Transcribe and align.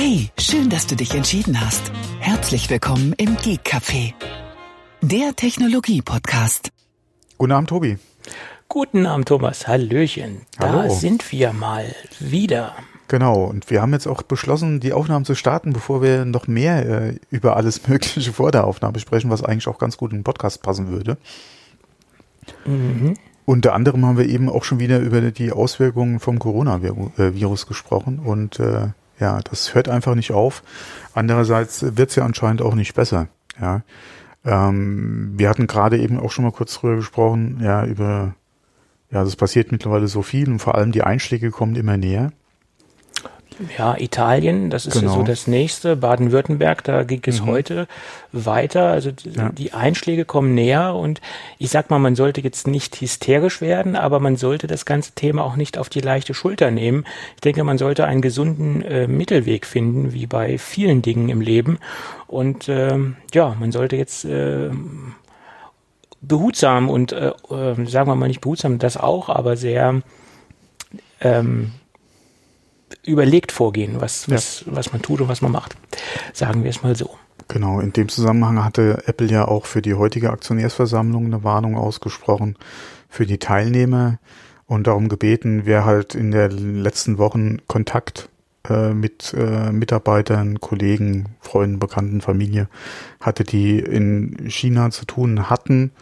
Hey, 0.00 0.30
schön, 0.38 0.70
dass 0.70 0.86
du 0.86 0.94
dich 0.94 1.12
entschieden 1.16 1.60
hast. 1.60 1.90
Herzlich 2.20 2.70
willkommen 2.70 3.14
im 3.16 3.36
Geek 3.36 3.62
Café, 3.66 4.14
der 5.02 5.34
Technologie-Podcast. 5.34 6.70
Guten 7.36 7.50
Abend, 7.50 7.68
Tobi. 7.68 7.98
Guten 8.68 9.06
Abend, 9.06 9.26
Thomas. 9.26 9.66
Hallöchen. 9.66 10.42
Da 10.56 10.72
Hallo. 10.72 10.94
sind 10.94 11.32
wir 11.32 11.52
mal 11.52 11.92
wieder. 12.20 12.76
Genau, 13.08 13.42
und 13.42 13.68
wir 13.70 13.82
haben 13.82 13.92
jetzt 13.92 14.06
auch 14.06 14.22
beschlossen, 14.22 14.78
die 14.78 14.92
Aufnahmen 14.92 15.24
zu 15.24 15.34
starten, 15.34 15.72
bevor 15.72 16.00
wir 16.00 16.24
noch 16.24 16.46
mehr 16.46 16.88
äh, 16.88 17.16
über 17.30 17.56
alles 17.56 17.88
Mögliche 17.88 18.32
vor 18.32 18.52
der 18.52 18.68
Aufnahme 18.68 19.00
sprechen, 19.00 19.30
was 19.30 19.42
eigentlich 19.42 19.66
auch 19.66 19.80
ganz 19.80 19.96
gut 19.96 20.12
in 20.12 20.18
den 20.18 20.24
Podcast 20.24 20.62
passen 20.62 20.90
würde. 20.90 21.16
Unter 23.46 23.74
anderem 23.74 24.06
haben 24.06 24.16
wir 24.16 24.28
eben 24.28 24.48
auch 24.48 24.62
schon 24.62 24.78
wieder 24.78 25.00
über 25.00 25.32
die 25.32 25.50
Auswirkungen 25.50 26.20
vom 26.20 26.38
Coronavirus 26.38 27.66
gesprochen 27.66 28.20
und 28.20 28.60
äh, 28.60 28.90
ja, 29.20 29.40
das 29.40 29.74
hört 29.74 29.88
einfach 29.88 30.14
nicht 30.14 30.32
auf. 30.32 30.62
Andererseits 31.14 31.96
wird 31.96 32.10
es 32.10 32.16
ja 32.16 32.24
anscheinend 32.24 32.62
auch 32.62 32.74
nicht 32.74 32.94
besser. 32.94 33.28
Ja, 33.60 33.82
ähm, 34.44 35.32
wir 35.36 35.48
hatten 35.48 35.66
gerade 35.66 35.98
eben 35.98 36.18
auch 36.18 36.30
schon 36.30 36.44
mal 36.44 36.52
kurz 36.52 36.74
drüber 36.74 36.96
gesprochen, 36.96 37.60
ja, 37.62 37.84
über 37.84 38.34
ja, 39.10 39.24
das 39.24 39.36
passiert 39.36 39.72
mittlerweile 39.72 40.06
so 40.06 40.22
viel 40.22 40.48
und 40.50 40.58
vor 40.58 40.74
allem 40.74 40.92
die 40.92 41.02
Einschläge 41.02 41.50
kommen 41.50 41.76
immer 41.76 41.96
näher. 41.96 42.32
Ja, 43.76 43.96
Italien, 43.98 44.70
das 44.70 44.86
ist 44.86 45.00
Genau. 45.00 45.14
so 45.14 45.22
das 45.24 45.46
nächste. 45.48 45.96
Baden-Württemberg, 45.96 46.84
da 46.84 47.02
ging 47.02 47.22
es 47.26 47.44
heute 47.44 47.88
weiter. 48.30 48.86
Also 48.92 49.10
d- 49.10 49.30
Ja. 49.36 49.48
die 49.50 49.72
Einschläge 49.72 50.24
kommen 50.24 50.54
näher 50.54 50.94
und 50.94 51.20
ich 51.58 51.70
sag 51.70 51.90
mal, 51.90 51.98
man 51.98 52.14
sollte 52.14 52.40
jetzt 52.40 52.68
nicht 52.68 53.00
hysterisch 53.00 53.60
werden, 53.60 53.96
aber 53.96 54.20
man 54.20 54.36
sollte 54.36 54.66
das 54.68 54.84
ganze 54.84 55.12
Thema 55.12 55.42
auch 55.44 55.56
nicht 55.56 55.76
auf 55.76 55.88
die 55.88 56.00
leichte 56.00 56.34
Schulter 56.34 56.70
nehmen. 56.70 57.04
Ich 57.34 57.40
denke, 57.40 57.64
man 57.64 57.78
sollte 57.78 58.04
einen 58.06 58.22
gesunden 58.22 58.82
äh, 58.82 59.08
Mittelweg 59.08 59.66
finden, 59.66 60.12
wie 60.12 60.26
bei 60.26 60.56
vielen 60.58 61.02
Dingen 61.02 61.28
im 61.28 61.40
Leben. 61.40 61.78
Und 62.28 62.68
ähm, 62.68 63.16
ja, 63.34 63.56
man 63.58 63.72
sollte 63.72 63.96
jetzt 63.96 64.24
ähm, 64.24 65.14
behutsam 66.20 66.90
und 66.90 67.12
äh, 67.12 67.28
äh, 67.50 67.86
sagen 67.86 68.08
wir 68.08 68.14
mal 68.14 68.28
nicht 68.28 68.40
behutsam, 68.40 68.78
das 68.78 68.96
auch, 68.96 69.28
aber 69.28 69.56
sehr 69.56 70.00
ähm, 71.20 71.72
überlegt 73.04 73.52
vorgehen, 73.52 74.00
was, 74.00 74.30
was, 74.30 74.64
was 74.66 74.92
man 74.92 75.02
tut 75.02 75.20
und 75.20 75.28
was 75.28 75.42
man 75.42 75.52
macht. 75.52 75.76
Sagen 76.32 76.64
wir 76.64 76.70
es 76.70 76.82
mal 76.82 76.96
so. 76.96 77.16
Genau, 77.48 77.80
in 77.80 77.92
dem 77.92 78.08
Zusammenhang 78.08 78.62
hatte 78.64 79.02
Apple 79.06 79.28
ja 79.28 79.48
auch 79.48 79.64
für 79.64 79.80
die 79.80 79.94
heutige 79.94 80.30
Aktionärsversammlung 80.30 81.26
eine 81.26 81.44
Warnung 81.44 81.76
ausgesprochen 81.76 82.56
für 83.08 83.24
die 83.24 83.38
Teilnehmer 83.38 84.18
und 84.66 84.86
darum 84.86 85.08
gebeten, 85.08 85.62
wer 85.64 85.86
halt 85.86 86.14
in 86.14 86.30
den 86.30 86.82
letzten 86.82 87.16
Wochen 87.16 87.58
Kontakt 87.66 88.28
äh, 88.68 88.92
mit 88.92 89.34
äh, 89.36 89.72
Mitarbeitern, 89.72 90.60
Kollegen, 90.60 91.30
Freunden, 91.40 91.78
Bekannten, 91.78 92.20
Familie 92.20 92.68
hatte, 93.20 93.44
die 93.44 93.78
in 93.78 94.50
China 94.50 94.90
zu 94.90 95.06
tun 95.06 95.48
hatten, 95.48 95.92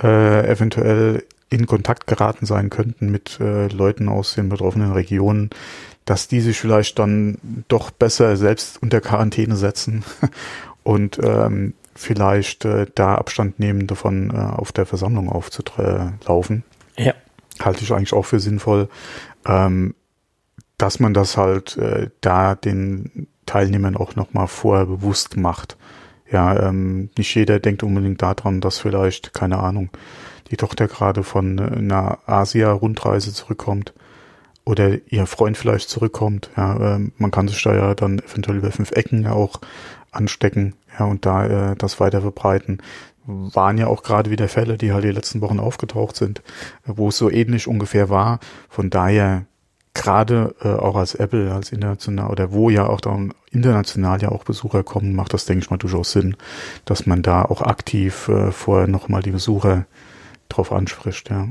äh, 0.00 0.48
eventuell 0.48 1.24
in 1.50 1.66
Kontakt 1.66 2.06
geraten 2.06 2.46
sein 2.46 2.70
könnten 2.70 3.10
mit 3.10 3.38
äh, 3.40 3.68
Leuten 3.68 4.08
aus 4.08 4.34
den 4.34 4.48
betroffenen 4.48 4.92
Regionen, 4.92 5.50
dass 6.04 6.28
die 6.28 6.40
sich 6.40 6.58
vielleicht 6.58 6.98
dann 6.98 7.38
doch 7.68 7.90
besser 7.90 8.36
selbst 8.36 8.82
unter 8.82 9.00
Quarantäne 9.00 9.56
setzen 9.56 10.04
und 10.82 11.18
ähm, 11.22 11.74
vielleicht 11.94 12.64
äh, 12.64 12.86
da 12.94 13.14
Abstand 13.14 13.58
nehmen 13.58 13.86
davon, 13.86 14.30
äh, 14.30 14.36
auf 14.36 14.72
der 14.72 14.86
Versammlung 14.86 15.30
aufzulaufen. 15.30 16.64
Ja. 16.96 17.14
Halte 17.60 17.84
ich 17.84 17.92
eigentlich 17.92 18.12
auch 18.12 18.26
für 18.26 18.40
sinnvoll, 18.40 18.88
ähm, 19.46 19.94
dass 20.76 21.00
man 21.00 21.14
das 21.14 21.36
halt 21.36 21.76
äh, 21.76 22.10
da 22.20 22.54
den 22.54 23.28
Teilnehmern 23.46 23.96
auch 23.96 24.16
nochmal 24.16 24.48
vorher 24.48 24.86
bewusst 24.86 25.36
macht. 25.36 25.76
Ja, 26.30 26.68
ähm, 26.68 27.10
nicht 27.16 27.34
jeder 27.34 27.60
denkt 27.60 27.82
unbedingt 27.82 28.22
daran, 28.22 28.60
dass 28.60 28.78
vielleicht, 28.78 29.34
keine 29.34 29.58
Ahnung, 29.58 29.90
die 30.50 30.56
Tochter 30.56 30.88
gerade 30.88 31.22
von 31.22 31.58
äh, 31.58 31.62
einer 31.62 32.18
Asia-Rundreise 32.26 33.32
zurückkommt 33.32 33.94
oder 34.64 34.98
ihr 35.10 35.26
Freund 35.26 35.56
vielleicht 35.56 35.88
zurückkommt. 35.88 36.50
Ja, 36.56 36.94
ähm, 36.94 37.12
man 37.18 37.30
kann 37.30 37.48
sich 37.48 37.62
da 37.62 37.74
ja 37.74 37.94
dann 37.94 38.18
eventuell 38.18 38.58
über 38.58 38.70
fünf 38.72 38.92
Ecken 38.92 39.22
ja 39.22 39.32
auch 39.32 39.60
anstecken, 40.10 40.74
ja, 40.98 41.06
und 41.06 41.26
da 41.26 41.72
äh, 41.72 41.76
das 41.76 42.00
weiter 42.00 42.20
verbreiten. 42.20 42.78
Waren 43.26 43.78
ja 43.78 43.86
auch 43.86 44.02
gerade 44.02 44.30
wieder 44.30 44.48
Fälle, 44.48 44.76
die 44.76 44.92
halt 44.92 45.04
die 45.04 45.10
letzten 45.10 45.40
Wochen 45.40 45.58
aufgetaucht 45.58 46.16
sind, 46.16 46.42
wo 46.84 47.08
es 47.08 47.16
so 47.16 47.30
ähnlich 47.30 47.66
ungefähr 47.66 48.10
war. 48.10 48.38
Von 48.68 48.90
daher 48.90 49.46
gerade 49.94 50.54
äh, 50.60 50.68
auch 50.68 50.96
als 50.96 51.14
Apple, 51.14 51.52
als 51.52 51.72
international 51.72 52.30
oder 52.30 52.52
wo 52.52 52.68
ja 52.68 52.86
auch 52.86 53.00
dann 53.00 53.32
international 53.50 54.20
ja 54.20 54.30
auch 54.30 54.44
Besucher 54.44 54.82
kommen, 54.82 55.14
macht 55.14 55.32
das, 55.32 55.46
denke 55.46 55.64
ich 55.64 55.70
mal, 55.70 55.78
durchaus 55.78 56.12
Sinn, 56.12 56.36
dass 56.84 57.06
man 57.06 57.22
da 57.22 57.42
auch 57.42 57.62
aktiv 57.62 58.28
äh, 58.28 58.50
vorher 58.50 58.88
nochmal 58.88 59.22
die 59.22 59.30
Besucher 59.30 59.86
drauf 60.48 60.72
anspricht, 60.72 61.30
ja. 61.30 61.48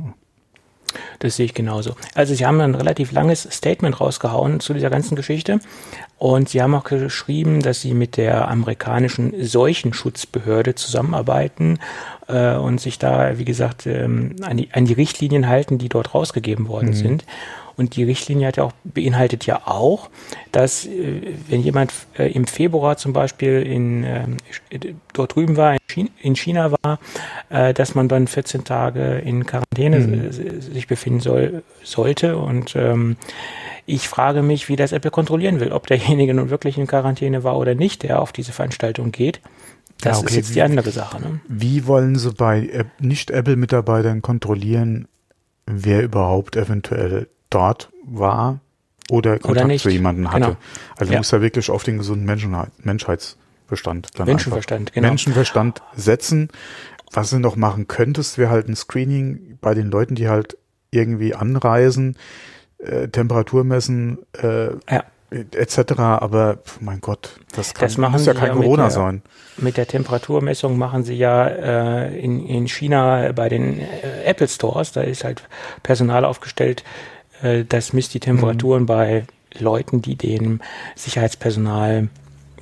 Das 1.19 1.35
sehe 1.35 1.45
ich 1.45 1.53
genauso. 1.53 1.95
Also 2.15 2.33
Sie 2.33 2.45
haben 2.45 2.61
ein 2.61 2.75
relativ 2.75 3.11
langes 3.11 3.43
Statement 3.43 3.99
rausgehauen 3.99 4.59
zu 4.59 4.73
dieser 4.73 4.89
ganzen 4.89 5.15
Geschichte 5.15 5.59
und 6.17 6.49
Sie 6.49 6.61
haben 6.61 6.75
auch 6.75 6.83
geschrieben, 6.83 7.61
dass 7.61 7.81
Sie 7.81 7.93
mit 7.93 8.17
der 8.17 8.47
amerikanischen 8.47 9.33
Seuchenschutzbehörde 9.43 10.75
zusammenarbeiten 10.75 11.79
äh, 12.27 12.55
und 12.55 12.79
sich 12.79 12.99
da, 12.99 13.37
wie 13.37 13.45
gesagt, 13.45 13.85
ähm, 13.85 14.35
an, 14.41 14.57
die, 14.57 14.69
an 14.71 14.85
die 14.85 14.93
Richtlinien 14.93 15.47
halten, 15.47 15.77
die 15.77 15.89
dort 15.89 16.13
rausgegeben 16.13 16.67
worden 16.67 16.93
sind. 16.93 17.25
Und 17.75 17.95
die 17.95 18.03
Richtlinie 18.03 18.47
hat 18.47 18.57
ja 18.57 18.63
auch, 18.63 18.73
beinhaltet 18.83 19.45
ja 19.45 19.61
auch, 19.65 20.09
dass 20.51 20.85
äh, 20.85 21.33
wenn 21.47 21.61
jemand 21.61 21.91
äh, 22.17 22.31
im 22.31 22.45
Februar 22.45 22.97
zum 22.97 23.13
Beispiel 23.13 23.61
in, 23.61 24.03
ähm, 24.03 24.37
dort 25.13 25.35
drüben 25.35 25.57
war, 25.57 25.73
in 25.73 25.79
China, 25.87 26.09
in 26.21 26.35
China 26.35 26.71
war, 26.83 26.99
äh, 27.49 27.73
dass 27.73 27.95
man 27.95 28.07
dann 28.07 28.27
14 28.27 28.63
Tage 28.63 29.19
in 29.19 29.45
Quarantäne 29.45 29.97
äh, 29.97 30.31
sich 30.31 30.87
befinden 30.87 31.19
soll, 31.19 31.63
sollte. 31.83 32.37
Und 32.37 32.75
ähm, 32.75 33.17
ich 33.85 34.07
frage 34.07 34.43
mich, 34.43 34.69
wie 34.69 34.75
das 34.75 34.91
Apple 34.91 35.11
kontrollieren 35.11 35.59
will, 35.59 35.71
ob 35.71 35.87
derjenige 35.87 36.33
nun 36.33 36.49
wirklich 36.49 36.77
in 36.77 36.87
Quarantäne 36.87 37.43
war 37.43 37.57
oder 37.57 37.75
nicht, 37.75 38.03
der 38.03 38.21
auf 38.21 38.31
diese 38.31 38.51
Veranstaltung 38.51 39.11
geht. 39.11 39.41
Das 40.01 40.17
Ja, 40.17 40.23
okay, 40.23 40.29
ist 40.29 40.35
jetzt 40.35 40.55
die 40.55 40.61
andere 40.61 40.91
Sache. 40.91 41.21
Ne? 41.21 41.39
Wie 41.47 41.87
wollen 41.87 42.15
Sie 42.17 42.31
bei 42.31 42.67
App- 42.67 42.99
Nicht-Apple-Mitarbeitern 42.99 44.21
kontrollieren, 44.21 45.07
wer 45.65 46.03
überhaupt 46.03 46.55
eventuell 46.55 47.27
dort 47.53 47.89
war 48.05 48.59
oder 49.09 49.37
Kontakt 49.39 49.67
nicht. 49.67 49.83
zu 49.83 49.89
jemandem 49.89 50.31
hatte? 50.31 50.45
Genau. 50.45 50.57
Also 50.97 51.13
Ja. 51.13 51.19
muss 51.19 51.29
da 51.29 51.41
wirklich 51.41 51.69
auf 51.69 51.83
den 51.83 51.97
gesunden 51.97 52.25
Menschenheit, 52.25 52.69
Menschheitsbestand 52.79 54.19
dann 54.19 54.27
Menschenverstand, 54.27 54.93
genau. 54.93 55.07
Menschenverstand 55.09 55.81
setzen. 55.95 56.49
Was 57.11 57.29
du 57.29 57.39
noch 57.39 57.55
machen 57.55 57.87
könntest, 57.87 58.37
wäre 58.37 58.49
halt 58.49 58.67
ein 58.67 58.75
Screening 58.75 59.57
bei 59.61 59.73
den 59.75 59.91
Leuten, 59.91 60.15
die 60.15 60.29
halt 60.29 60.57
irgendwie 60.89 61.35
anreisen, 61.35 62.17
äh, 62.79 63.07
Temperatur 63.07 63.63
messen, 63.63 64.17
äh, 64.41 64.69
Ja. 64.91 65.03
etc. 65.31 65.99
Aber 65.99 66.57
pf, 66.57 66.81
mein 66.81 67.01
Gott, 67.01 67.39
das, 67.55 67.73
kann, 67.73 67.85
Das 67.87 67.97
machen 67.97 68.13
muss 68.13 68.25
ja 68.25 68.33
kein 68.33 68.49
ja 68.49 68.53
Corona 68.55 68.83
der- 68.83 68.91
sein. 68.91 69.21
Mit 69.57 69.77
der 69.77 69.87
Temperaturmessung 69.87 70.77
machen 70.77 71.03
sie 71.03 71.13
ja 71.15 71.45
äh, 71.47 72.19
in, 72.19 72.45
in 72.47 72.67
China 72.67 73.31
bei 73.33 73.49
den 73.49 73.79
äh, 73.79 74.23
Apple 74.25 74.47
Stores, 74.47 74.91
da 74.91 75.01
ist 75.01 75.23
halt 75.23 75.43
Personal 75.83 76.25
aufgestellt, 76.25 76.83
äh, 77.43 77.65
das 77.67 77.93
misst 77.93 78.13
die 78.13 78.19
Temperaturen 78.19 78.85
bei 78.85 79.25
Leuten, 79.59 80.01
die 80.01 80.15
dem 80.15 80.61
Sicherheitspersonal 80.95 82.09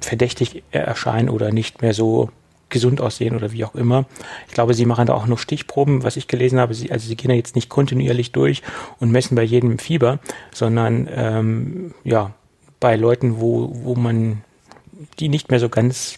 verdächtig 0.02 0.64
erscheinen 0.72 1.30
oder 1.30 1.52
nicht 1.52 1.82
mehr 1.82 1.94
so 1.94 2.30
gesund 2.70 3.02
aussehen 3.02 3.36
oder 3.36 3.52
wie 3.52 3.66
auch 3.66 3.76
immer. 3.76 4.06
Ich 4.48 4.54
glaube, 4.54 4.74
sie 4.74 4.86
machen 4.86 5.06
da 5.06 5.14
auch 5.14 5.28
noch 5.28 5.38
Stichproben, 5.38 6.04
was 6.04 6.18
ich 6.18 6.28
gelesen 6.28 6.60
habe. 6.60 6.74
Sie, 6.74 6.92
also 6.92 7.08
sie 7.08 7.16
gehen 7.16 7.30
da 7.30 7.36
jetzt 7.36 7.56
nicht 7.56 7.70
kontinuierlich 7.70 8.32
durch 8.32 8.64
und 9.00 9.12
messen 9.12 9.36
bei 9.36 9.44
jedem 9.44 9.78
Fieber, 9.78 10.20
sondern 10.54 11.08
ähm, 11.14 11.94
ja 12.04 12.34
bei 12.80 12.96
Leuten, 12.96 13.40
wo, 13.40 13.70
wo 13.72 13.96
man 13.96 14.42
die 15.20 15.30
nicht 15.30 15.52
mehr 15.52 15.60
so 15.60 15.70
ganz 15.70 16.18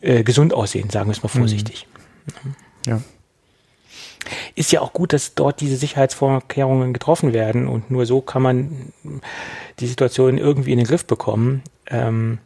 äh, 0.00 0.24
gesund 0.24 0.52
aussehen, 0.52 0.90
sagen 0.90 1.08
wir 1.08 1.12
es 1.12 1.22
mal 1.22 1.28
vorsichtig. 1.28 1.86
Ja. 2.86 3.00
Ist 4.54 4.72
ja 4.72 4.80
auch 4.80 4.92
gut, 4.92 5.12
dass 5.12 5.34
dort 5.34 5.60
diese 5.60 5.76
Sicherheitsvorkehrungen 5.76 6.92
getroffen 6.92 7.32
werden 7.32 7.68
und 7.68 7.90
nur 7.90 8.06
so 8.06 8.20
kann 8.20 8.42
man 8.42 8.92
die 9.80 9.86
Situation 9.86 10.38
irgendwie 10.38 10.72
in 10.72 10.78
den 10.78 10.86
Griff 10.86 11.04
bekommen. 11.06 11.62
Ähm, 11.88 12.38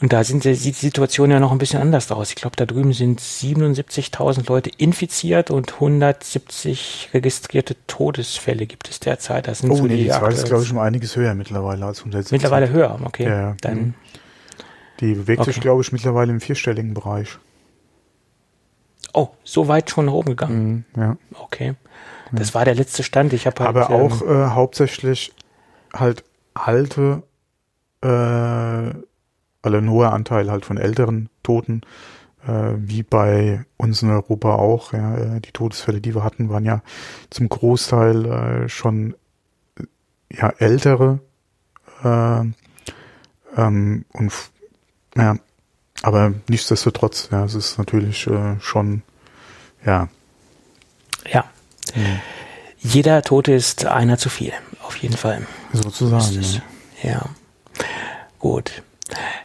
und 0.00 0.12
da 0.12 0.22
sind, 0.22 0.44
die- 0.44 0.54
sieht 0.54 0.76
die 0.76 0.86
Situation 0.86 1.30
ja 1.32 1.40
noch 1.40 1.50
ein 1.50 1.58
bisschen 1.58 1.80
anders 1.82 2.10
aus. 2.12 2.30
Ich 2.30 2.36
glaube, 2.36 2.54
da 2.54 2.66
drüben 2.66 2.92
sind 2.92 3.20
77.000 3.20 4.48
Leute 4.48 4.70
infiziert 4.78 5.50
und 5.50 5.72
170 5.80 7.10
registrierte 7.12 7.74
Todesfälle 7.88 8.66
gibt 8.66 8.88
es 8.88 9.00
derzeit. 9.00 9.48
Das 9.48 9.58
sind 9.58 9.70
Oh 9.72 9.74
so 9.76 9.86
nee, 9.86 9.96
die 9.96 10.08
Zahl 10.08 10.32
ist, 10.32 10.44
glaube 10.46 10.62
ich, 10.62 10.70
um 10.70 10.78
einiges 10.78 11.16
höher 11.16 11.34
mittlerweile 11.34 11.84
als 11.84 11.98
170. 11.98 12.30
mittlerweile 12.32 12.70
höher. 12.70 13.00
Okay, 13.04 13.24
Ja, 13.24 13.40
ja. 13.40 13.56
dann. 13.60 13.94
Die 15.00 15.14
bewegt 15.14 15.44
sich, 15.44 15.56
Okay. 15.56 15.62
glaube 15.62 15.82
ich, 15.82 15.90
mittlerweile 15.90 16.30
im 16.32 16.40
vierstelligen 16.40 16.94
Bereich. 16.94 17.38
Oh, 19.12 19.28
so 19.44 19.68
weit 19.68 19.90
schon 19.90 20.06
nach 20.06 20.12
oben 20.12 20.30
gegangen. 20.30 20.84
Ja. 20.96 21.16
Okay, 21.34 21.74
das 22.32 22.54
war 22.54 22.64
der 22.64 22.74
letzte 22.74 23.02
Stand. 23.02 23.32
Ich 23.32 23.46
habe 23.46 23.64
halt, 23.64 23.76
Aber 23.76 23.90
ähm, 23.90 24.00
auch 24.00 24.22
äh, 24.22 24.46
hauptsächlich 24.50 25.32
halt 25.94 26.24
alte 26.54 27.22
äh, 28.02 28.92
also 29.62 29.76
ein 29.76 29.90
hoher 29.90 30.12
Anteil 30.12 30.50
halt 30.50 30.64
von 30.64 30.76
älteren 30.76 31.28
Toten, 31.42 31.82
äh, 32.46 32.72
wie 32.76 33.02
bei 33.02 33.64
uns 33.76 34.02
in 34.02 34.10
Europa 34.10 34.54
auch. 34.54 34.92
Ja, 34.92 35.16
äh, 35.16 35.40
die 35.40 35.52
Todesfälle, 35.52 36.00
die 36.00 36.14
wir 36.14 36.24
hatten, 36.24 36.48
waren 36.48 36.64
ja 36.64 36.82
zum 37.30 37.48
Großteil 37.48 38.26
äh, 38.26 38.68
schon 38.68 39.14
ja 40.30 40.50
ältere 40.58 41.20
äh, 42.04 42.40
ähm, 43.56 44.04
und 44.12 44.32
ja, 45.16 45.36
aber 46.02 46.32
nichtsdestotrotz, 46.48 47.28
ja, 47.30 47.44
es 47.44 47.54
ist 47.54 47.78
natürlich 47.78 48.26
äh, 48.26 48.56
schon 48.60 49.02
ja. 49.84 50.08
Ja. 51.30 51.44
Mhm. 51.94 52.20
Jeder 52.78 53.22
Tote 53.22 53.52
ist 53.52 53.86
einer 53.86 54.18
zu 54.18 54.28
viel, 54.28 54.52
auf 54.82 54.96
jeden 54.96 55.16
Fall. 55.16 55.46
Sozusagen. 55.72 56.42
Ja. 57.02 57.10
ja. 57.10 57.26
Gut. 58.38 58.82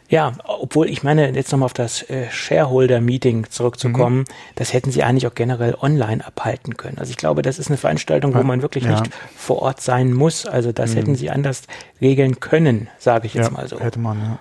Ja, 0.10 0.34
obwohl 0.44 0.90
ich 0.90 1.04
meine, 1.04 1.34
jetzt 1.34 1.52
nochmal 1.52 1.66
auf 1.68 1.74
das 1.74 2.08
äh, 2.10 2.30
Shareholder-Meeting 2.30 3.50
zurückzukommen, 3.50 4.20
mhm. 4.20 4.26
das 4.56 4.74
hätten 4.74 4.92
sie 4.92 5.04
eigentlich 5.04 5.26
auch 5.26 5.34
generell 5.34 5.76
online 5.82 6.26
abhalten 6.26 6.78
können. 6.78 7.00
Also 7.00 7.12
ich 7.12 7.18
glaube, 7.18 7.42
das 7.42 7.58
ist 7.58 7.70
eine 7.70 7.78
Veranstaltung, 7.78 8.36
wo 8.36 8.44
man 8.44 8.62
wirklich 8.62 8.84
ja. 8.84 9.00
nicht 9.00 9.12
vor 9.36 9.62
Ort 9.62 9.82
sein 9.82 10.14
muss. 10.14 10.46
Also 10.46 10.72
das 10.72 10.92
mhm. 10.92 10.98
hätten 10.98 11.16
sie 11.16 11.32
anders 11.32 11.64
regeln 12.02 12.40
können, 12.40 12.90
sage 13.00 13.26
ich 13.26 13.34
jetzt 13.34 13.48
ja, 13.48 13.52
mal 13.52 13.68
so. 13.68 13.80
Hätte 13.80 14.00
man, 14.00 14.20
ja. 14.20 14.40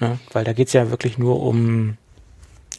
Ne? 0.00 0.18
weil 0.32 0.44
da 0.44 0.52
geht's 0.52 0.72
ja 0.72 0.90
wirklich 0.90 1.18
nur 1.18 1.42
um 1.42 1.96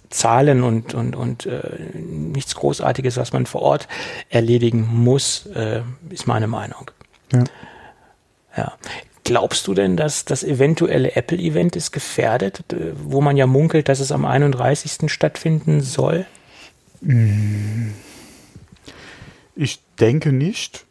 Zahlen 0.10 0.64
und, 0.64 0.94
und, 0.94 1.16
und 1.16 1.46
äh, 1.46 1.62
nichts 1.94 2.56
Großartiges, 2.56 3.18
was 3.18 3.32
man 3.32 3.46
vor 3.46 3.62
Ort 3.62 3.88
erledigen 4.30 4.88
muss, 4.92 5.46
äh, 5.48 5.82
ist 6.10 6.28
meine 6.28 6.48
Meinung. 6.48 6.92
Ja. 7.32 7.44
ja. 8.58 8.74
Glaubst 9.24 9.68
du 9.68 9.76
denn, 9.76 9.96
dass 9.96 10.26
das 10.26 10.44
eventuelle 10.44 11.16
Apple-Event 11.16 11.76
ist 11.76 11.92
gefährdet, 11.92 12.64
wo 12.96 13.22
man 13.22 13.38
ja 13.38 13.46
munkelt, 13.46 13.88
dass 13.88 14.00
es 14.00 14.12
am 14.12 14.26
31. 14.26 15.12
stattfinden 15.12 15.82
soll? 15.82 16.26
Ich 19.56 19.80
denke 20.00 20.32
nicht. 20.32 20.86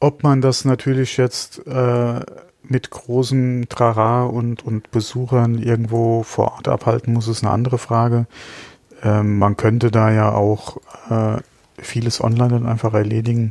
Ob 0.00 0.22
man 0.22 0.42
das 0.42 0.66
natürlich 0.66 1.16
jetzt 1.16 1.66
äh, 1.66 2.20
mit 2.68 2.90
großem 2.90 3.68
Trara 3.68 4.24
und, 4.24 4.64
und 4.64 4.90
Besuchern 4.90 5.58
irgendwo 5.58 6.22
vor 6.22 6.52
Ort 6.52 6.68
abhalten 6.68 7.12
muss, 7.12 7.28
ist 7.28 7.42
eine 7.42 7.52
andere 7.52 7.78
Frage. 7.78 8.26
Ähm, 9.02 9.38
man 9.38 9.56
könnte 9.56 9.90
da 9.90 10.10
ja 10.10 10.32
auch 10.32 10.78
äh, 11.10 11.36
vieles 11.78 12.22
online 12.22 12.50
dann 12.50 12.66
einfach 12.66 12.94
erledigen. 12.94 13.50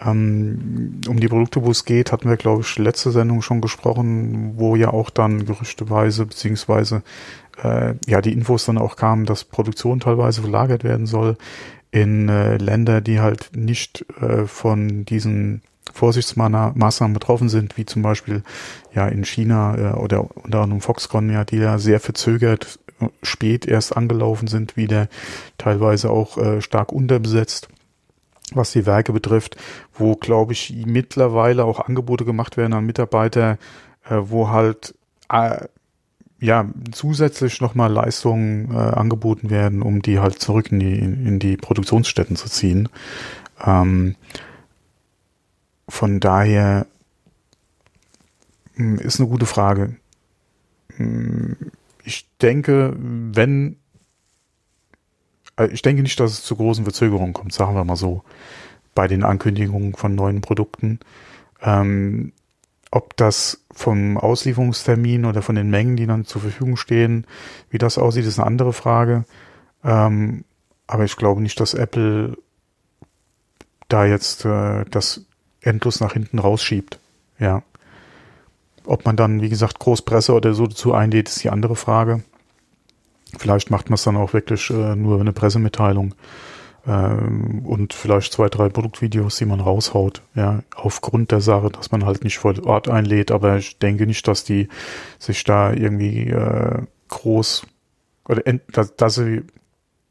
Ähm, 0.00 1.00
um 1.08 1.20
die 1.20 1.28
Produkte, 1.28 1.64
wo 1.64 1.70
es 1.70 1.84
geht, 1.84 2.12
hatten 2.12 2.28
wir, 2.28 2.36
glaube 2.36 2.62
ich, 2.62 2.78
letzte 2.78 3.10
Sendung 3.10 3.42
schon 3.42 3.60
gesprochen, 3.60 4.54
wo 4.56 4.76
ja 4.76 4.90
auch 4.90 5.10
dann 5.10 5.46
gerüchteweise, 5.46 6.26
beziehungsweise 6.26 7.02
äh, 7.62 7.94
ja 8.06 8.20
die 8.20 8.32
Infos 8.32 8.66
dann 8.66 8.78
auch 8.78 8.96
kamen, 8.96 9.24
dass 9.24 9.44
Produktion 9.44 10.00
teilweise 10.00 10.42
verlagert 10.42 10.84
werden 10.84 11.06
soll 11.06 11.36
in 11.90 12.28
äh, 12.28 12.56
Länder, 12.56 13.00
die 13.00 13.20
halt 13.20 13.50
nicht 13.54 14.04
äh, 14.20 14.46
von 14.46 15.04
diesen 15.04 15.62
Vorsichtsmaßnahmen 15.94 17.14
betroffen 17.14 17.48
sind, 17.48 17.78
wie 17.78 17.86
zum 17.86 18.02
Beispiel 18.02 18.42
ja 18.94 19.06
in 19.08 19.24
China 19.24 19.76
äh, 19.76 19.94
oder 19.94 20.36
unter 20.36 20.60
anderem 20.60 20.80
Foxconn, 20.80 21.30
ja, 21.30 21.44
die 21.44 21.56
ja 21.56 21.78
sehr 21.78 22.00
verzögert 22.00 22.78
äh, 23.00 23.06
spät 23.22 23.66
erst 23.66 23.96
angelaufen 23.96 24.48
sind, 24.48 24.76
wieder 24.76 25.08
teilweise 25.56 26.10
auch 26.10 26.36
äh, 26.36 26.60
stark 26.60 26.92
unterbesetzt 26.92 27.68
was 28.52 28.72
die 28.72 28.86
Werke 28.86 29.12
betrifft, 29.12 29.56
wo, 29.94 30.16
glaube 30.16 30.52
ich, 30.52 30.74
mittlerweile 30.86 31.64
auch 31.64 31.80
Angebote 31.80 32.24
gemacht 32.24 32.56
werden 32.56 32.74
an 32.74 32.84
Mitarbeiter, 32.84 33.58
äh, 34.08 34.16
wo 34.20 34.50
halt 34.50 34.94
äh, 35.30 35.66
ja 36.40 36.68
zusätzlich 36.92 37.60
nochmal 37.60 37.90
Leistungen 37.90 38.70
äh, 38.70 38.76
angeboten 38.76 39.50
werden, 39.50 39.82
um 39.82 40.02
die 40.02 40.18
halt 40.18 40.40
zurück 40.40 40.70
in 40.70 40.80
die, 40.80 40.98
in, 40.98 41.38
die 41.38 41.56
Produktionsstätten 41.56 42.36
zu 42.36 42.48
ziehen. 42.48 42.88
Ähm, 43.64 44.16
von 45.94 46.18
daher 46.18 46.86
hm, 48.74 48.98
ist 48.98 49.20
eine 49.20 49.28
gute 49.28 49.46
Frage. 49.46 49.94
Hm, 50.96 51.56
ich 52.02 52.28
denke, 52.38 52.94
wenn 52.98 53.76
äh, 55.56 55.68
ich 55.68 55.82
denke 55.82 56.02
nicht, 56.02 56.18
dass 56.18 56.32
es 56.32 56.42
zu 56.42 56.56
großen 56.56 56.82
Verzögerungen 56.82 57.32
kommt, 57.32 57.52
sagen 57.52 57.76
wir 57.76 57.84
mal 57.84 57.94
so, 57.94 58.24
bei 58.96 59.06
den 59.06 59.22
Ankündigungen 59.22 59.94
von 59.94 60.16
neuen 60.16 60.40
Produkten. 60.40 60.98
Ähm, 61.62 62.32
ob 62.90 63.16
das 63.16 63.64
vom 63.72 64.18
Auslieferungstermin 64.18 65.24
oder 65.24 65.42
von 65.42 65.54
den 65.54 65.70
Mengen, 65.70 65.96
die 65.96 66.06
dann 66.06 66.24
zur 66.24 66.42
Verfügung 66.42 66.76
stehen, 66.76 67.24
wie 67.70 67.78
das 67.78 67.98
aussieht, 67.98 68.26
ist 68.26 68.40
eine 68.40 68.48
andere 68.48 68.72
Frage. 68.72 69.26
Ähm, 69.84 70.44
aber 70.88 71.04
ich 71.04 71.16
glaube 71.16 71.40
nicht, 71.40 71.60
dass 71.60 71.72
Apple 71.72 72.36
da 73.88 74.04
jetzt 74.04 74.44
äh, 74.44 74.84
das 74.90 75.24
endlos 75.64 76.00
nach 76.00 76.12
hinten 76.12 76.38
rausschiebt. 76.38 76.98
Ja. 77.38 77.62
Ob 78.86 79.04
man 79.06 79.16
dann, 79.16 79.40
wie 79.40 79.48
gesagt, 79.48 79.78
Großpresse 79.78 80.32
oder 80.32 80.54
so 80.54 80.66
dazu 80.66 80.92
einlädt, 80.92 81.28
ist 81.28 81.42
die 81.42 81.50
andere 81.50 81.76
Frage. 81.76 82.22
Vielleicht 83.38 83.70
macht 83.70 83.90
man 83.90 83.94
es 83.94 84.04
dann 84.04 84.16
auch 84.16 84.32
wirklich 84.32 84.70
äh, 84.70 84.94
nur 84.94 85.20
eine 85.20 85.32
Pressemitteilung 85.32 86.14
ähm, 86.86 87.64
und 87.64 87.94
vielleicht 87.94 88.32
zwei, 88.32 88.48
drei 88.48 88.68
Produktvideos, 88.68 89.36
die 89.36 89.46
man 89.46 89.60
raushaut, 89.60 90.22
ja, 90.34 90.62
aufgrund 90.76 91.32
der 91.32 91.40
Sache, 91.40 91.70
dass 91.70 91.90
man 91.90 92.04
halt 92.04 92.22
nicht 92.24 92.38
vor 92.38 92.54
Ort 92.66 92.88
einlädt, 92.88 93.30
aber 93.30 93.56
ich 93.56 93.78
denke 93.78 94.06
nicht, 94.06 94.28
dass 94.28 94.44
die 94.44 94.68
sich 95.18 95.42
da 95.44 95.72
irgendwie 95.72 96.28
äh, 96.28 96.82
groß 97.08 97.66
oder 98.28 98.42
dass, 98.70 98.94
dass 98.96 99.14
sie 99.16 99.42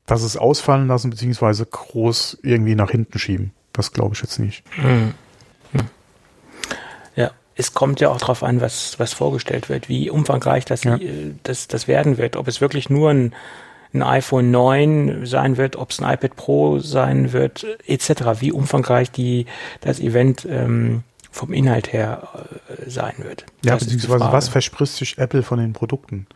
dass 0.05 0.23
es 0.23 0.35
ausfallen 0.35 0.87
lassen, 0.87 1.11
beziehungsweise 1.11 1.65
groß 1.65 2.39
irgendwie 2.43 2.75
nach 2.75 2.91
hinten 2.91 3.17
schieben. 3.19 3.53
Das 3.71 3.93
glaube 3.93 4.15
ich 4.15 4.21
jetzt 4.21 4.37
nicht. 4.37 4.65
Hm 4.75 5.13
es 7.55 7.73
kommt 7.73 7.99
ja 7.99 8.09
auch 8.09 8.17
darauf 8.17 8.43
an, 8.43 8.61
was, 8.61 8.99
was 8.99 9.13
vorgestellt 9.13 9.69
wird, 9.69 9.89
wie 9.89 10.09
umfangreich 10.09 10.65
das, 10.65 10.83
ja. 10.83 10.97
das, 11.43 11.67
das 11.67 11.87
werden 11.87 12.17
wird. 12.17 12.35
Ob 12.35 12.47
es 12.47 12.61
wirklich 12.61 12.89
nur 12.89 13.11
ein, 13.11 13.33
ein 13.93 14.01
iPhone 14.01 14.51
9 14.51 15.25
sein 15.25 15.57
wird, 15.57 15.75
ob 15.75 15.91
es 15.91 16.01
ein 16.01 16.11
iPad 16.11 16.35
Pro 16.35 16.79
sein 16.79 17.31
wird, 17.31 17.65
etc., 17.85 18.39
wie 18.39 18.51
umfangreich 18.51 19.11
die, 19.11 19.45
das 19.81 19.99
Event 19.99 20.47
ähm, 20.49 21.03
vom 21.31 21.53
Inhalt 21.53 21.93
her 21.93 22.27
äh, 22.69 22.89
sein 22.89 23.13
wird. 23.17 23.45
Ja, 23.63 23.73
das 23.73 23.85
beziehungsweise 23.85 24.31
was 24.31 24.49
verspricht 24.49 24.93
sich 24.93 25.17
Apple 25.17 25.43
von 25.43 25.59
den 25.59 25.73
Produkten? 25.73 26.27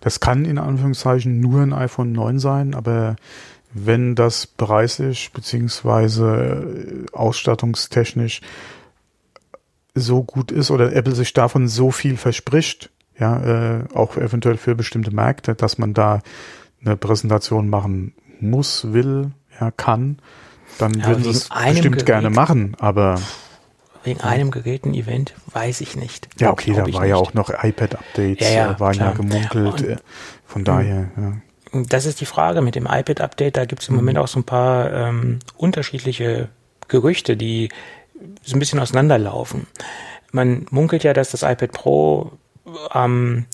Das 0.00 0.20
kann 0.20 0.44
in 0.44 0.58
Anführungszeichen 0.58 1.40
nur 1.40 1.60
ein 1.60 1.72
iPhone 1.72 2.12
9 2.12 2.38
sein, 2.38 2.74
aber 2.74 3.16
wenn 3.72 4.14
das 4.14 4.46
preislich 4.46 5.30
beziehungsweise 5.32 7.06
äh, 7.12 7.16
ausstattungstechnisch 7.16 8.40
so 10.00 10.22
gut 10.22 10.50
ist 10.50 10.70
oder 10.70 10.94
Apple 10.94 11.14
sich 11.14 11.32
davon 11.32 11.68
so 11.68 11.90
viel 11.90 12.16
verspricht, 12.16 12.90
ja, 13.18 13.78
äh, 13.78 13.84
auch 13.94 14.16
eventuell 14.16 14.56
für 14.56 14.74
bestimmte 14.74 15.10
Märkte, 15.10 15.54
dass 15.54 15.78
man 15.78 15.94
da 15.94 16.22
eine 16.84 16.96
Präsentation 16.96 17.68
machen 17.68 18.14
muss, 18.40 18.92
will, 18.92 19.32
ja, 19.60 19.70
kann, 19.70 20.18
dann 20.78 20.94
ja, 20.94 21.06
würden 21.06 21.24
sie 21.24 21.30
es 21.30 21.48
bestimmt 21.48 21.96
Gerät, 21.96 22.06
gerne 22.06 22.30
machen, 22.30 22.76
aber 22.78 23.20
wegen 24.02 24.20
einem 24.22 24.50
geräten 24.50 24.94
Event 24.94 25.34
weiß 25.52 25.82
ich 25.82 25.94
nicht. 25.96 26.28
Ja, 26.38 26.50
okay, 26.50 26.72
da 26.74 26.90
war 26.92 27.04
ja 27.04 27.16
auch 27.16 27.34
noch 27.34 27.50
iPad-Updates, 27.50 28.48
ja, 28.48 28.54
ja, 28.54 28.72
äh, 28.72 28.80
waren 28.80 28.94
klar. 28.94 29.10
ja 29.10 29.16
gemunkelt, 29.16 29.80
Und, 29.80 29.88
äh, 29.88 29.96
von 30.46 30.64
daher, 30.64 31.10
ja. 31.16 31.32
Das 31.72 32.04
ist 32.04 32.20
die 32.20 32.26
Frage 32.26 32.62
mit 32.62 32.74
dem 32.74 32.86
iPad-Update, 32.86 33.56
da 33.56 33.64
gibt 33.64 33.82
es 33.82 33.88
im 33.88 33.94
mhm. 33.94 34.00
Moment 34.00 34.18
auch 34.18 34.28
so 34.28 34.40
ein 34.40 34.44
paar 34.44 34.92
ähm, 34.92 35.38
unterschiedliche 35.56 36.48
Gerüchte, 36.88 37.36
die 37.36 37.68
so 38.42 38.56
ein 38.56 38.58
bisschen 38.58 38.80
auseinanderlaufen. 38.80 39.66
Man 40.32 40.66
munkelt 40.70 41.04
ja, 41.04 41.12
dass 41.12 41.30
das 41.30 41.42
iPad 41.42 41.72
Pro 41.72 42.32
ähm, 42.94 43.46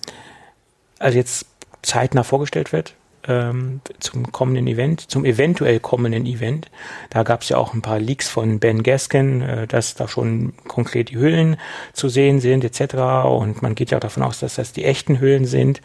also 0.99 1.16
jetzt 1.18 1.46
zeitnah 1.82 2.23
vorgestellt 2.23 2.73
wird 2.73 2.94
ähm, 3.28 3.80
zum 3.99 4.30
kommenden 4.32 4.66
Event, 4.66 5.11
zum 5.11 5.25
eventuell 5.25 5.80
kommenden 5.80 6.26
Event. 6.26 6.70
Da 7.11 7.23
gab 7.23 7.42
es 7.42 7.49
ja 7.49 7.56
auch 7.56 7.75
ein 7.75 7.82
paar 7.82 7.99
Leaks 7.99 8.28
von 8.28 8.58
Ben 8.58 8.82
Gaskin, 8.82 9.42
äh, 9.42 9.66
dass 9.66 9.94
da 9.94 10.08
schon 10.08 10.54
konkret 10.68 11.11
die 11.11 11.16
Hüllen 11.16 11.56
zu 11.92 12.08
sehen 12.08 12.40
sind 12.40 12.64
etc. 12.64 12.94
Und 13.26 13.62
man 13.62 13.75
geht 13.75 13.90
ja 13.90 13.99
auch 13.99 14.02
davon 14.02 14.23
aus, 14.23 14.40
dass 14.40 14.56
das 14.56 14.73
die 14.73 14.85
echten 14.85 15.20
Hüllen 15.20 15.44
sind. 15.44 15.80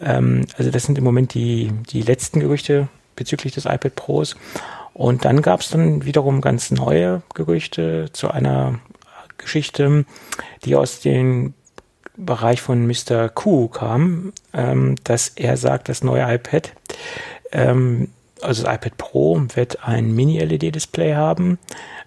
Ähm, 0.00 0.46
also 0.56 0.70
das 0.70 0.84
sind 0.84 0.98
im 0.98 1.04
Moment 1.04 1.34
die, 1.34 1.70
die 1.90 2.02
letzten 2.02 2.40
Gerüchte 2.40 2.88
bezüglich 3.16 3.52
des 3.52 3.66
iPad 3.66 3.94
Pros. 3.94 4.36
Und 4.92 5.24
dann 5.24 5.42
gab 5.42 5.60
es 5.60 5.70
dann 5.70 6.04
wiederum 6.04 6.40
ganz 6.40 6.70
neue 6.70 7.22
Gerüchte 7.34 8.10
zu 8.12 8.30
einer 8.30 8.80
Geschichte, 9.38 10.04
die 10.64 10.76
aus 10.76 11.00
dem 11.00 11.54
Bereich 12.16 12.60
von 12.60 12.86
Mr. 12.86 13.28
Q 13.30 13.68
kam, 13.68 14.32
ähm, 14.52 14.96
dass 15.04 15.28
er 15.28 15.56
sagt, 15.56 15.88
das 15.88 16.04
neue 16.04 16.22
iPad 16.34 16.72
ähm, 17.52 18.08
also 18.42 18.64
das 18.64 18.74
iPad 18.74 18.96
Pro 18.96 19.40
wird 19.54 19.84
ein 19.86 20.14
Mini-LED-Display 20.14 21.14
haben. 21.14 21.58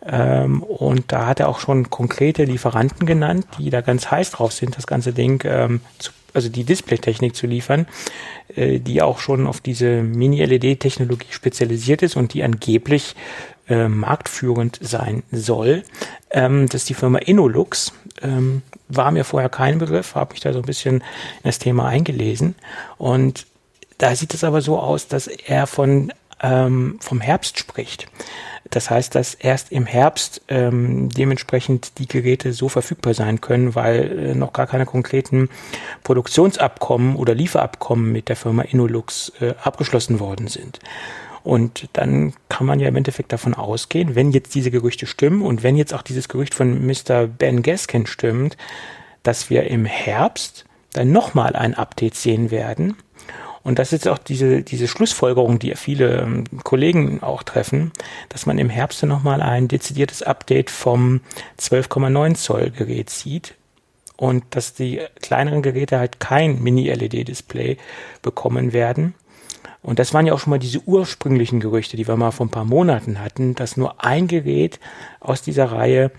Ähm, 0.06 0.64
und 0.64 1.12
da 1.12 1.28
hat 1.28 1.40
er 1.40 1.50
auch 1.50 1.60
schon 1.60 1.90
konkrete 1.90 2.44
Lieferanten 2.44 3.06
genannt, 3.06 3.48
die 3.58 3.70
da 3.70 3.82
ganz 3.82 4.10
heiß 4.10 4.32
drauf 4.32 4.52
sind, 4.52 4.78
das 4.78 4.88
ganze 4.88 5.14
Ding, 5.14 5.44
ähm, 5.46 5.82
zu, 6.00 6.12
also 6.34 6.50
die 6.50 6.64
Displaytechnik 6.64 7.36
zu 7.36 7.48
liefern, 7.48 7.88
äh, 8.56 8.80
die 8.80 9.02
auch 9.02 9.20
schon 9.20 9.48
auf 9.48 9.62
diese 9.62 10.04
Mini-LED-Technologie 10.04 11.28
spezialisiert 11.32 12.02
ist 12.02 12.16
und 12.16 12.34
die 12.34 12.44
angeblich 12.44 13.16
äh, 13.70 13.88
marktführend 13.88 14.80
sein 14.82 15.24
soll. 15.32 15.84
Ähm, 16.32 16.68
das 16.68 16.82
ist 16.82 16.90
die 16.90 16.96
Firma 16.96 17.20
Inolux. 17.20 17.94
Ähm, 18.22 18.62
war 18.90 19.12
mir 19.12 19.24
vorher 19.24 19.50
kein 19.50 19.80
Begriff, 19.80 20.16
habe 20.16 20.34
mich 20.34 20.42
da 20.42 20.54
so 20.54 20.60
ein 20.60 20.66
bisschen 20.66 20.98
in 20.98 21.04
das 21.44 21.60
Thema 21.60 21.88
eingelesen. 21.88 22.56
Und 22.98 23.46
da 23.98 24.16
sieht 24.16 24.34
es 24.34 24.44
aber 24.44 24.62
so 24.62 24.80
aus, 24.80 25.08
dass 25.08 25.28
er 25.28 25.68
von 25.68 26.12
ähm, 26.42 26.98
vom 27.00 27.22
Herbst 27.22 27.58
spricht. 27.58 28.08
Das 28.74 28.90
heißt, 28.90 29.14
dass 29.14 29.36
erst 29.36 29.72
im 29.72 29.86
Herbst 29.86 30.42
ähm, 30.48 31.08
dementsprechend 31.10 32.00
die 32.00 32.08
Geräte 32.08 32.54
so 32.54 32.70
verfügbar 32.70 33.14
sein 33.14 33.40
können, 33.40 33.76
weil 33.76 34.32
äh, 34.32 34.36
noch 34.36 34.52
gar 34.52 34.66
keine 34.66 34.88
konkreten 34.88 35.50
Produktionsabkommen 36.04 37.16
oder 37.16 37.36
Lieferabkommen 37.36 38.12
mit 38.12 38.30
der 38.30 38.36
Firma 38.36 38.64
Inolux 38.64 39.32
äh, 39.42 39.54
abgeschlossen 39.62 40.20
worden 40.20 40.48
sind. 40.48 40.80
Und 41.44 41.88
dann 41.94 42.34
kann 42.50 42.66
man 42.66 42.80
ja 42.80 42.88
im 42.88 42.96
Endeffekt 42.96 43.32
davon 43.32 43.54
ausgehen, 43.54 44.16
wenn 44.16 44.32
jetzt 44.32 44.56
diese 44.56 44.72
Gerüchte 44.72 45.06
stimmen 45.06 45.44
und 45.44 45.62
wenn 45.62 45.76
jetzt 45.76 45.94
auch 45.94 46.02
dieses 46.02 46.28
Gerücht 46.28 46.56
von 46.56 46.84
Mr. 46.84 47.28
Ben 47.28 47.62
Gaskin 47.62 48.08
stimmt, 48.08 48.58
dass 49.22 49.52
wir 49.52 49.66
im 49.68 49.86
Herbst 49.86 50.66
dann 50.94 51.12
nochmal 51.12 51.56
ein 51.56 51.76
Update 51.76 52.16
sehen 52.16 52.50
werden, 52.50 52.96
und 53.64 53.80
das 53.80 53.94
ist 53.94 54.08
auch 54.08 54.18
diese, 54.18 54.62
diese 54.62 54.88
Schlussfolgerung, 54.88 55.58
die 55.58 55.74
viele 55.76 56.22
ähm, 56.22 56.44
Kollegen 56.64 57.24
auch 57.24 57.44
treffen, 57.44 57.92
dass 58.30 58.46
man 58.46 58.58
im 58.58 58.70
Herbst 58.70 59.04
nochmal 59.04 59.42
ein 59.42 59.68
dezidiertes 59.68 60.22
Update 60.22 60.70
vom 60.70 61.22
12,9 61.60 62.36
Zoll 62.36 62.72
Gerät 62.72 63.10
sieht 63.10 63.56
und 64.18 64.44
dass 64.52 64.74
die 64.74 65.02
kleineren 65.22 65.62
Geräte 65.62 65.98
halt 65.98 66.20
kein 66.20 66.62
Mini-LED-Display 66.62 67.78
bekommen 68.22 68.74
werden. 68.74 69.16
Und 69.82 70.00
das 70.00 70.14
waren 70.14 70.26
ja 70.26 70.34
auch 70.34 70.40
schon 70.40 70.52
mal 70.52 70.60
diese 70.60 70.82
ursprünglichen 70.82 71.60
Gerüchte, 71.60 71.98
die 71.98 72.08
wir 72.08 72.16
mal 72.16 72.32
vor 72.32 72.46
ein 72.46 72.52
paar 72.52 72.66
Monaten 72.66 73.20
hatten, 73.20 73.56
dass 73.56 73.78
nur 73.78 74.04
ein 74.04 74.28
Gerät 74.28 74.80
aus 75.20 75.42
dieser 75.42 75.72
Reihe 75.72 76.12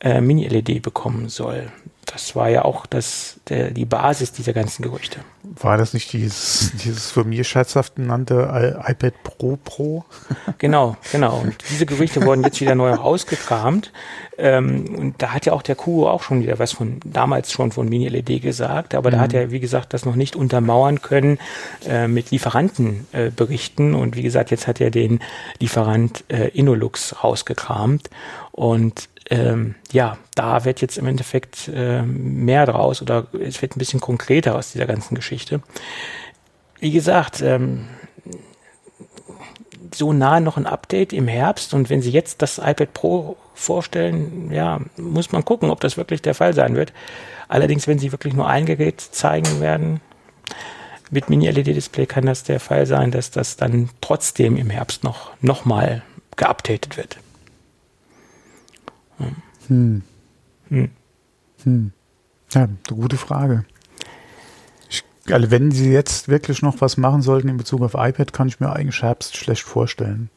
äh, 0.00 0.20
Mini-LED 0.20 0.82
bekommen 0.82 1.28
soll. 1.28 1.70
Das 2.16 2.34
war 2.34 2.48
ja 2.48 2.64
auch 2.64 2.86
das, 2.86 3.40
der, 3.50 3.72
die 3.72 3.84
Basis 3.84 4.32
dieser 4.32 4.54
ganzen 4.54 4.82
Gerüchte. 4.82 5.20
War 5.42 5.76
das 5.76 5.92
nicht 5.92 6.14
dieses, 6.14 6.72
dieses 6.82 7.10
von 7.10 7.28
mir 7.28 7.44
scherzhaft 7.44 7.96
genannte 7.96 8.74
iPad 8.86 9.22
Pro 9.22 9.58
Pro? 9.62 10.06
genau, 10.58 10.96
genau. 11.12 11.40
Und 11.40 11.56
diese 11.68 11.84
Gerüchte 11.84 12.24
wurden 12.24 12.42
jetzt 12.42 12.58
wieder 12.58 12.74
neu 12.74 12.90
rausgekramt. 12.90 13.92
Ähm, 14.38 14.96
und 14.96 15.20
da 15.20 15.34
hat 15.34 15.44
ja 15.44 15.52
auch 15.52 15.60
der 15.60 15.74
Kuo 15.74 16.08
auch 16.08 16.22
schon 16.22 16.40
wieder 16.40 16.58
was 16.58 16.72
von 16.72 17.00
damals 17.04 17.52
schon 17.52 17.70
von 17.70 17.86
Mini-LED 17.86 18.40
gesagt, 18.40 18.94
aber 18.94 19.10
mhm. 19.10 19.14
da 19.14 19.20
hat 19.20 19.34
er, 19.34 19.50
wie 19.50 19.60
gesagt, 19.60 19.92
das 19.92 20.06
noch 20.06 20.16
nicht 20.16 20.36
untermauern 20.36 21.02
können 21.02 21.38
äh, 21.86 22.08
mit 22.08 22.30
Lieferantenberichten. 22.30 23.92
Äh, 23.92 23.96
und 23.96 24.16
wie 24.16 24.22
gesagt, 24.22 24.50
jetzt 24.50 24.66
hat 24.66 24.80
er 24.80 24.90
den 24.90 25.20
Lieferant 25.60 26.24
äh, 26.28 26.48
Inolux 26.48 27.22
rausgekramt. 27.22 28.08
Und 28.52 29.10
ähm, 29.30 29.74
ja, 29.90 30.18
da 30.34 30.64
wird 30.64 30.80
jetzt 30.80 30.98
im 30.98 31.06
Endeffekt 31.06 31.68
äh, 31.72 32.02
mehr 32.02 32.66
draus 32.66 33.02
oder 33.02 33.26
es 33.32 33.60
wird 33.60 33.76
ein 33.76 33.78
bisschen 33.78 34.00
konkreter 34.00 34.54
aus 34.54 34.72
dieser 34.72 34.86
ganzen 34.86 35.14
Geschichte. 35.14 35.60
Wie 36.78 36.92
gesagt, 36.92 37.40
ähm, 37.42 37.86
so 39.94 40.12
nah 40.12 40.40
noch 40.40 40.56
ein 40.56 40.66
Update 40.66 41.12
im 41.12 41.28
Herbst 41.28 41.74
und 41.74 41.90
wenn 41.90 42.02
Sie 42.02 42.10
jetzt 42.10 42.42
das 42.42 42.58
iPad 42.58 42.92
Pro 42.92 43.36
vorstellen, 43.54 44.50
ja, 44.52 44.80
muss 44.96 45.32
man 45.32 45.44
gucken, 45.44 45.70
ob 45.70 45.80
das 45.80 45.96
wirklich 45.96 46.22
der 46.22 46.34
Fall 46.34 46.54
sein 46.54 46.76
wird. 46.76 46.92
Allerdings, 47.48 47.86
wenn 47.86 47.98
Sie 47.98 48.12
wirklich 48.12 48.34
nur 48.34 48.48
ein 48.48 48.66
Gerät 48.66 49.00
zeigen 49.00 49.60
werden, 49.60 50.00
mit 51.10 51.30
Mini-LED-Display 51.30 52.06
kann 52.06 52.26
das 52.26 52.42
der 52.42 52.60
Fall 52.60 52.86
sein, 52.86 53.12
dass 53.12 53.30
das 53.30 53.56
dann 53.56 53.90
trotzdem 54.00 54.56
im 54.56 54.70
Herbst 54.70 55.04
noch, 55.04 55.30
noch 55.40 55.64
mal 55.64 56.02
geupdatet 56.36 56.96
wird. 56.96 57.16
Hm. 59.68 60.02
Hm. 60.68 60.90
Hm. 61.64 61.92
Ja, 62.52 62.62
eine 62.62 62.76
gute 62.88 63.16
Frage. 63.16 63.64
Ich, 64.88 65.04
also 65.30 65.50
wenn 65.50 65.70
sie 65.70 65.92
jetzt 65.92 66.28
wirklich 66.28 66.62
noch 66.62 66.80
was 66.80 66.96
machen 66.96 67.22
sollten 67.22 67.48
in 67.48 67.56
Bezug 67.56 67.82
auf 67.82 67.94
iPad, 67.94 68.32
kann 68.32 68.48
ich 68.48 68.60
mir 68.60 68.72
eigentlich 68.72 69.02
Herbst 69.02 69.36
schlecht 69.36 69.62
vorstellen. 69.62 70.30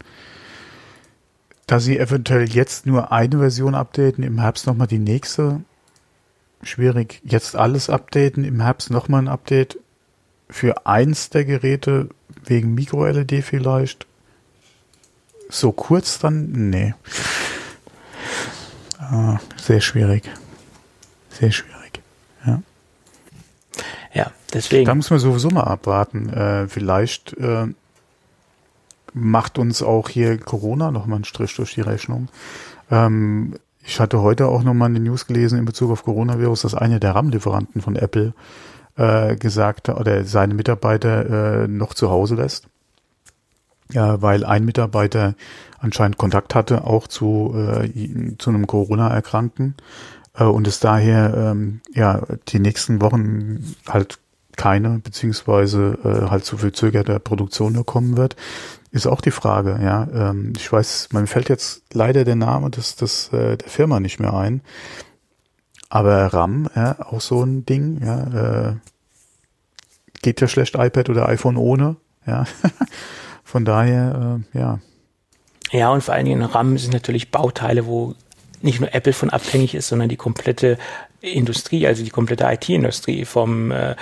Da 1.67 1.79
sie 1.79 1.99
eventuell 1.99 2.49
jetzt 2.49 2.87
nur 2.87 3.11
eine 3.11 3.37
Version 3.37 3.75
updaten, 3.75 4.23
im 4.23 4.39
Herbst 4.39 4.65
nochmal 4.65 4.87
die 4.87 4.97
nächste, 4.97 5.61
schwierig. 6.63 7.21
Jetzt 7.23 7.55
alles 7.55 7.89
updaten, 7.89 8.43
im 8.43 8.61
Herbst 8.61 8.89
nochmal 8.89 9.21
ein 9.21 9.27
Update 9.27 9.77
für 10.49 10.87
eins 10.87 11.29
der 11.29 11.45
Geräte 11.45 12.09
wegen 12.43 12.73
Micro-LED 12.73 13.43
vielleicht. 13.43 14.07
So 15.49 15.71
kurz 15.71 16.19
dann? 16.19 16.69
Nee. 16.69 16.95
Ah, 19.11 19.39
sehr 19.57 19.81
schwierig. 19.81 20.29
Sehr 21.29 21.51
schwierig. 21.51 22.01
Ja. 22.45 22.61
Ja, 24.13 24.31
deswegen. 24.53 24.85
Da 24.85 24.95
muss 24.95 25.09
man 25.09 25.19
sowieso 25.19 25.49
mal 25.49 25.63
abwarten. 25.63 26.29
Äh, 26.29 26.67
vielleicht 26.67 27.33
äh, 27.37 27.67
macht 29.13 29.57
uns 29.57 29.81
auch 29.81 30.09
hier 30.09 30.37
Corona 30.37 30.91
nochmal 30.91 31.17
einen 31.17 31.25
Strich 31.25 31.55
durch 31.55 31.73
die 31.73 31.81
Rechnung. 31.81 32.29
Ähm, 32.91 33.55
ich 33.83 33.99
hatte 33.99 34.21
heute 34.21 34.47
auch 34.47 34.63
nochmal 34.63 34.89
eine 34.89 34.99
News 34.99 35.25
gelesen 35.25 35.57
in 35.57 35.65
Bezug 35.65 35.91
auf 35.91 36.03
Coronavirus, 36.03 36.61
dass 36.61 36.75
einer 36.75 36.99
der 36.99 37.15
RAM-Lieferanten 37.15 37.81
von 37.81 37.95
Apple 37.95 38.33
äh, 38.97 39.35
gesagt 39.35 39.89
oder 39.89 40.23
seine 40.25 40.53
Mitarbeiter 40.53 41.63
äh, 41.63 41.67
noch 41.67 41.93
zu 41.93 42.11
Hause 42.11 42.35
lässt. 42.35 42.67
Ja, 43.91 44.21
weil 44.21 44.45
ein 44.45 44.65
Mitarbeiter 44.65 45.35
anscheinend 45.79 46.17
Kontakt 46.17 46.53
hatte, 46.53 46.83
auch 46.83 47.07
zu, 47.07 47.55
äh, 47.55 48.35
zu 48.37 48.51
einem 48.51 48.67
Corona-Erkrankten 48.67 49.75
äh, 50.35 50.43
und 50.43 50.67
es 50.67 50.79
daher 50.79 51.33
ähm, 51.35 51.81
ja 51.93 52.21
die 52.49 52.59
nächsten 52.59 53.01
Wochen 53.01 53.75
halt 53.87 54.19
keine, 54.59 54.99
beziehungsweise 54.99 55.97
äh, 56.03 56.29
halt 56.29 56.43
zu 56.43 56.57
verzögerter 56.57 57.17
Produktion 57.19 57.85
kommen 57.85 58.17
wird, 58.17 58.35
ist 58.91 59.07
auch 59.07 59.21
die 59.21 59.31
Frage, 59.31 59.79
ja. 59.81 60.07
Ähm, 60.13 60.53
ich 60.57 60.71
weiß, 60.71 61.09
man 61.13 61.27
fällt 61.27 61.49
jetzt 61.49 61.83
leider 61.93 62.25
der 62.25 62.35
Name 62.35 62.69
des, 62.69 62.95
des, 62.95 63.31
äh, 63.31 63.55
der 63.55 63.69
Firma 63.69 63.99
nicht 63.99 64.19
mehr 64.19 64.33
ein. 64.33 64.61
Aber 65.89 66.27
RAM, 66.27 66.69
ja, 66.75 66.97
auch 66.99 67.21
so 67.21 67.41
ein 67.43 67.65
Ding, 67.65 68.01
ja, 68.03 68.69
äh, 68.69 68.75
geht 70.21 70.41
ja 70.41 70.47
schlecht 70.47 70.75
iPad 70.75 71.09
oder 71.09 71.29
iPhone 71.29 71.57
ohne, 71.57 71.95
ja. 72.25 72.45
Von 73.49 73.65
daher, 73.65 74.39
äh, 74.53 74.59
ja, 74.59 74.79
ja, 75.71 75.91
und 75.91 76.03
vor 76.03 76.13
allen 76.13 76.25
Dingen 76.25 76.43
RAM 76.43 76.77
sind 76.77 76.93
natürlich 76.93 77.31
Bauteile, 77.31 77.87
wo 77.87 78.13
nicht 78.61 78.79
nur 78.79 78.93
Apple 78.93 79.13
von 79.13 79.31
abhängig 79.31 79.73
ist, 79.73 79.87
sondern 79.87 80.07
die 80.07 80.17
komplette 80.17 80.77
Industrie, 81.21 81.87
also 81.87 82.03
die 82.03 82.11
komplette 82.11 82.45
IT-Industrie 82.45 83.25
vom 83.25 83.71
äh, 83.71 83.95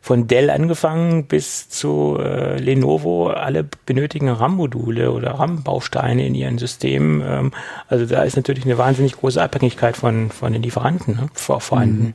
von 0.00 0.28
Dell 0.28 0.48
angefangen 0.48 1.26
bis 1.26 1.70
zu 1.70 2.18
äh, 2.20 2.56
Lenovo, 2.58 3.30
alle 3.30 3.64
benötigen 3.64 4.28
RAM-Module 4.28 5.10
oder 5.10 5.32
RAM-Bausteine 5.32 6.24
in 6.24 6.36
ihren 6.36 6.58
Systemen. 6.58 7.20
Ähm, 7.26 7.52
also 7.88 8.06
da 8.06 8.22
ist 8.22 8.36
natürlich 8.36 8.64
eine 8.64 8.78
wahnsinnig 8.78 9.16
große 9.16 9.42
Abhängigkeit 9.42 9.96
von, 9.96 10.30
von 10.30 10.52
den 10.52 10.62
Lieferanten 10.62 11.16
ne, 11.16 11.28
vor, 11.32 11.60
vorhanden. 11.60 12.04
Mhm. 12.04 12.14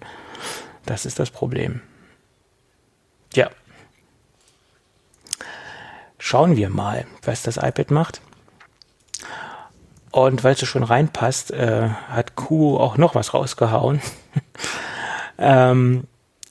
Das 0.85 1.05
ist 1.05 1.19
das 1.19 1.31
Problem. 1.31 1.81
Ja. 3.33 3.49
Schauen 6.19 6.57
wir 6.57 6.69
mal, 6.69 7.05
was 7.23 7.41
das 7.41 7.57
iPad 7.57 7.91
macht. 7.91 8.21
Und 10.11 10.43
weil 10.43 10.53
es 10.53 10.59
so 10.59 10.65
schon 10.65 10.83
reinpasst, 10.83 11.51
äh, 11.51 11.89
hat 12.09 12.35
Q 12.35 12.77
auch 12.77 12.97
noch 12.97 13.15
was 13.15 13.33
rausgehauen. 13.33 14.01
ähm, 15.37 16.03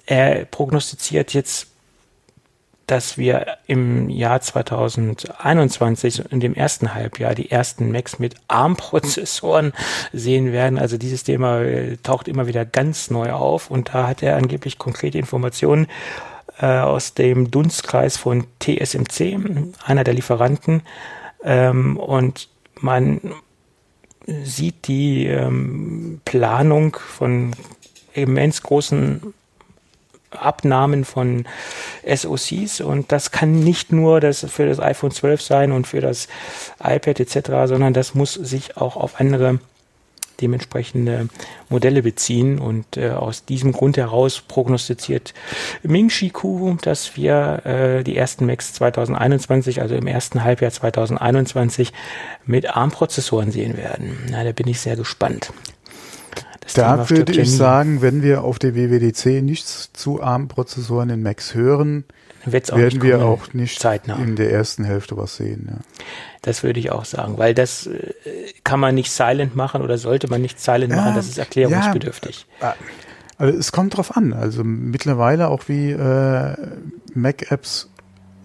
er 0.06 0.46
prognostiziert 0.46 1.34
jetzt, 1.34 1.66
dass 2.86 3.18
wir 3.18 3.58
im 3.66 4.08
Jahr 4.08 4.40
2021 4.40 6.32
in 6.32 6.40
dem 6.40 6.54
ersten 6.54 6.94
Halbjahr 6.94 7.34
die 7.34 7.50
ersten 7.50 7.92
Macs 7.92 8.18
mit 8.18 8.36
ARM-Prozessoren 8.48 9.74
sehen 10.14 10.52
werden. 10.52 10.78
Also 10.78 10.96
dieses 10.96 11.24
Thema 11.24 11.60
äh, 11.60 11.98
taucht 11.98 12.28
immer 12.28 12.46
wieder 12.46 12.64
ganz 12.64 13.10
neu 13.10 13.32
auf 13.32 13.70
und 13.70 13.90
da 13.92 14.06
hat 14.08 14.22
er 14.22 14.36
angeblich 14.36 14.78
konkrete 14.78 15.18
Informationen 15.18 15.88
äh, 16.60 16.66
aus 16.66 17.14
dem 17.14 17.50
Dunstkreis 17.50 18.16
von 18.16 18.46
TSMC, 18.60 19.38
einer 19.84 20.04
der 20.04 20.14
Lieferanten. 20.14 20.82
Ähm, 21.42 21.96
und 21.96 22.48
man 22.80 23.20
sieht 24.26 24.86
die 24.88 25.26
ähm, 25.26 26.20
Planung 26.24 26.96
von 26.96 27.52
immens 28.12 28.62
großen 28.62 29.34
Abnahmen 30.30 31.04
von 31.04 31.46
SoCs 32.06 32.82
und 32.82 33.12
das 33.12 33.30
kann 33.30 33.60
nicht 33.60 33.92
nur 33.92 34.20
das 34.20 34.44
für 34.50 34.66
das 34.66 34.78
iPhone 34.78 35.10
12 35.10 35.40
sein 35.40 35.72
und 35.72 35.86
für 35.86 36.00
das 36.00 36.28
iPad 36.80 37.20
etc., 37.20 37.50
sondern 37.64 37.94
das 37.94 38.14
muss 38.14 38.34
sich 38.34 38.76
auch 38.76 38.96
auf 38.96 39.20
andere 39.20 39.58
dementsprechende 40.40 41.28
Modelle 41.68 42.02
beziehen 42.02 42.58
und 42.58 42.96
äh, 42.96 43.10
aus 43.10 43.44
diesem 43.44 43.72
Grund 43.72 43.96
heraus 43.96 44.40
prognostiziert 44.40 45.34
Ming 45.82 46.08
Chi 46.08 46.30
Ku, 46.30 46.76
dass 46.82 47.16
wir 47.16 47.62
äh, 47.64 48.04
die 48.04 48.16
ersten 48.16 48.46
Macs 48.46 48.72
2021, 48.74 49.80
also 49.82 49.94
im 49.94 50.06
ersten 50.06 50.44
Halbjahr 50.44 50.70
2021 50.70 51.92
mit 52.46 52.76
ARM-Prozessoren 52.76 53.50
sehen 53.50 53.76
werden. 53.76 54.18
Na, 54.30 54.44
da 54.44 54.52
bin 54.52 54.68
ich 54.68 54.80
sehr 54.80 54.96
gespannt. 54.96 55.52
Das 56.60 56.74
da 56.74 57.08
würde 57.10 57.32
ich 57.32 57.50
sagen, 57.50 58.02
wenn 58.02 58.22
wir 58.22 58.44
auf 58.44 58.58
der 58.58 58.74
WWDC 58.74 59.42
nichts 59.42 59.90
zu 59.92 60.22
ARM-Prozessoren 60.22 61.10
in 61.10 61.22
Macs 61.22 61.54
hören, 61.54 62.04
werden 62.52 63.02
wir 63.02 63.24
auch 63.24 63.52
nicht 63.54 63.80
zeitnah. 63.80 64.16
in 64.16 64.36
der 64.36 64.50
ersten 64.52 64.84
Hälfte 64.84 65.16
was 65.16 65.36
sehen. 65.36 65.68
Ja. 65.70 65.78
Das 66.42 66.62
würde 66.62 66.80
ich 66.80 66.90
auch 66.90 67.04
sagen, 67.04 67.38
weil 67.38 67.54
das 67.54 67.86
äh, 67.86 68.12
kann 68.64 68.80
man 68.80 68.94
nicht 68.94 69.10
silent 69.10 69.56
machen 69.56 69.82
oder 69.82 69.98
sollte 69.98 70.28
man 70.28 70.40
nicht 70.40 70.60
silent 70.60 70.94
machen, 70.94 71.14
das 71.14 71.28
ist 71.28 71.38
erklärungsbedürftig. 71.38 72.46
Ja, 72.60 72.74
also 73.38 73.56
es 73.56 73.72
kommt 73.72 73.96
drauf 73.96 74.16
an. 74.16 74.32
Also 74.32 74.64
mittlerweile 74.64 75.48
auch 75.48 75.68
wie 75.68 75.92
äh, 75.92 76.56
Mac-Apps 77.14 77.88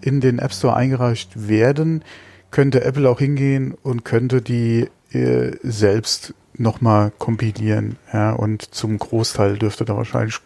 in 0.00 0.20
den 0.20 0.38
App 0.38 0.52
Store 0.52 0.76
eingereicht 0.76 1.48
werden, 1.48 2.04
könnte 2.50 2.84
Apple 2.84 3.08
auch 3.08 3.18
hingehen 3.18 3.74
und 3.82 4.04
könnte 4.04 4.40
die 4.40 4.88
äh, 5.12 5.52
selbst 5.62 6.34
nochmal 6.56 7.12
kompilieren. 7.18 7.96
Ja, 8.12 8.32
und 8.32 8.74
zum 8.74 8.98
Großteil 8.98 9.58
dürfte 9.58 9.84
da 9.84 9.96
wahrscheinlich 9.96 10.38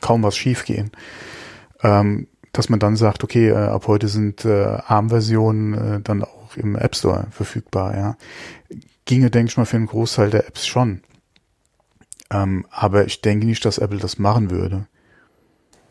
kaum 0.00 0.22
was 0.22 0.36
schiefgehen. 0.36 0.92
Ähm, 1.82 2.28
dass 2.52 2.68
man 2.68 2.80
dann 2.80 2.96
sagt, 2.96 3.24
okay, 3.24 3.48
äh, 3.48 3.54
ab 3.54 3.86
heute 3.86 4.08
sind 4.08 4.44
äh, 4.44 4.78
ARM-Versionen 4.86 5.74
äh, 5.74 6.00
dann 6.00 6.24
auch 6.24 6.56
im 6.56 6.76
App 6.76 6.96
Store 6.96 7.26
verfügbar. 7.30 7.96
Ja, 7.96 8.16
ginge 9.04 9.30
denke 9.30 9.50
ich 9.50 9.56
mal 9.56 9.64
für 9.64 9.76
einen 9.76 9.86
Großteil 9.86 10.30
der 10.30 10.46
Apps 10.46 10.66
schon. 10.66 11.02
Ähm, 12.30 12.66
aber 12.70 13.06
ich 13.06 13.20
denke 13.20 13.46
nicht, 13.46 13.64
dass 13.64 13.78
Apple 13.78 13.98
das 13.98 14.18
machen 14.18 14.50
würde. 14.50 14.86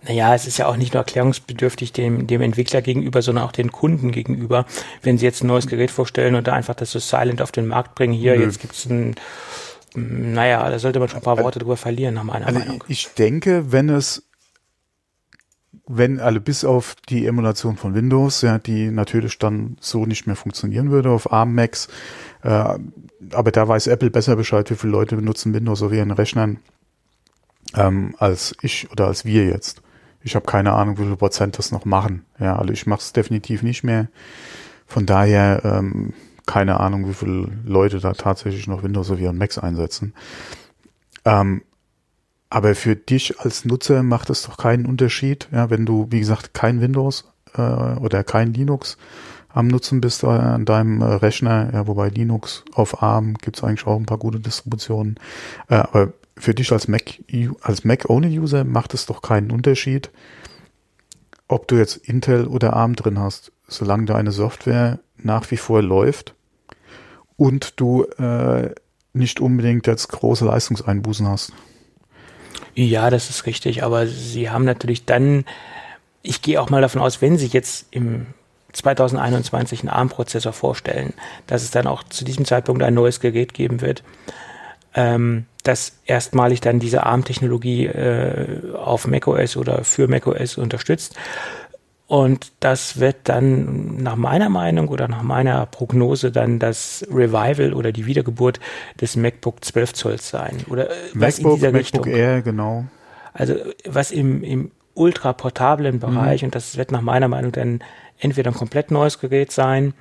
Naja, 0.04 0.34
es 0.36 0.48
ist 0.48 0.58
ja 0.58 0.68
auch 0.68 0.78
nicht 0.78 0.94
nur 0.94 1.02
erklärungsbedürftig 1.02 1.92
dem, 1.92 2.28
dem 2.28 2.42
Entwickler 2.42 2.82
gegenüber, 2.82 3.22
sondern 3.22 3.44
auch 3.44 3.52
den 3.52 3.72
Kunden 3.72 4.12
gegenüber. 4.12 4.66
Wenn 5.02 5.18
sie 5.18 5.26
jetzt 5.26 5.44
ein 5.44 5.48
neues 5.48 5.68
Gerät 5.68 5.92
vorstellen 5.92 6.36
und 6.36 6.48
da 6.48 6.54
einfach 6.54 6.76
das 6.76 6.92
so 6.92 7.00
silent 7.00 7.42
auf 7.42 7.52
den 7.52 7.68
Markt 7.68 7.96
bringen, 7.96 8.14
hier, 8.14 8.38
Nö. 8.38 8.44
jetzt 8.44 8.60
gibt's 8.60 8.86
ein, 8.86 9.16
naja, 9.96 10.70
da 10.70 10.80
sollte 10.80 11.00
man 11.00 11.10
schon 11.10 11.20
ein 11.20 11.24
paar 11.24 11.40
Worte 11.40 11.60
drüber 11.60 11.78
verlieren, 11.78 12.14
nach 12.14 12.24
meiner 12.24 12.46
also 12.46 12.60
Meinung. 12.60 12.84
Ich 12.88 13.10
denke, 13.18 13.72
wenn 13.72 13.90
es, 13.90 14.27
wenn 15.88 16.20
alle 16.20 16.40
bis 16.40 16.66
auf 16.66 16.96
die 17.10 17.26
Emulation 17.26 17.78
von 17.78 17.96
Windows, 17.96 18.42
ja, 18.42 18.60
die 18.60 18.92
natürlich 18.92 19.40
dann 19.40 19.78
so 19.80 20.06
nicht 20.06 20.28
mehr 20.28 20.36
funktionieren 20.36 20.92
würde 20.92 21.10
auf 21.10 21.32
ARM 21.32 21.56
Macs, 21.56 21.88
äh, 22.44 22.78
aber 23.32 23.52
da 23.52 23.68
weiß 23.68 23.88
Apple 23.88 24.10
besser 24.10 24.36
Bescheid, 24.36 24.70
wie 24.70 24.76
viele 24.76 24.92
Leute 24.92 25.16
benutzen 25.16 25.54
Windows 25.54 25.82
auf 25.82 25.92
ihren 25.92 26.12
Rechnern 26.12 26.60
ähm, 27.76 28.16
als 28.18 28.56
ich 28.62 28.92
oder 28.92 29.08
als 29.08 29.26
wir 29.26 29.46
jetzt. 29.46 29.82
Ich 30.22 30.36
habe 30.36 30.46
keine 30.46 30.74
Ahnung, 30.74 30.98
wie 30.98 31.06
viel 31.06 31.16
Prozent 31.16 31.58
das 31.58 31.72
noch 31.72 31.86
machen. 31.86 32.26
Ja, 32.40 32.58
also 32.58 32.74
ich 32.74 32.86
mache 32.86 33.00
es 33.00 33.14
definitiv 33.14 33.64
nicht 33.64 33.84
mehr. 33.84 34.08
Von 34.86 35.06
daher 35.06 35.62
ähm, 35.64 36.14
keine 36.48 36.80
Ahnung, 36.80 37.08
wie 37.08 37.14
viele 37.14 37.50
Leute 37.66 38.00
da 38.00 38.14
tatsächlich 38.14 38.68
noch 38.68 38.82
Windows 38.82 39.12
auf 39.12 39.20
ihren 39.20 39.38
Macs 39.38 39.60
einsetzen. 39.60 40.14
Ähm, 41.26 41.62
aber 42.50 42.76
für 42.76 42.96
dich 42.96 43.40
als 43.40 43.66
Nutzer 43.66 44.04
macht 44.04 44.30
es 44.30 44.44
doch 44.44 44.58
keinen 44.58 44.86
Unterschied, 44.86 45.50
ja, 45.52 45.70
wenn 45.70 45.86
du, 45.86 46.08
wie 46.10 46.20
gesagt, 46.20 46.54
kein 46.54 46.82
Windows 46.82 47.26
äh, 47.56 47.62
oder 47.62 48.24
kein 48.24 48.54
Linux 48.54 48.98
am 49.50 49.68
Nutzen 49.68 50.02
bist 50.02 50.24
äh, 50.24 50.28
an 50.28 50.66
deinem 50.66 51.02
äh, 51.02 51.06
Rechner, 51.06 51.72
ja, 51.74 51.88
wobei 51.88 52.10
Linux 52.10 52.64
auf 52.74 53.02
ARM 53.02 53.34
gibt 53.36 53.58
es 53.58 53.64
eigentlich 53.64 53.88
auch 53.88 53.98
ein 53.98 54.06
paar 54.06 54.20
gute 54.20 54.40
Distributionen. 54.40 55.16
Äh, 55.68 55.76
aber 55.76 56.14
für 56.38 56.54
dich 56.54 56.72
als 56.72 56.88
Mac, 56.88 57.20
als 57.62 57.84
Mac-Only-User 57.84 58.64
macht 58.64 58.94
es 58.94 59.08
doch 59.08 59.22
keinen 59.22 59.52
Unterschied, 59.52 60.12
ob 61.48 61.68
du 61.68 61.76
jetzt 61.76 61.98
Intel 61.98 62.46
oder 62.48 62.74
ARM 62.74 62.96
drin 62.96 63.20
hast, 63.20 63.52
solange 63.68 64.06
deine 64.06 64.32
Software 64.32 65.00
nach 65.18 65.50
wie 65.50 65.58
vor 65.58 65.82
läuft 65.82 66.36
und 67.36 67.80
du 67.80 68.04
äh, 68.04 68.74
nicht 69.14 69.40
unbedingt 69.40 69.88
jetzt 69.88 70.10
große 70.10 70.46
Leistungseinbußen 70.46 71.28
hast. 71.28 71.52
Ja, 72.80 73.10
das 73.10 73.32
ist 73.32 73.48
richtig, 73.48 73.82
aber 73.82 74.06
sie 74.06 74.52
haben 74.52 74.64
natürlich 74.64 75.04
dann, 75.04 75.46
ich 76.22 76.44
gehe 76.44 76.62
auch 76.62 76.70
mal 76.70 76.80
davon 76.80 77.02
aus, 77.02 77.24
wenn 77.24 77.36
sie 77.36 77.48
jetzt 77.48 77.88
im 77.90 78.28
2021 78.72 79.80
einen 79.80 79.90
ARM-Prozessor 79.90 80.54
vorstellen, 80.54 81.16
dass 81.48 81.64
es 81.64 81.72
dann 81.72 81.88
auch 81.88 82.04
zu 82.04 82.24
diesem 82.24 82.46
Zeitpunkt 82.46 82.84
ein 82.84 82.94
neues 82.94 83.20
Gerät 83.20 83.56
geben 83.56 83.82
wird, 83.82 84.04
ähm, 84.94 85.48
das 85.64 85.94
erstmalig 86.06 86.62
dann 86.62 86.78
diese 86.80 87.04
ARM-Technologie 87.04 87.88
äh, 87.88 88.76
auf 88.76 89.08
macOS 89.08 89.58
oder 89.58 89.84
für 89.84 90.08
macOS 90.08 90.60
unterstützt. 90.60 91.16
Und 92.08 92.54
das 92.62 93.02
wird 93.02 93.18
dann 93.26 93.98
nach 93.98 94.16
meiner 94.16 94.48
Meinung 94.48 94.88
oder 94.88 95.10
nach 95.10 95.24
meiner 95.24 95.66
Prognose 95.66 96.32
dann 96.32 96.58
das 96.58 97.06
Revival 97.12 97.74
oder 97.74 97.92
die 97.92 98.06
Wiedergeburt 98.06 98.62
des 99.02 99.18
MacBook 99.18 99.64
12 99.64 99.94
Zoll 99.94 100.20
sein. 100.20 100.58
Oder 100.70 100.90
äh, 100.90 100.94
was 101.14 101.38
MacBook, 101.40 101.52
in 101.52 101.56
dieser 101.56 101.72
MacBook 101.72 102.06
Richtung. 102.06 102.06
Air, 102.08 102.42
genau. 102.42 102.86
Also 103.34 103.56
was 103.86 104.12
im, 104.12 104.42
im 104.42 104.72
ultra 104.94 105.34
portablen 105.34 106.00
Bereich, 106.00 106.42
mhm. 106.42 106.48
und 106.48 106.56
das 106.56 106.78
wird 106.78 106.92
nach 106.92 107.02
meiner 107.02 107.28
Meinung 107.28 107.52
dann 107.52 107.82
entweder 108.20 108.52
ein 108.52 108.56
komplett 108.56 108.90
neues 108.90 109.20
Gerät 109.20 109.52
sein 109.52 109.94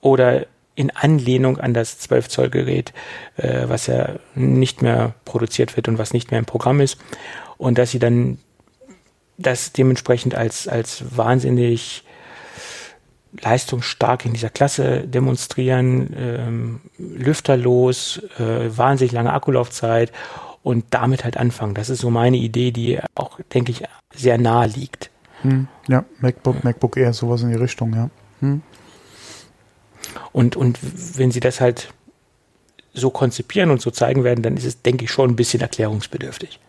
oder 0.00 0.46
in 0.76 0.90
Anlehnung 0.90 1.58
an 1.58 1.74
das 1.74 1.98
12 1.98 2.28
Zoll 2.28 2.50
Gerät, 2.50 2.92
äh, 3.36 3.68
was 3.68 3.86
ja 3.86 4.16
nicht 4.34 4.82
mehr 4.82 5.14
produziert 5.24 5.76
wird 5.76 5.88
und 5.88 5.98
was 5.98 6.12
nicht 6.12 6.30
mehr 6.30 6.40
im 6.40 6.46
Programm 6.46 6.80
ist. 6.80 6.98
Und 7.58 7.78
dass 7.78 7.92
sie 7.92 8.00
dann 8.00 8.38
das 9.36 9.72
dementsprechend 9.72 10.34
als, 10.34 10.68
als 10.68 11.04
wahnsinnig 11.16 12.04
leistungsstark 13.40 14.24
in 14.24 14.32
dieser 14.32 14.50
Klasse 14.50 15.00
demonstrieren, 15.08 16.14
ähm, 16.16 16.80
lüfterlos, 16.98 18.22
äh, 18.38 18.76
wahnsinnig 18.76 19.12
lange 19.12 19.32
Akkulaufzeit 19.32 20.12
und 20.62 20.84
damit 20.90 21.24
halt 21.24 21.36
anfangen. 21.36 21.74
Das 21.74 21.90
ist 21.90 22.00
so 22.00 22.10
meine 22.10 22.36
Idee, 22.36 22.70
die 22.70 23.00
auch, 23.14 23.40
denke 23.52 23.72
ich, 23.72 23.82
sehr 24.14 24.38
nahe 24.38 24.68
liegt. 24.68 25.10
Hm, 25.42 25.68
ja, 25.88 26.04
MacBook, 26.20 26.62
MacBook 26.64 26.96
Air, 26.96 27.12
sowas 27.12 27.42
in 27.42 27.50
die 27.50 27.56
Richtung, 27.56 27.92
ja. 27.94 28.10
Hm. 28.40 28.62
Und, 30.32 30.56
und 30.56 30.78
wenn 31.18 31.30
sie 31.30 31.40
das 31.40 31.60
halt 31.60 31.92
so 32.92 33.10
konzipieren 33.10 33.70
und 33.70 33.80
so 33.80 33.90
zeigen 33.90 34.22
werden, 34.22 34.42
dann 34.42 34.56
ist 34.56 34.64
es, 34.64 34.82
denke 34.82 35.04
ich, 35.04 35.10
schon 35.10 35.30
ein 35.30 35.36
bisschen 35.36 35.60
erklärungsbedürftig. 35.60 36.60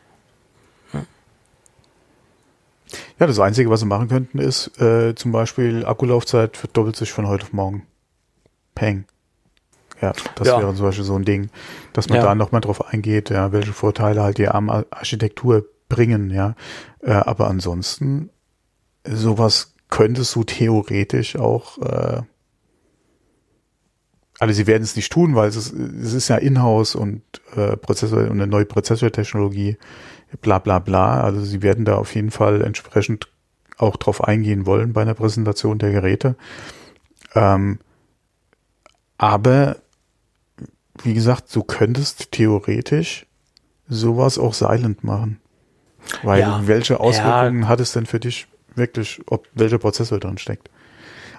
Ja, 3.20 3.28
das 3.28 3.40
Einzige, 3.40 3.70
was 3.70 3.80
sie 3.80 3.86
machen 3.86 4.08
könnten, 4.08 4.40
ist 4.40 4.80
äh, 4.80 5.16
zum 5.16 5.32
Beispiel 5.32 5.86
Akkulaufzeit 5.86 6.58
verdoppelt 6.58 6.96
sich 6.96 7.12
von 7.12 7.28
heute 7.28 7.44
auf 7.46 7.54
morgen. 7.54 7.84
Peng. 8.74 9.06
Ja, 10.02 10.14
das 10.36 10.48
ja. 10.48 10.60
wäre 10.60 10.76
zum 10.76 10.86
Beispiel 10.86 11.06
so 11.06 11.16
ein 11.16 11.24
Ding, 11.24 11.50
dass 11.94 12.10
man 12.10 12.18
ja. 12.18 12.26
da 12.26 12.36
nochmal 12.36 12.62
drauf 12.62 12.86
eingeht, 12.86 13.30
ja, 13.30 13.52
welche 13.54 13.72
Vorteile 13.72 14.22
halt 14.22 14.38
die 14.38 14.50
ARM-Architektur 14.50 15.66
bringen, 15.88 16.30
ja. 16.30 16.56
Äh, 17.02 17.14
aber 17.14 17.48
ansonsten, 17.48 18.30
sowas 19.06 19.74
könntest 19.90 20.36
du 20.36 20.44
theoretisch 20.44 21.38
auch 21.38 21.78
äh, 21.78 22.22
also 24.40 24.54
sie 24.54 24.68
werden 24.68 24.84
es 24.84 24.96
nicht 24.96 25.12
tun, 25.12 25.36
weil 25.36 25.48
es 25.48 25.56
ist, 25.56 25.74
es 25.74 26.14
ist 26.14 26.28
ja 26.28 26.36
Inhouse 26.38 26.96
und 26.96 27.22
äh, 27.56 27.78
Prozessor 27.78 28.24
und 28.24 28.32
eine 28.32 28.48
neue 28.48 28.66
Prozessortechnologie, 28.66 29.78
bla 30.42 30.60
bla 30.60 30.80
bla. 30.80 31.22
Also 31.22 31.42
sie 31.42 31.62
werden 31.62 31.86
da 31.86 31.96
auf 31.96 32.16
jeden 32.16 32.32
Fall 32.32 32.62
entsprechend 32.62 33.28
auch 33.78 33.98
drauf 33.98 34.24
eingehen 34.24 34.66
wollen 34.66 34.94
bei 34.94 35.02
einer 35.02 35.14
Präsentation 35.14 35.80
der 35.80 35.92
Geräte. 35.92 36.36
Ähm, 37.34 37.80
aber 39.18 39.78
wie 41.04 41.14
gesagt, 41.14 41.54
du 41.56 41.64
könntest 41.64 42.32
theoretisch 42.32 43.26
sowas 43.88 44.38
auch 44.38 44.54
silent 44.54 45.04
machen. 45.04 45.40
Weil 46.24 46.42
ja, 46.42 46.68
welche 46.68 47.00
Auswirkungen 47.00 47.64
ja. 47.64 47.68
hat 47.68 47.80
es 47.80 47.92
denn 47.92 48.06
für 48.06 48.20
dich 48.20 48.48
wirklich, 48.76 49.22
ob 49.28 49.48
welcher 49.54 49.80
Prozessor 49.80 50.20
drin 50.20 50.38
steckt? 50.38 50.70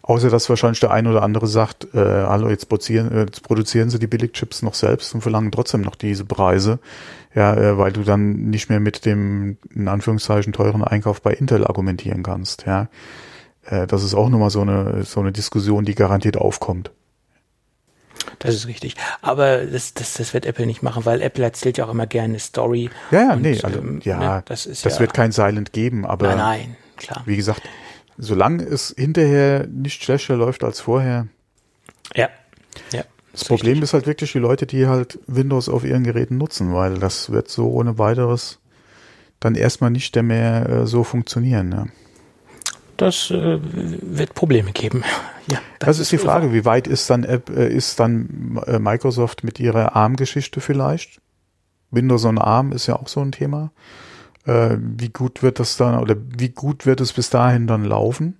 Außer 0.07 0.31
dass 0.31 0.49
wahrscheinlich 0.49 0.79
der 0.79 0.92
ein 0.92 1.09
oder 1.09 1.23
andere 1.23 1.49
sagt, 1.49 1.92
äh, 1.92 1.99
hallo, 1.99 2.49
jetzt 2.49 2.69
produzieren, 2.69 3.11
äh, 3.11 3.21
jetzt 3.23 3.42
produzieren 3.42 3.90
sie 3.90 3.99
die 3.99 4.07
Billigchips 4.07 4.62
noch 4.62 4.75
selbst 4.75 5.12
und 5.14 5.21
verlangen 5.21 5.51
trotzdem 5.51 5.81
noch 5.81 5.97
diese 5.97 6.25
Preise, 6.25 6.79
ja, 7.35 7.55
äh, 7.55 7.77
weil 7.77 7.92
du 7.92 8.05
dann 8.05 8.51
nicht 8.51 8.71
mehr 8.71 8.79
mit 8.79 9.05
dem 9.05 9.59
in 9.75 9.88
Anführungszeichen 9.88 10.53
teuren 10.53 10.85
Einkauf 10.85 11.21
bei 11.21 11.33
Intel 11.33 11.66
argumentieren 11.66 12.23
kannst, 12.23 12.66
ja. 12.66 12.88
Äh, 13.64 13.88
das 13.88 14.05
ist 14.05 14.14
auch 14.14 14.29
nochmal 14.29 14.51
so 14.51 14.61
eine 14.61 15.03
so 15.03 15.19
eine 15.19 15.33
Diskussion, 15.33 15.85
die 15.85 15.97
garantiert 15.97 16.37
aufkommt. 16.37 16.92
Das 18.38 18.55
ist 18.55 18.69
richtig. 18.69 18.95
Aber 19.23 19.64
das, 19.66 19.95
das, 19.95 20.14
das 20.14 20.35
wird 20.35 20.47
Apple 20.47 20.66
nicht 20.66 20.83
machen, 20.83 21.05
weil 21.05 21.21
Apple 21.21 21.45
erzählt 21.45 21.79
ja 21.79 21.85
auch 21.87 21.90
immer 21.90 22.07
gerne 22.07 22.35
eine 22.35 22.38
Story. 22.38 22.90
Ja, 23.11 23.23
ja, 23.23 23.33
Und, 23.33 23.42
nee, 23.42 23.61
also, 23.61 23.79
ähm, 23.79 24.01
ja, 24.05 24.19
ne, 24.19 24.42
das 24.47 24.66
ist 24.66 24.87
das 24.87 24.95
ja, 24.95 25.01
wird 25.01 25.14
kein 25.14 25.33
Silent 25.33 25.73
geben, 25.73 26.07
aber 26.07 26.29
Nein, 26.29 26.38
nein, 26.38 26.77
klar. 26.97 27.23
wie 27.27 27.37
gesagt, 27.37 27.62
solange 28.18 28.62
es 28.64 28.94
hinterher 28.96 29.66
nicht 29.66 30.02
schlechter 30.02 30.37
läuft 30.37 30.64
als 30.64 30.81
vorher, 30.81 31.29
Ja. 32.14 32.29
Ja. 32.92 33.05
Das 33.33 33.44
Problem 33.44 33.83
ist 33.83 33.92
halt 33.92 34.07
wirklich 34.07 34.33
die 34.33 34.38
Leute, 34.38 34.66
die 34.66 34.87
halt 34.87 35.18
Windows 35.26 35.68
auf 35.68 35.85
ihren 35.85 36.05
Geräten 36.05 36.38
nutzen, 36.38 36.72
weil 36.72 36.94
das 36.94 37.31
wird 37.31 37.48
so 37.48 37.68
ohne 37.68 37.98
weiteres 37.98 38.61
dann 39.40 39.55
erstmal 39.55 39.90
nicht 39.90 40.16
mehr 40.16 40.66
äh, 40.68 40.87
so 40.87 41.05
funktionieren. 41.05 41.68
Ne? 41.68 41.88
Das 42.96 43.31
äh, 43.31 43.59
wird 43.62 44.35
Probleme 44.35 44.72
geben. 44.72 45.05
Ja, 45.48 45.59
Das, 45.79 45.98
ist 45.98 46.11
die 46.11 46.18
Frage, 46.18 46.52
wie 46.52 46.64
weit 46.64 46.87
ist 46.87 47.11
dann 47.11 47.24
App, 47.24 47.50
äh, 47.50 47.68
ist 47.68 48.00
dann 48.00 48.59
äh, 48.66 48.79
Microsoft 48.79 49.44
mit 49.44 49.61
ihrer 49.61 49.94
ARM-Geschichte 49.94 50.61
vielleicht? 50.61 51.20
Windows 51.90 52.24
on 52.24 52.38
ARM 52.38 52.72
ist 52.72 52.87
ja 52.87 52.96
auch 52.96 53.09
so 53.09 53.20
ein 53.20 53.33
Thema. 53.33 53.70
Äh, 54.46 54.76
wie 54.80 55.09
gut 55.09 55.42
wird 55.42 55.59
das 55.59 55.76
dann 55.76 55.98
oder 55.98 56.16
wie 56.16 56.50
gut 56.50 56.87
wird 56.87 57.00
es 57.00 57.12
bis 57.12 57.30
dahin 57.30 57.66
dann 57.66 57.85
laufen? 57.85 58.37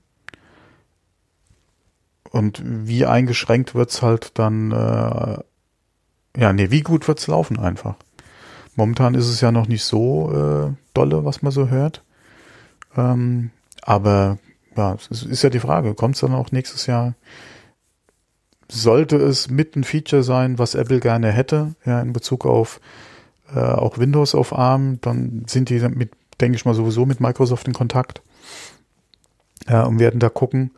Und 2.31 2.63
wie 2.65 3.07
eingeschränkt 3.07 3.75
wird's 3.75 4.03
halt 4.03 4.39
dann, 4.39 4.71
äh, 4.71 5.39
ja, 6.37 6.53
nee, 6.53 6.71
wie 6.71 6.83
gut 6.83 7.09
wird's 7.09 7.27
laufen 7.27 7.59
einfach? 7.59 7.97
Momentan 8.75 9.15
ist 9.15 9.29
es 9.29 9.41
ja 9.41 9.51
noch 9.51 9.69
nicht 9.69 9.85
so 9.85 10.31
äh, 10.33 10.75
dolle, 10.93 11.25
was 11.25 11.43
man 11.43 11.51
so 11.51 11.69
hört. 11.69 12.03
Ähm, 12.97 13.51
aber 13.83 14.39
ja, 14.77 14.97
es 15.11 15.23
ist 15.23 15.43
ja 15.43 15.51
die 15.51 15.61
Frage, 15.61 15.95
kommt 15.95 16.17
es 16.17 16.21
dann 16.21 16.35
auch 16.35 16.53
nächstes 16.53 16.87
Jahr? 16.87 17.15
Sollte 18.69 19.17
es 19.17 19.49
mit 19.49 19.77
ein 19.77 19.85
Feature 19.85 20.23
sein, 20.23 20.59
was 20.59 20.75
Apple 20.75 21.01
gerne 21.01 21.33
hätte, 21.33 21.75
ja, 21.85 22.01
in 22.01 22.13
Bezug 22.13 22.45
auf 22.45 22.81
äh, 23.55 23.61
auch 23.61 23.99
Windows 23.99 24.35
auf 24.35 24.53
ARM, 24.53 25.01
dann 25.01 25.45
sind 25.47 25.69
die 25.69 25.79
mit, 25.89 26.13
denke 26.41 26.57
ich 26.57 26.65
mal, 26.65 26.75
sowieso 26.75 27.07
mit 27.07 27.21
Microsoft 27.21 27.67
in 27.67 27.75
Kontakt 27.75 28.23
ja, 29.69 29.85
und 29.85 29.99
werden 29.99 30.21
da 30.21 30.29
gucken. 30.29 30.73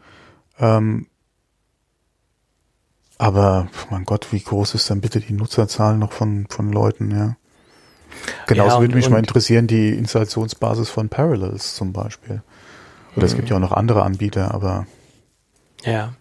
Ähm, 0.59 1.07
aber, 3.18 3.68
mein 3.90 4.04
Gott, 4.04 4.33
wie 4.33 4.40
groß 4.40 4.74
ist 4.74 4.90
dann 4.90 5.00
bitte 5.00 5.20
die 5.20 5.33
Nutzerzahl 5.33 5.96
noch 5.96 6.12
von, 6.12 6.46
von 6.48 6.72
Leuten, 6.72 7.11
ja? 7.11 7.37
Genauso 8.46 8.76
Ja, 8.76 8.81
würde 8.81 8.94
mich 8.94 9.11
mal 9.11 9.18
interessieren, 9.18 9.66
die 9.66 9.90
Installationsbasis 9.90 10.88
von 10.88 11.09
Parallels 11.09 11.74
zum 11.74 11.92
Beispiel. 11.92 12.42
Oder 13.16 13.26
es 13.26 13.35
gibt 13.35 13.50
ja 13.50 13.57
auch 13.57 13.61
noch 13.61 13.72
andere 13.72 14.02
Anbieter, 14.02 14.54
aber 14.54 14.87
Ja. 15.85 16.14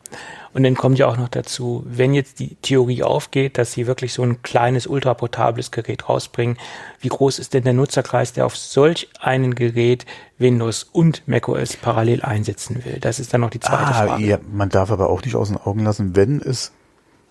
Und 0.58 0.64
dann 0.64 0.74
kommt 0.74 0.98
ja 0.98 1.06
auch 1.06 1.18
noch 1.18 1.30
dazu, 1.30 1.84
wenn 1.86 2.16
jetzt 2.16 2.40
die 2.40 2.56
Theorie 2.56 3.04
aufgeht, 3.04 3.60
dass 3.60 3.74
sie 3.74 3.86
wirklich 3.86 4.12
so 4.12 4.24
ein 4.24 4.42
kleines, 4.42 4.88
ultraportables 4.88 5.70
Gerät 5.70 6.10
rausbringen, 6.10 6.58
wie 7.00 7.10
groß 7.10 7.38
ist 7.38 7.54
denn 7.54 7.64
der 7.64 7.74
Nutzerkreis, 7.74 8.34
der 8.34 8.48
auf 8.48 8.58
solch 8.58 9.08
einen 9.20 9.54
Gerät 9.54 10.08
Windows 10.40 10.82
und 10.82 11.22
macOS 11.28 11.78
parallel 11.78 12.24
einsetzen 12.24 12.84
will? 12.86 12.98
Das 13.00 13.20
ist 13.20 13.36
dann 13.36 13.42
noch 13.42 13.52
die 13.52 13.60
zweite 13.60 13.84
ah, 13.84 14.08
Frage. 14.08 14.26
ja, 14.26 14.40
man 14.52 14.70
darf 14.70 14.90
aber 14.90 15.12
auch 15.12 15.22
nicht 15.22 15.36
aus 15.36 15.50
den 15.50 15.58
Augen 15.58 15.82
lassen, 15.82 16.16
wenn 16.16 16.42
es 16.42 16.72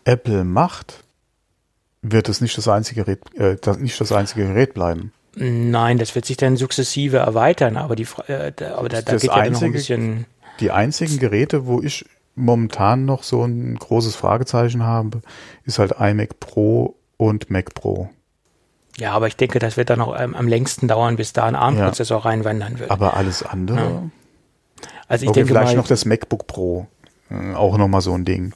Apple 0.05 0.45
macht, 0.45 1.03
wird 2.03 2.29
es 2.29 2.41
nicht 2.41 2.57
das 2.57 2.69
einzige 2.69 3.03
Gerät, 3.03 3.23
äh, 3.35 3.57
das, 3.61 3.79
nicht 3.79 4.01
das 4.01 4.13
einzige 4.13 4.47
Gerät 4.47 4.73
bleiben. 4.73 5.13
Nein, 5.35 5.99
das 5.99 6.15
wird 6.15 6.27
sich 6.27 6.37
dann 6.37 6.57
sukzessive 6.57 7.17
erweitern, 7.17 7.77
aber 7.77 7.97
die, 7.97 8.07
äh, 8.29 8.53
da, 8.55 8.77
aber 8.77 8.89
da, 8.89 9.03
da 9.03 9.17
geht 9.17 9.25
ja 9.25 9.51
noch 9.51 9.63
ein 9.63 9.73
bisschen, 9.73 10.27
Die 10.61 10.71
einzigen 10.71 11.19
Geräte, 11.19 11.67
wo 11.67 11.83
ich 11.83 12.05
momentan 12.37 13.05
noch 13.05 13.23
so 13.23 13.43
ein 13.45 13.77
großes 13.77 14.15
Fragezeichen 14.15 14.85
habe, 14.85 15.23
ist 15.65 15.79
halt 15.79 15.95
iMac 15.99 16.39
Pro 16.39 16.95
und 17.17 17.51
Mac 17.51 17.75
Pro. 17.75 18.11
ja, 18.99 19.13
aber 19.13 19.27
ich 19.27 19.37
denke, 19.37 19.59
das 19.59 19.77
wird 19.77 19.91
dann 19.91 19.99
noch 19.99 20.19
ähm, 20.19 20.35
am 20.35 20.47
längsten 20.47 20.87
dauern, 20.89 21.17
bis 21.17 21.33
da 21.33 21.45
ein 21.45 21.57
ARM-Prozessor 21.57 22.25
reinwandern 22.25 22.79
wird. 22.79 22.91
Aber 22.91 23.15
alles 23.17 23.43
andere, 23.43 24.11
also 25.09 25.25
ich 25.25 25.31
okay, 25.31 25.41
denke 25.41 25.49
vielleicht 25.49 25.73
mal, 25.73 25.77
noch 25.77 25.89
das 25.89 26.05
MacBook 26.05 26.47
Pro, 26.47 26.87
äh, 27.31 27.55
auch 27.55 27.77
nochmal 27.79 28.01
so 28.03 28.13
ein 28.15 28.25
Ding. 28.25 28.53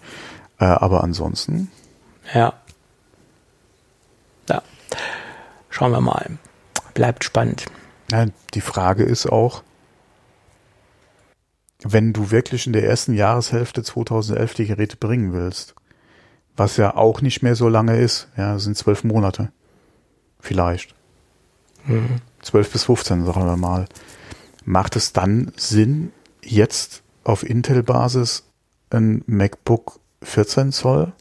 Äh, 0.58 0.64
aber 0.66 1.02
ansonsten, 1.02 1.70
Ja. 2.34 2.52
Ja. 4.48 4.62
Schauen 5.70 5.92
wir 5.92 6.00
mal. 6.00 6.26
Bleibt 6.94 7.24
spannend. 7.24 7.66
ja, 8.10 8.26
die 8.52 8.60
Frage 8.60 9.04
ist 9.04 9.26
auch, 9.26 9.62
wenn 11.82 12.12
du 12.12 12.30
wirklich 12.30 12.66
in 12.66 12.72
der 12.72 12.84
ersten 12.84 13.14
Jahreshälfte 13.14 13.82
2011 13.82 14.54
die 14.54 14.66
Geräte 14.66 14.96
bringen 14.96 15.32
willst, 15.32 15.74
was 16.56 16.76
ja 16.76 16.96
auch 16.96 17.22
nicht 17.22 17.42
mehr 17.42 17.56
so 17.56 17.68
lange 17.68 17.98
ist, 17.98 18.28
ja, 18.36 18.58
sind 18.58 18.76
zwölf 18.76 19.04
Monate. 19.04 19.50
Vielleicht. 20.40 20.94
Zwölf 22.42 22.70
bis 22.70 22.84
15, 22.84 23.24
sagen 23.24 23.46
wir 23.46 23.56
mal. 23.56 23.86
Macht 24.64 24.96
es 24.96 25.12
dann 25.12 25.52
Sinn, 25.56 26.12
jetzt 26.42 27.02
auf 27.24 27.48
Intel-Basis 27.48 28.44
ein 28.90 29.22
MacBook 29.26 30.00
14 30.22 30.72
Zoll 30.72 31.12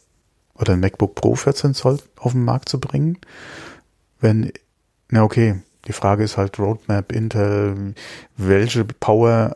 oder 0.56 0.74
ein 0.74 0.80
MacBook 0.80 1.16
Pro 1.16 1.36
14 1.36 1.74
Zoll 1.74 2.00
auf 2.18 2.34
den 2.34 2.44
Markt 2.44 2.70
zu 2.70 2.80
bringen? 2.80 3.18
Wenn, 4.20 4.52
na 5.10 5.24
okay, 5.24 5.62
die 5.88 5.94
Frage 5.94 6.24
ist 6.24 6.38
halt 6.38 6.60
Roadmap, 6.60 7.12
Intel, 7.12 7.96
welche 8.36 8.84
Power 8.84 9.56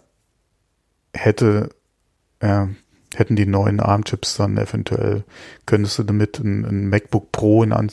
hätte, 1.13 1.69
äh, 2.39 2.65
hätten 3.15 3.35
die 3.35 3.45
neuen 3.45 3.79
ARM-Chips 3.79 4.37
dann 4.37 4.57
eventuell, 4.57 5.23
könntest 5.65 5.99
du 5.99 6.03
damit 6.03 6.39
ein, 6.39 6.65
ein 6.65 6.89
MacBook 6.89 7.31
Pro 7.31 7.63
in 7.63 7.71
an, 7.71 7.91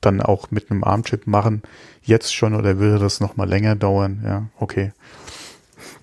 dann 0.00 0.22
auch 0.22 0.50
mit 0.50 0.70
einem 0.70 0.84
ARM-Chip 0.84 1.26
machen, 1.26 1.62
jetzt 2.02 2.34
schon 2.34 2.54
oder 2.54 2.78
würde 2.78 2.98
das 2.98 3.20
noch 3.20 3.36
mal 3.36 3.48
länger 3.48 3.76
dauern? 3.76 4.22
Ja, 4.24 4.46
okay. 4.58 4.92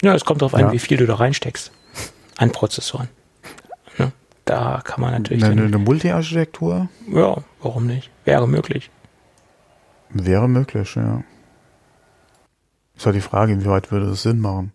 Ja, 0.02 0.14
es 0.14 0.26
kommt 0.26 0.42
darauf 0.42 0.54
an, 0.54 0.62
Ja. 0.62 0.72
wie 0.72 0.80
viel 0.80 0.98
du 0.98 1.06
da 1.06 1.16
reinsteckst 1.16 1.72
an 2.38 2.52
Prozessoren. 2.52 3.10
Ne? 3.98 4.12
Da 4.46 4.82
kann 4.84 5.02
man 5.02 5.14
natürlich. 5.14 5.44
Eine, 5.44 5.64
eine 5.64 5.78
Multi-Architektur 5.80 6.90
ja, 7.12 7.38
warum 7.62 7.88
nicht? 7.88 8.12
Wäre 8.26 8.48
möglich. 8.48 8.92
wäre 10.10 10.48
möglich, 10.48 10.96
ja. 10.96 11.24
Ist 12.96 13.06
halt 13.06 13.16
die 13.16 13.22
Frage, 13.22 13.54
inwieweit 13.54 13.92
würde 13.92 14.08
das 14.08 14.24
Sinn 14.24 14.40
machen. 14.40 14.72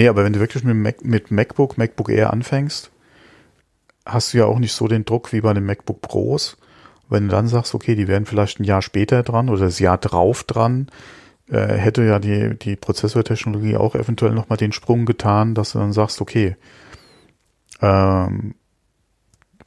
Nee, 0.00 0.08
aber 0.08 0.24
wenn 0.24 0.32
du 0.32 0.40
wirklich 0.40 0.64
mit, 0.64 0.76
Mac, 0.76 1.04
mit 1.04 1.30
MacBook, 1.30 1.76
MacBook 1.76 2.08
Air 2.08 2.32
anfängst, 2.32 2.90
hast 4.06 4.32
du 4.32 4.38
ja 4.38 4.46
auch 4.46 4.58
nicht 4.58 4.72
so 4.72 4.88
den 4.88 5.04
Druck 5.04 5.30
wie 5.34 5.42
bei 5.42 5.52
den 5.52 5.66
MacBook 5.66 6.00
Pros. 6.00 6.56
Wenn 7.10 7.24
du 7.24 7.32
dann 7.32 7.48
sagst, 7.48 7.74
okay, 7.74 7.94
die 7.94 8.08
wären 8.08 8.24
vielleicht 8.24 8.60
ein 8.60 8.64
Jahr 8.64 8.80
später 8.80 9.22
dran 9.22 9.50
oder 9.50 9.66
das 9.66 9.78
Jahr 9.78 9.98
drauf 9.98 10.42
dran, 10.44 10.86
äh, 11.50 11.74
hätte 11.76 12.02
ja 12.02 12.18
die, 12.18 12.58
die 12.58 12.76
Prozessortechnologie 12.76 13.76
auch 13.76 13.94
eventuell 13.94 14.32
nochmal 14.32 14.56
den 14.56 14.72
Sprung 14.72 15.04
getan, 15.04 15.54
dass 15.54 15.72
du 15.72 15.80
dann 15.80 15.92
sagst, 15.92 16.22
okay, 16.22 16.56
ähm, 17.82 18.54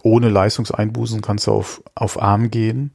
ohne 0.02 0.30
Leistungseinbußen 0.30 1.22
kannst 1.22 1.46
du 1.46 1.52
auf, 1.52 1.84
auf 1.94 2.20
ARM 2.20 2.50
gehen 2.50 2.92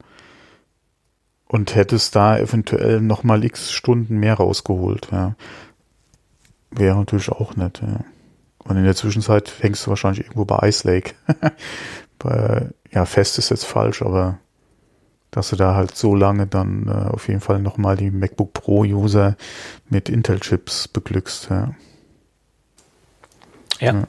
und 1.47 1.73
hättest 1.73 2.17
da 2.17 2.37
eventuell 2.37 2.99
nochmal 2.99 3.45
x 3.45 3.71
Stunden 3.71 4.17
mehr 4.17 4.33
rausgeholt. 4.33 5.07
Ja. 5.13 5.37
Wäre 6.71 6.97
natürlich 6.97 7.29
auch 7.29 7.55
nett. 7.55 7.81
Ja. 7.81 8.03
Und 8.63 8.77
in 8.77 8.83
der 8.83 8.95
Zwischenzeit 8.95 9.51
hängst 9.59 9.85
du 9.85 9.89
wahrscheinlich 9.89 10.21
irgendwo 10.25 10.45
bei 10.45 10.67
Ice 10.67 10.87
Lake. 10.87 11.13
bei, 12.19 12.69
ja, 12.91 13.05
fest 13.05 13.37
ist 13.37 13.49
jetzt 13.49 13.65
falsch, 13.65 14.01
aber 14.01 14.39
dass 15.31 15.49
du 15.49 15.55
da 15.55 15.75
halt 15.75 15.95
so 15.95 16.15
lange 16.15 16.47
dann 16.47 16.87
äh, 16.87 17.09
auf 17.09 17.27
jeden 17.27 17.41
Fall 17.41 17.59
nochmal 17.59 17.95
die 17.95 18.11
MacBook 18.11 18.53
Pro 18.53 18.81
User 18.81 19.35
mit 19.87 20.09
Intel-Chips 20.09 20.87
beglückst. 20.87 21.49
Ja. 21.49 21.75
Ja. 23.79 23.93
Ja. 23.93 24.03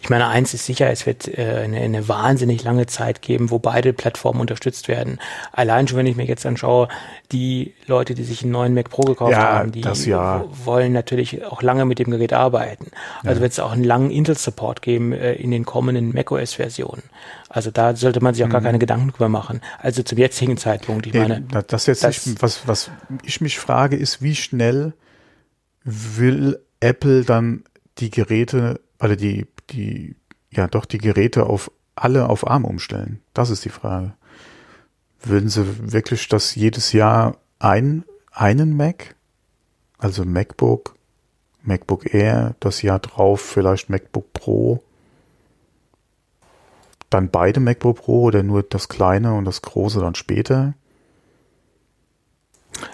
Ich 0.00 0.10
meine, 0.10 0.28
eins 0.28 0.54
ist 0.54 0.64
sicher, 0.66 0.90
es 0.90 1.06
wird 1.06 1.28
äh, 1.36 1.62
eine, 1.64 1.78
eine 1.80 2.08
wahnsinnig 2.08 2.62
lange 2.64 2.86
Zeit 2.86 3.20
geben, 3.22 3.50
wo 3.50 3.58
beide 3.58 3.92
Plattformen 3.92 4.40
unterstützt 4.40 4.88
werden. 4.88 5.18
Allein 5.52 5.86
schon, 5.88 5.98
wenn 5.98 6.06
ich 6.06 6.16
mir 6.16 6.24
jetzt 6.24 6.46
anschaue, 6.46 6.88
die 7.32 7.74
Leute, 7.86 8.14
die 8.14 8.24
sich 8.24 8.42
einen 8.42 8.52
neuen 8.52 8.74
Mac 8.74 8.88
Pro 8.90 9.02
gekauft 9.02 9.32
Ja, 9.32 9.52
haben, 9.58 9.72
die 9.72 9.80
das 9.82 10.06
ja. 10.06 10.44
wollen 10.64 10.92
natürlich 10.92 11.44
auch 11.44 11.62
lange 11.62 11.84
mit 11.84 11.98
dem 11.98 12.10
Gerät 12.10 12.32
arbeiten. 12.32 12.90
Also 13.24 13.40
wird 13.42 13.52
es 13.52 13.60
auch 13.60 13.72
einen 13.72 13.84
langen 13.84 14.10
Intel-Support 14.10 14.80
geben 14.82 15.12
äh, 15.12 15.34
in 15.34 15.50
den 15.50 15.64
kommenden 15.66 16.14
macOS-Versionen. 16.14 17.02
Also 17.50 17.70
da 17.70 17.96
sollte 17.96 18.22
man 18.22 18.34
sich 18.34 18.44
auch 18.44 18.48
gar 18.50 18.60
keine 18.60 18.78
Gedanken 18.78 19.10
drüber 19.10 19.28
machen. 19.28 19.60
Also 19.78 20.02
zum 20.02 20.18
jetzigen 20.18 20.56
Zeitpunkt, 20.56 21.06
ich 21.06 21.14
meine, 21.14 21.42
das 21.66 21.86
jetzt 21.86 22.04
das- 22.04 22.26
nicht, 22.26 22.42
was, 22.42 22.66
was 22.68 22.90
ich 23.24 23.40
mich 23.40 23.58
frage, 23.58 23.96
ist, 23.96 24.22
wie 24.22 24.34
schnell 24.34 24.92
will 25.84 26.58
Apple 26.80 27.24
dann 27.24 27.64
die 27.98 28.10
Geräte, 28.10 28.80
also 28.98 29.16
die, 29.16 29.46
die, 29.70 30.16
ja 30.50 30.66
doch 30.66 30.84
die 30.84 30.98
Geräte 30.98 31.46
auf 31.46 31.70
alle 31.94 32.28
auf 32.28 32.46
ARM 32.46 32.64
umstellen? 32.64 33.20
Das 33.34 33.50
ist 33.50 33.64
die 33.64 33.70
Frage. 33.70 34.14
Würden 35.20 35.48
sie 35.48 35.92
wirklich 35.92 36.28
das 36.28 36.54
jedes 36.54 36.92
Jahr 36.92 37.36
ein, 37.58 38.04
einen 38.32 38.76
Mac, 38.76 39.16
also 39.98 40.24
MacBook, 40.24 40.94
MacBook 41.62 42.14
Air, 42.14 42.54
das 42.60 42.82
Jahr 42.82 43.00
drauf 43.00 43.40
vielleicht 43.40 43.90
MacBook 43.90 44.32
Pro, 44.32 44.82
dann 47.10 47.30
beide 47.30 47.60
MacBook 47.60 47.96
Pro 47.96 48.22
oder 48.22 48.42
nur 48.42 48.62
das 48.62 48.88
kleine 48.88 49.34
und 49.34 49.44
das 49.44 49.62
große 49.62 50.00
dann 50.00 50.14
später? 50.14 50.74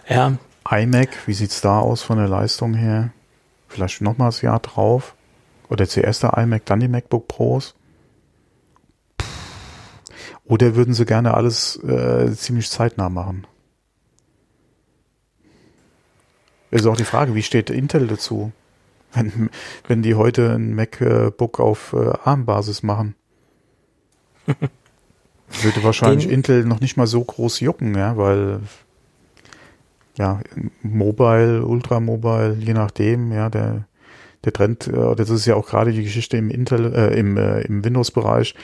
Ja. 0.08 0.38
iMac, 0.70 1.26
wie 1.26 1.34
sieht's 1.34 1.60
da 1.60 1.78
aus 1.78 2.02
von 2.02 2.16
der 2.16 2.28
Leistung 2.28 2.74
her? 2.74 3.12
Vielleicht 3.68 4.00
nochmals 4.00 4.40
Jahr 4.40 4.60
drauf? 4.60 5.14
Oder 5.68 5.88
zuerst 5.88 6.22
der 6.22 6.36
iMac, 6.36 6.64
dann 6.66 6.80
die 6.80 6.88
MacBook 6.88 7.28
Pros? 7.28 7.74
Oder 10.44 10.76
würden 10.76 10.94
sie 10.94 11.06
gerne 11.06 11.34
alles 11.34 11.82
äh, 11.84 12.32
ziemlich 12.34 12.70
zeitnah 12.70 13.08
machen? 13.08 13.46
Ist 16.70 16.86
auch 16.86 16.96
die 16.96 17.04
Frage, 17.04 17.34
wie 17.34 17.42
steht 17.42 17.70
Intel 17.70 18.06
dazu? 18.06 18.52
Wenn, 19.12 19.48
wenn 19.86 20.02
die 20.02 20.16
heute 20.16 20.54
ein 20.54 20.74
MacBook 20.74 21.60
auf 21.60 21.92
äh, 21.92 22.10
ARM-Basis 22.24 22.82
machen. 22.82 23.14
Würde 25.62 25.84
wahrscheinlich 25.84 26.26
Den, 26.26 26.34
Intel 26.34 26.64
noch 26.64 26.80
nicht 26.80 26.96
mal 26.96 27.06
so 27.06 27.22
groß 27.22 27.60
jucken, 27.60 27.94
ja, 27.94 28.16
weil 28.16 28.60
ja, 30.16 30.40
Mobile, 30.82 31.64
Ultramobile, 31.64 32.54
je 32.54 32.72
nachdem, 32.72 33.32
ja, 33.32 33.50
der, 33.50 33.86
der 34.46 34.52
Trend, 34.52 34.86
äh, 34.88 35.14
das 35.16 35.30
ist 35.30 35.46
ja 35.46 35.54
auch 35.56 35.66
gerade 35.66 35.92
die 35.92 36.02
Geschichte 36.02 36.36
im 36.36 36.50
Intel, 36.50 36.94
äh, 36.94 37.18
im, 37.18 37.36
äh, 37.36 37.62
im 37.62 37.84
Windows-Bereich. 37.84 38.54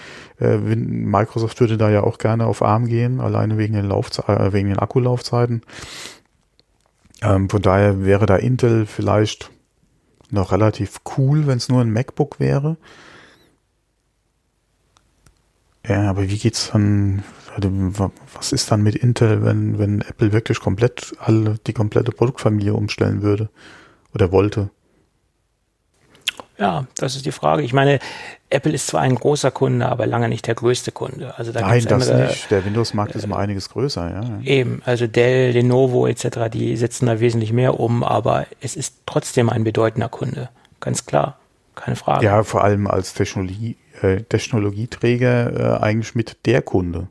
Äh, 0.41 0.57
Microsoft 0.59 1.61
würde 1.61 1.77
da 1.77 1.91
ja 1.91 2.03
auch 2.03 2.19
gerne 2.19 2.47
auf 2.47 2.63
ARM 2.63 2.87
gehen, 2.87 3.21
alleine 3.21 3.59
wegen 3.59 3.75
den 3.75 3.87
Laufze 3.87 4.23
äh, 4.29 4.53
wegen 4.53 4.69
den 4.69 4.79
Akkulaufzeiten. 4.79 5.63
Ähm, 7.23 7.49
von 7.51 7.63
daher 7.63 8.05
wäre 8.05 8.27
da 8.27 8.37
Intel 8.37 8.87
vielleicht 8.87 9.51
noch 10.31 10.53
relativ 10.53 11.01
cool, 11.17 11.47
wenn 11.47 11.59
es 11.59 11.69
nur 11.69 11.81
ein 11.81 11.93
MacBook 11.93 12.41
wäre. 12.41 12.77
Ja, 15.87 16.11
aber 16.11 16.29
wie 16.29 16.39
geht's 16.39 16.71
dann, 16.73 17.25
also, 17.55 17.71
was 18.35 18.53
ist 18.53 18.71
dann 18.71 18.83
mit 18.83 18.95
Intel, 18.95 19.45
wenn, 19.45 19.79
wenn 19.79 20.03
Apple 20.03 20.33
wirklich 20.33 20.61
komplett 20.61 21.15
alle, 21.19 21.57
die 21.67 21.73
komplette 21.73 22.13
Produktfamilie 22.13 22.75
umstellen 22.75 23.23
würde 23.23 23.49
oder 24.15 24.31
wollte? 24.31 24.71
Ja, 26.61 26.87
das 26.99 27.17
ist 27.17 27.25
die 27.25 27.33
Frage. 27.33 27.63
Ich 27.63 27.73
meine, 27.73 27.99
Apple 28.51 28.73
ist 28.73 28.89
zwar 28.89 29.01
ein 29.01 29.15
großer 29.15 29.51
Kunde, 29.51 29.87
aber 29.87 30.07
lange 30.07 30.29
nicht 30.29 30.47
der 30.47 30.55
größte 30.55 30.93
Kunde. 30.93 31.33
Also 31.39 31.53
da 31.53 31.63
Nein, 31.63 31.85
das 31.85 32.09
andere, 32.11 32.29
nicht. 32.29 32.51
Der 32.51 32.65
Windows-Markt 32.67 33.15
äh, 33.15 33.19
ist 33.19 33.25
immer 33.25 33.39
einiges 33.39 33.71
größer. 33.71 34.11
Ja. 34.11 34.41
Eben, 34.45 34.83
also 34.85 35.07
Dell, 35.07 35.53
Lenovo 35.53 36.07
etc., 36.07 36.51
die 36.53 36.77
setzen 36.77 37.07
da 37.07 37.19
wesentlich 37.19 37.55
mehr 37.55 37.81
um, 37.81 38.05
aber 38.05 38.47
es 38.61 38.77
ist 38.77 38.97
trotzdem 39.07 39.49
ein 39.49 39.65
bedeutender 39.65 40.11
Kunde. 40.11 40.51
Ganz 40.81 41.07
klar, 41.07 41.39
keine 41.77 41.97
Frage. 41.97 42.27
Ja, 42.27 42.43
vor 42.43 42.63
allem 42.63 42.87
als 42.87 43.15
Technologie, 43.15 43.77
äh, 44.03 44.21
Technologieträger 44.21 45.79
äh, 45.79 45.83
eigentlich 45.83 46.15
mit 46.15 46.45
der 46.45 46.61
Kunde. 46.61 47.09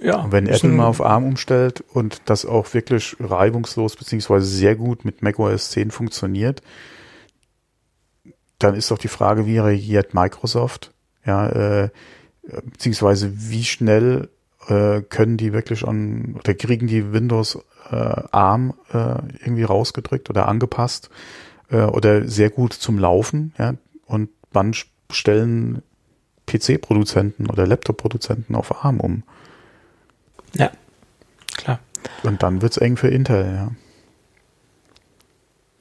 Ja, 0.00 0.22
und 0.22 0.32
wenn 0.32 0.46
Apple 0.46 0.70
mal 0.70 0.86
auf 0.86 1.00
ARM 1.00 1.24
umstellt 1.24 1.82
und 1.92 2.22
das 2.26 2.44
auch 2.44 2.72
wirklich 2.72 3.16
reibungslos 3.18 3.96
beziehungsweise 3.96 4.46
sehr 4.46 4.76
gut 4.76 5.04
mit 5.04 5.22
macOS 5.22 5.70
10 5.70 5.90
funktioniert, 5.90 6.62
dann 8.58 8.74
ist 8.74 8.90
doch 8.90 8.98
die 8.98 9.08
Frage, 9.08 9.46
wie 9.46 9.58
reagiert 9.58 10.14
Microsoft? 10.14 10.92
Ja, 11.24 11.48
äh, 11.48 11.90
beziehungsweise 12.64 13.32
wie 13.34 13.64
schnell 13.64 14.28
äh, 14.68 15.02
können 15.02 15.36
die 15.36 15.52
wirklich 15.52 15.86
an 15.86 16.36
oder 16.38 16.54
kriegen 16.54 16.86
die 16.86 17.12
Windows 17.12 17.58
äh, 17.90 17.94
ARM 17.94 18.74
äh, 18.92 19.16
irgendwie 19.40 19.64
rausgedrückt 19.64 20.30
oder 20.30 20.48
angepasst 20.48 21.10
äh, 21.70 21.82
oder 21.82 22.26
sehr 22.26 22.50
gut 22.50 22.72
zum 22.72 22.98
Laufen, 22.98 23.52
ja, 23.58 23.74
und 24.06 24.30
wann 24.52 24.74
stellen 25.10 25.82
PC-Produzenten 26.46 27.48
oder 27.48 27.66
Laptop-Produzenten 27.66 28.54
auf 28.54 28.84
ARM 28.84 29.00
um? 29.00 29.22
Ja, 30.54 30.70
klar. 31.56 31.80
Und 32.22 32.42
dann 32.42 32.62
wird's 32.62 32.78
eng 32.78 32.96
für 32.96 33.08
Intel, 33.08 33.44
ja. 33.44 33.70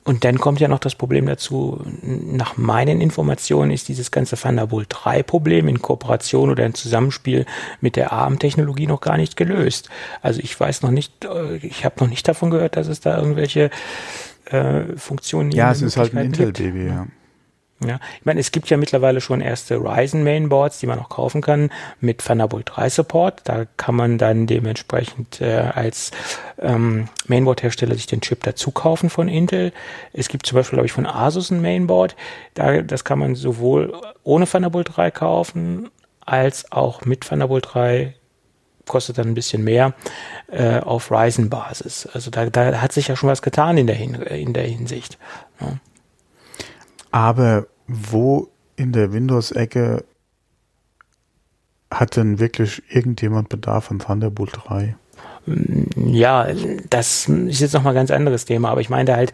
Und 0.08 0.24
dann 0.24 0.38
kommt 0.38 0.62
ja 0.62 0.70
noch 0.70 0.80
das 0.80 0.96
Problem 0.96 1.26
dazu, 1.26 1.82
nach 2.02 2.56
meinen 2.56 3.02
Informationen 3.02 3.72
ist 3.72 3.90
dieses 3.90 4.10
ganze 4.10 4.38
Thunderbolt 4.38 4.88
3 4.90 5.22
Problem 5.22 5.68
in 5.68 5.82
Kooperation 5.82 6.50
oder 6.50 6.66
in 6.66 6.74
Zusammenspiel 6.74 7.46
mit 7.82 7.98
der 7.98 8.14
ARM-Technologie 8.14 8.88
noch 8.88 9.02
gar 9.02 9.18
nicht 9.18 9.36
gelöst. 9.36 9.90
Also 10.22 10.40
ich 10.40 10.58
weiß 10.58 10.82
noch 10.82 10.92
nicht, 10.92 11.26
äh, 11.26 11.58
ich 11.58 11.84
habe 11.84 11.96
noch 12.00 12.08
nicht 12.08 12.26
davon 12.26 12.52
gehört, 12.52 12.78
dass 12.78 12.88
es 12.88 13.02
da 13.02 13.18
irgendwelche 13.18 13.70
äh, 14.46 14.84
Funktionen 14.96 15.50
gibt. 15.50 15.58
Ja, 15.58 15.74
es 15.74 15.82
ist 15.82 15.98
halt 15.98 16.16
ein 16.16 16.28
Intel-Baby, 16.28 16.88
ja. 16.88 17.08
Ja, 17.86 18.00
ich 18.20 18.26
meine, 18.26 18.40
es 18.40 18.52
gibt 18.52 18.70
ja 18.70 18.78
mittlerweile 18.78 19.22
schon 19.22 19.40
erste 19.40 19.76
Ryzen 19.76 20.24
Mainboards, 20.24 20.80
die 20.80 20.88
man 20.88 20.98
auch 20.98 21.10
kaufen 21.10 21.42
kann 21.42 21.70
mit 22.00 22.26
Thunderbolt 22.26 22.72
3 22.74 22.90
Support. 22.90 23.42
Da 23.44 23.66
kann 23.78 23.94
man 23.94 24.18
dann 24.18 24.48
dementsprechend 24.48 25.42
äh, 25.42 25.70
als 25.76 26.10
ähm, 26.60 27.08
Mainboard-Hersteller 27.28 27.94
sich 27.94 28.08
den 28.08 28.22
Chip 28.22 28.42
dazu 28.42 28.72
kaufen 28.72 29.12
von 29.12 29.28
Intel. 29.28 29.74
Es 30.12 30.28
gibt 30.28 30.48
zum 30.48 30.56
Beispiel, 30.56 30.78
glaube 30.78 30.88
ich, 30.88 30.92
von 30.92 31.06
Asus 31.06 31.52
ein 31.52 31.62
Mainboard. 31.62 32.16
Da, 32.56 32.82
das 32.82 33.04
kann 33.04 33.20
man 33.20 33.36
sowohl 33.36 33.94
ohne 34.24 34.48
Thunderbolt 34.48 34.98
3 34.98 35.12
kaufen 35.12 35.90
als 36.26 36.72
auch 36.72 37.06
mit 37.06 37.22
Thunderbolt 37.22 37.68
3 37.74 38.16
kostet 38.88 39.18
dann 39.18 39.28
ein 39.28 39.34
bisschen 39.34 39.64
mehr 39.64 39.94
äh, 40.50 40.80
auf 40.80 41.12
Ryzen-Basis. 41.12 42.08
Also 42.14 42.32
da, 42.32 42.50
da 42.50 42.82
hat 42.82 42.94
sich 42.94 43.10
ja 43.10 43.16
schon 43.16 43.30
was 43.30 43.42
getan 43.42 43.78
in 43.78 43.86
der, 43.86 43.96
Hin 43.96 44.16
in 44.16 44.54
der 44.54 44.64
Hinsicht. 44.64 45.18
Ja. 45.60 45.74
Aber 47.12 47.68
wo 47.88 48.50
in 48.76 48.92
der 48.92 49.14
Windows-Ecke 49.14 50.04
hat 51.92 52.16
denn 52.16 52.40
wirklich 52.40 52.84
irgendjemand 52.90 53.50
Bedarf 53.50 53.92
an 53.92 54.00
Thunderbolt 54.00 54.52
3? 54.66 54.96
Ja, 55.96 56.48
das 56.90 57.30
ist 57.30 57.62
jetzt 57.62 57.74
nochmal 57.74 57.94
ein 57.94 57.98
ganz 57.98 58.12
anderes 58.12 58.46
Thema, 58.46 58.70
aber 58.70 58.82
ich 58.82 58.90
meine 58.90 59.16
halt 59.16 59.32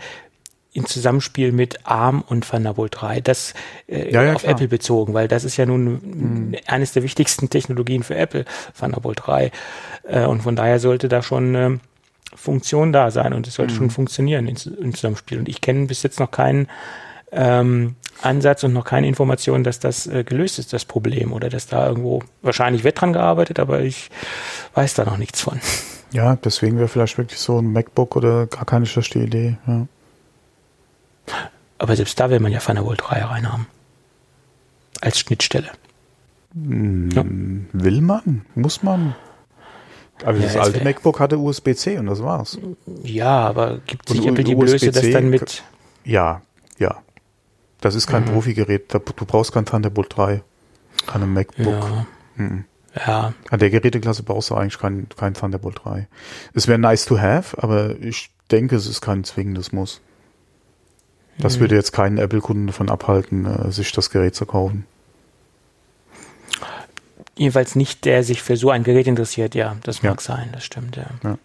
im 0.74 0.86
Zusammenspiel 0.86 1.52
mit 1.52 1.86
ARM 1.86 2.22
und 2.22 2.48
Thunderbolt 2.48 2.94
3, 3.00 3.22
das 3.22 3.54
äh, 3.88 4.12
ja, 4.12 4.24
ja, 4.24 4.34
auf 4.34 4.42
klar. 4.42 4.54
Apple 4.54 4.68
bezogen, 4.68 5.14
weil 5.14 5.28
das 5.28 5.44
ist 5.44 5.58
ja 5.58 5.66
nun 5.66 6.50
mhm. 6.50 6.56
eines 6.66 6.94
der 6.94 7.04
wichtigsten 7.04 7.50
Technologien 7.50 8.04
für 8.04 8.16
Apple, 8.16 8.46
Thunderbolt 8.78 9.22
3. 9.24 9.52
Äh, 10.04 10.26
und 10.26 10.42
von 10.42 10.56
daher 10.56 10.80
sollte 10.80 11.10
da 11.10 11.22
schon 11.22 11.56
äh, 11.56 11.78
Funktion 12.36 12.92
da 12.92 13.12
sein 13.12 13.34
und 13.34 13.48
es 13.48 13.56
sollte 13.56 13.74
mhm. 13.74 13.78
schon 13.78 13.90
funktionieren 13.92 14.48
im 14.48 14.96
Zusammenspiel. 14.96 15.40
Und 15.40 15.48
ich 15.48 15.62
kenne 15.62 15.86
bis 15.86 16.02
jetzt 16.02 16.20
noch 16.20 16.32
keinen 16.32 16.68
ähm, 17.34 17.96
Ansatz 18.22 18.64
und 18.64 18.74
noch 18.74 18.86
keine 18.86 19.08
Information, 19.08 19.64
dass 19.64 19.80
das 19.80 20.08
äh, 20.08 20.24
gelöst 20.24 20.60
ist, 20.60 20.74
das 20.74 20.86
Problem, 20.86 21.34
oder 21.34 21.50
dass 21.50 21.68
da 21.68 21.88
irgendwo, 21.88 22.22
wahrscheinlich 22.42 22.84
wird 22.84 23.02
dran 23.02 23.14
gearbeitet, 23.14 23.60
aber 23.60 23.82
ich 23.82 24.10
weiß 24.76 24.94
da 24.94 25.06
noch 25.06 25.18
nichts 25.18 25.42
von. 25.42 25.60
Ja, 26.12 26.36
deswegen 26.36 26.78
wäre 26.78 26.88
vielleicht 26.88 27.18
wirklich 27.18 27.40
so 27.40 27.60
ein 27.60 27.72
MacBook 27.74 28.16
oder 28.16 28.46
gar 28.46 28.66
keine 28.66 28.86
schlechte 28.86 29.20
Idee, 29.20 29.58
ja. 29.68 29.88
Aber 31.80 31.96
selbst 31.96 32.20
da 32.20 32.30
will 32.30 32.40
man 32.40 32.52
ja 32.52 32.60
Firewall 32.60 32.96
3 32.96 33.24
reinhaben. 33.24 33.68
Als 35.02 35.20
Schnittstelle. 35.20 35.70
Hm, 36.54 37.10
ja. 37.10 37.24
Will 37.74 38.02
man? 38.02 38.46
Muss 38.56 38.84
man? 38.84 39.16
Aber 40.24 40.38
ja, 40.38 40.44
das 40.44 40.56
alte 40.56 40.84
MacBook 40.84 41.20
hatte 41.20 41.38
USB-C 41.38 41.98
und 41.98 42.06
das 42.06 42.22
war's. 42.24 42.58
Ja, 43.04 43.48
aber 43.48 43.80
gibt 43.86 44.08
sich 44.08 44.26
Apple 44.26 44.44
die 44.44 44.56
Blöße, 44.56 44.92
das 44.92 45.10
dann 45.10 45.30
mit. 45.30 45.64
Ja, 46.06 46.42
ja. 46.78 47.02
Das 47.84 47.96
ist 47.96 48.08
kein 48.08 48.24
mhm. 48.24 48.30
Profi-Gerät. 48.30 48.94
Du 48.94 49.26
brauchst 49.26 49.52
kein 49.52 49.66
Thunderbolt 49.66 50.16
3 50.16 50.42
an 51.08 51.22
einem 51.22 51.34
MacBook. 51.34 51.68
Ja. 51.68 52.06
Mhm. 52.38 52.64
ja. 52.96 53.34
An 53.50 53.60
der 53.60 53.70
Geräteklasse 53.70 54.24
brauchst 54.24 54.52
du 54.52 54.56
eigentlich 54.56 54.80
kein, 54.80 55.08
kein 55.18 55.34
Thunderbolt 55.34 55.82
3. 55.84 56.08
Es 56.54 56.70
wäre 56.70 56.80
nice 56.80 57.04
to 57.04 57.20
have, 57.20 57.62
aber 57.62 58.00
ich 58.00 58.30
denke, 58.52 58.78
es 58.78 58.88
ist 58.88 59.02
kein 59.02 59.26
zwingendes 59.26 59.74
Muss. 59.74 60.00
Das 61.38 61.58
mhm. 61.58 61.62
würde 61.62 61.76
jetzt 61.76 61.92
keinen 61.92 62.20
Apple-Kunden 62.20 62.68
davon 62.68 62.90
abhalten, 62.90 63.46
äh, 63.46 63.70
sich 63.74 63.92
das 63.92 64.10
Gerät 64.10 64.34
zu 64.34 64.46
kaufen. 64.46 64.86
Jedenfalls 67.36 67.76
nicht, 67.76 68.06
der 68.06 68.24
sich 68.24 68.42
für 68.42 68.56
so 68.56 68.70
ein 68.70 68.84
Gerät 68.84 69.08
interessiert, 69.08 69.56
ja, 69.56 69.76
das 69.84 70.04
mag 70.04 70.22
ja. 70.22 70.36
sein, 70.36 70.50
das 70.54 70.64
stimmt, 70.64 70.96
ja. 70.96 71.08
ja. 71.22 71.38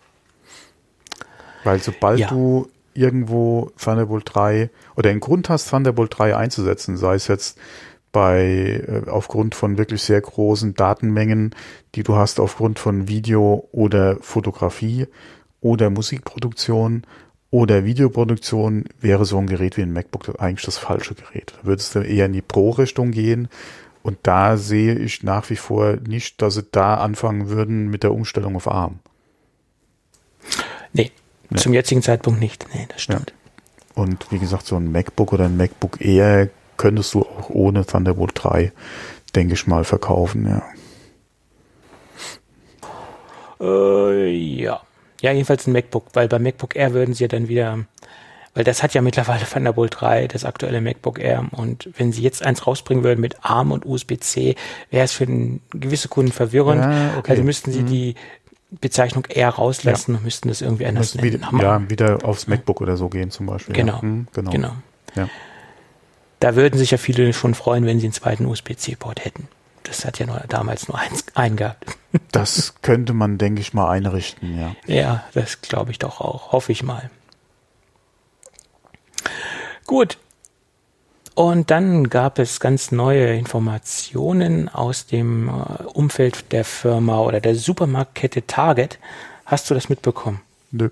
Weil 1.64 1.83
sobald 1.83 2.20
ja. 2.20 2.29
du 2.29 2.68
irgendwo 2.98 3.70
Thunderbolt 3.78 4.24
3 4.26 4.70
oder 4.96 5.11
einen 5.11 5.20
Grund 5.20 5.48
hast, 5.48 5.70
Thunderbolt 5.70 6.18
3 6.18 6.37
einzusetzen, 6.37 6.96
sei 6.96 7.14
es 7.14 7.28
jetzt 7.28 7.58
bei 8.12 8.82
äh, 8.87 9.08
aufgrund 9.08 9.54
von 9.54 9.78
wirklich 9.78 10.02
sehr 10.02 10.20
großen 10.20 10.74
Datenmengen, 10.74 11.54
die 11.94 12.02
du 12.02 12.16
hast 12.16 12.40
aufgrund 12.40 12.78
von 12.78 13.08
Video 13.08 13.68
oder 13.72 14.16
Fotografie 14.20 15.06
oder 15.61 15.90
Musikproduktion 15.90 17.04
oder 17.50 17.84
Videoproduktion, 17.84 18.84
wäre 19.00 19.24
so 19.24 19.38
ein 19.38 19.46
Gerät 19.46 19.76
wie 19.76 19.82
ein 19.82 19.92
MacBook 19.92 20.40
eigentlich 20.40 20.64
das 20.64 20.78
falsche 20.78 21.14
Gerät. 21.14 21.54
Da 21.56 21.66
würdest 21.66 21.94
du 21.94 22.00
eher 22.00 22.26
in 22.26 22.32
die 22.32 22.42
Pro-Richtung 22.42 23.11
gehen. 23.11 23.48
Und 24.02 24.18
da 24.22 24.56
sehe 24.56 24.94
ich 24.94 25.22
nach 25.22 25.50
wie 25.50 25.56
vor 25.56 25.96
nicht, 25.96 26.40
dass 26.40 26.54
sie 26.54 26.62
da 26.70 26.94
anfangen 26.94 27.48
würden 27.48 27.88
mit 27.88 28.02
der 28.02 28.12
Umstellung 28.12 28.56
auf 28.56 28.68
ARM. 28.68 29.00
Nee, 30.92 31.11
Nee. 31.50 31.58
Zum 31.58 31.72
jetzigen 31.72 32.02
Zeitpunkt 32.02 32.40
nicht. 32.40 32.66
Nee, 32.74 32.87
das 32.88 33.02
stimmt. 33.02 33.32
Ja. 33.96 34.02
Und 34.02 34.30
wie 34.30 34.38
gesagt, 34.38 34.66
so 34.66 34.76
ein 34.76 34.92
MacBook 34.92 35.32
oder 35.32 35.46
ein 35.46 35.56
MacBook 35.56 36.00
Air 36.00 36.48
könntest 36.76 37.14
du 37.14 37.22
auch 37.22 37.50
ohne 37.50 37.84
Thunderbolt 37.84 38.32
3 38.34 38.72
denke 39.34 39.54
ich 39.54 39.66
mal, 39.66 39.84
verkaufen, 39.84 40.46
ja. 40.48 40.62
Äh, 43.61 44.30
ja. 44.30 44.80
Ja, 45.20 45.32
jedenfalls 45.32 45.66
ein 45.66 45.72
MacBook, 45.72 46.06
weil 46.12 46.28
beim 46.28 46.42
MacBook 46.42 46.76
Air 46.76 46.94
würden 46.94 47.12
sie 47.12 47.24
ja 47.24 47.28
dann 47.28 47.48
wieder, 47.48 47.80
weil 48.54 48.62
das 48.62 48.82
hat 48.82 48.94
ja 48.94 49.02
mittlerweile 49.02 49.44
Thunderbolt 49.52 49.96
3, 50.00 50.28
das 50.28 50.44
aktuelle 50.44 50.80
MacBook 50.80 51.18
Air. 51.18 51.46
Und 51.52 51.90
wenn 51.96 52.12
sie 52.12 52.22
jetzt 52.22 52.44
eins 52.44 52.66
rausbringen 52.66 53.02
würden 53.02 53.20
mit 53.20 53.44
ARM 53.44 53.72
und 53.72 53.84
USB-C, 53.84 54.54
wäre 54.90 55.04
es 55.04 55.12
für 55.12 55.24
einen 55.24 55.61
gewisse 55.70 56.08
Kunden 56.08 56.32
verwirrend. 56.32 56.82
Ja, 56.82 57.18
okay. 57.18 57.32
Also 57.32 57.42
müssten 57.42 57.72
sie 57.72 57.82
mhm. 57.82 57.87
die 57.87 58.14
Bezeichnung 58.70 59.24
Air 59.28 59.50
rauslassen 59.50 60.12
ja. 60.12 60.18
und 60.18 60.24
müssten 60.24 60.48
das 60.48 60.61
irgendwie 60.61 60.87
anders 60.87 61.14
nennen. 61.14 61.33
Wieder, 61.33 61.50
ja, 61.61 61.90
wieder 61.90 62.24
aufs 62.24 62.46
MacBook 62.46 62.81
oder 62.81 62.96
so 62.96 63.09
gehen 63.09 63.31
zum 63.31 63.46
Beispiel. 63.46 63.74
Genau, 63.74 63.94
ja. 63.94 64.02
hm, 64.02 64.26
genau. 64.33 64.50
genau. 64.50 64.72
Ja. 65.14 65.28
Da 66.40 66.54
würden 66.54 66.78
sich 66.78 66.90
ja 66.90 66.98
viele 66.98 67.33
schon 67.33 67.54
freuen, 67.54 67.87
wenn 67.87 67.98
sie 67.98 68.07
einen 68.07 68.12
zweiten 68.12 68.46
USB-C-Port 68.46 69.24
hätten. 69.24 69.48
Das 69.85 70.04
hat 70.04 70.18
ja 70.18 70.26
nur, 70.26 70.42
damals 70.48 70.88
nur 70.88 70.98
eins, 70.98 71.24
einen 71.35 71.57
gehabt. 71.57 71.85
Das 72.33 72.74
könnte 72.81 73.12
man, 73.12 73.37
denke 73.37 73.61
ich 73.61 73.74
mal, 73.74 73.90
einrichten, 73.90 74.59
ja. 74.59 74.74
Ja, 74.87 75.24
das 75.35 75.61
glaube 75.61 75.90
ich 75.90 75.98
doch 75.98 76.22
auch. 76.22 76.52
Hoffe 76.52 76.72
ich 76.72 76.83
mal. 76.83 77.11
Gut. 79.85 80.16
Und 81.38 81.70
dann 81.70 82.11
gab 82.11 82.40
es 82.40 82.59
ganz 82.59 82.90
neue 82.90 83.37
Informationen 83.37 84.68
aus 84.68 85.07
dem 85.07 85.48
äh, 85.48 85.85
Umfeld 85.85 86.51
der 86.51 86.64
Firma 86.64 87.20
oder 87.20 87.40
der 87.40 87.55
Supermarktkette 87.55 88.48
Target. 88.48 88.98
Hast 89.44 89.70
du 89.70 89.74
das 89.74 89.88
mitbekommen? 89.88 90.40
Nö. 90.72 90.90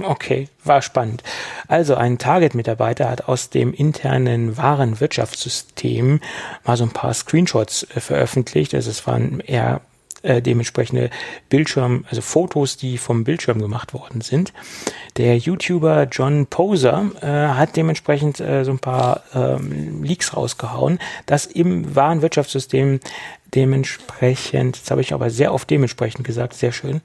Okay, 0.00 0.48
war 0.64 0.82
spannend. 0.82 1.22
Also 1.68 1.94
ein 1.94 2.18
Target-Mitarbeiter 2.18 3.08
hat 3.08 3.28
aus 3.28 3.50
dem 3.50 3.72
internen 3.72 4.56
Warenwirtschaftssystem 4.56 6.22
mal 6.64 6.76
so 6.76 6.82
ein 6.82 6.90
paar 6.90 7.14
Screenshots 7.14 7.84
äh, 7.94 8.00
veröffentlicht. 8.00 8.74
Also 8.74 8.90
es 8.90 9.06
waren 9.06 9.38
eher 9.38 9.80
äh, 10.22 10.42
dementsprechende 10.42 11.10
Bildschirm, 11.48 12.04
also 12.08 12.20
Fotos, 12.22 12.76
die 12.76 12.98
vom 12.98 13.24
Bildschirm 13.24 13.60
gemacht 13.60 13.94
worden 13.94 14.20
sind. 14.20 14.52
Der 15.16 15.36
YouTuber 15.36 16.08
John 16.10 16.46
Poser 16.46 17.10
äh, 17.20 17.26
hat 17.26 17.76
dementsprechend 17.76 18.40
äh, 18.40 18.64
so 18.64 18.72
ein 18.72 18.78
paar 18.78 19.22
ähm, 19.34 20.02
Leaks 20.02 20.36
rausgehauen, 20.36 20.98
dass 21.26 21.46
im 21.46 21.94
Warenwirtschaftssystem 21.94 23.00
dementsprechend, 23.54 24.76
jetzt 24.76 24.90
habe 24.90 25.00
ich 25.00 25.14
aber 25.14 25.30
sehr 25.30 25.54
oft 25.54 25.70
dementsprechend 25.70 26.24
gesagt, 26.24 26.54
sehr 26.54 26.72
schön, 26.72 27.00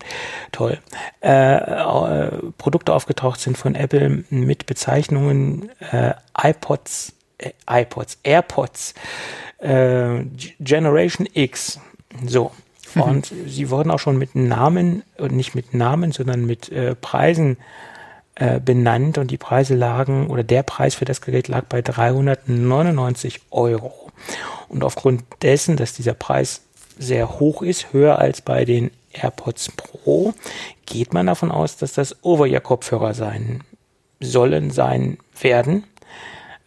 toll, 0.52 0.80
äh, 1.22 1.56
äh, 1.56 2.32
Produkte 2.58 2.94
aufgetaucht 2.94 3.40
sind 3.40 3.58
von 3.58 3.76
Apple 3.76 4.26
mit 4.30 4.66
Bezeichnungen 4.66 5.70
äh, 5.92 6.14
iPods, 6.42 7.14
äh, 7.38 7.52
iPods, 7.70 8.18
AirPods, 8.24 8.94
äh, 9.60 10.24
Generation 10.60 11.28
X, 11.34 11.80
so. 12.26 12.52
Und 12.96 13.34
sie 13.48 13.70
wurden 13.70 13.92
auch 13.92 14.00
schon 14.00 14.18
mit 14.18 14.36
Namen, 14.36 15.04
und 15.18 15.34
nicht 15.34 15.56
mit 15.56 15.74
Namen, 15.74 16.12
sondern 16.12 16.46
mit 16.46 16.72
äh, 16.72 16.96
Preisen 16.96 17.58
äh, 18.36 18.60
benannt 18.60 19.18
und 19.18 19.32
die 19.32 19.38
Preise 19.38 19.76
lagen, 19.76 20.28
oder 20.28 20.44
der 20.44 20.64
Preis 20.64 20.96
für 20.96 21.06
das 21.06 21.22
Gerät 21.22 21.48
lag 21.48 21.66
bei 21.66 21.82
399 21.82 23.42
Euro. 23.52 24.12
Und 24.70 24.84
aufgrund 24.84 25.24
dessen, 25.42 25.78
dass 25.78 25.94
dieser 25.94 26.14
Preis 26.14 26.62
sehr 26.98 27.40
hoch 27.40 27.62
ist, 27.62 27.94
höher 27.94 28.20
als 28.20 28.42
bei 28.42 28.66
den 28.66 28.92
AirPods 29.14 29.72
Pro, 29.72 30.34
geht 30.86 31.14
man 31.14 31.28
davon 31.28 31.52
aus, 31.52 31.78
dass 31.78 31.94
das 31.94 32.24
Over-Ear-Kopfhörer 32.24 33.14
sein 33.14 33.64
sollen, 34.20 34.72
sein 34.72 35.18
werden. 35.40 35.84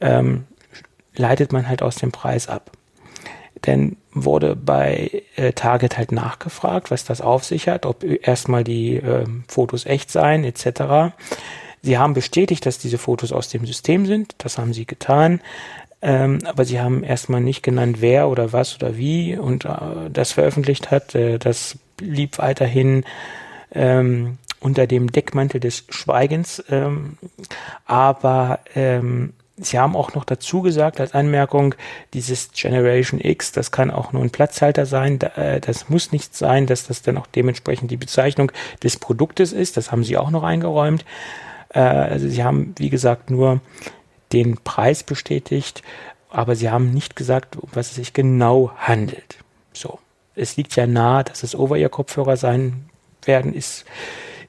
Ähm, 0.01 0.45
leitet 1.15 1.53
man 1.53 1.69
halt 1.69 1.83
aus 1.83 1.97
dem 1.97 2.13
Preis 2.13 2.49
ab. 2.49 2.71
Denn 3.65 3.97
wurde 4.25 4.57
bei 4.57 5.23
äh, 5.37 5.53
Target 5.53 5.99
halt 5.99 6.11
nachgefragt, 6.11 6.91
was 6.91 7.05
das 7.05 7.21
auf 7.21 7.45
sich 7.45 7.69
hat, 7.69 7.87
ob 7.87 8.03
erstmal 8.03 8.65
die 8.65 8.97
äh, 8.97 9.27
Fotos 9.47 9.85
echt 9.85 10.11
seien, 10.11 10.43
etc. 10.43 11.15
Sie 11.83 11.99
haben 11.99 12.15
bestätigt, 12.15 12.65
dass 12.67 12.79
diese 12.79 12.99
Fotos 12.99 13.33
aus 13.33 13.49
dem 13.51 13.67
System 13.67 14.07
sind. 14.07 14.35
Das 14.39 14.59
haben 14.59 14.73
sie 14.73 14.87
getan. 14.87 15.41
Ähm, 16.03 16.39
aber 16.45 16.65
sie 16.65 16.81
haben 16.81 17.05
erstmal 17.05 17.41
nicht 17.41 17.63
genannt, 17.63 17.99
wer 18.01 18.29
oder 18.29 18.53
was 18.53 18.75
oder 18.77 18.97
wie 18.97 19.37
und 19.37 19.65
äh, 19.65 20.11
das 20.11 20.33
veröffentlicht 20.33 20.91
hat. 20.91 21.15
Äh, 21.15 21.39
das 21.39 21.79
blieb 21.97 22.39
weiterhin 22.39 23.05
ähm, 23.73 24.39
unter 24.61 24.87
dem 24.87 25.13
Deckmantel 25.13 25.61
des 25.61 25.85
Schweigens. 25.89 26.65
Ähm, 26.71 27.19
aber 27.85 28.61
ähm, 28.75 29.33
Sie 29.59 29.79
haben 29.79 29.97
auch 29.97 30.15
noch 30.15 30.25
dazu 30.25 30.61
gesagt 30.61 31.01
als 31.01 31.15
Anmerkung, 31.15 31.75
dieses 32.13 32.51
Generation 32.53 33.21
X, 33.21 33.53
das 33.53 33.71
kann 33.71 33.91
auch 33.91 34.13
nur 34.13 34.23
ein 34.23 34.31
Platzhalter 34.31 34.85
sein. 34.85 35.19
Äh, 35.21 35.61
das 35.61 35.89
muss 35.89 36.13
nicht 36.13 36.37
sein, 36.37 36.67
dass 36.67 36.87
das 36.87 37.03
dann 37.03 37.17
auch 37.17 37.27
dementsprechend 37.27 37.91
die 37.91 37.97
Bezeichnung 37.97 38.53
des 38.83 38.99
Produktes 38.99 39.53
ist. 39.53 39.77
Das 39.77 39.91
haben 39.91 40.05
Sie 40.05 40.19
auch 40.19 40.31
noch 40.31 40.43
eingeräumt. 40.43 41.05
Äh, 41.71 41.81
also 41.81 42.29
Sie 42.29 42.45
haben, 42.45 42.75
wie 42.77 42.91
gesagt, 42.91 43.31
nur 43.31 43.61
den 44.33 44.59
Preis 44.59 45.03
bestätigt, 45.03 45.83
aber 46.31 46.57
sie 46.57 46.71
haben 46.71 46.91
nicht 46.91 47.17
gesagt, 47.17 47.57
um 47.57 47.69
was 47.73 47.91
es 47.91 47.95
sich 47.97 48.13
genau 48.13 48.73
handelt. 48.77 49.39
So. 49.73 49.99
Es 50.35 50.57
liegt 50.57 50.77
ja 50.77 50.87
nahe, 50.87 51.25
dass 51.25 51.43
es 51.43 51.55
Over-Ear-Kopfhörer 51.55 52.37
sein 52.37 52.91
werden, 53.25 53.55
ist 53.55 53.87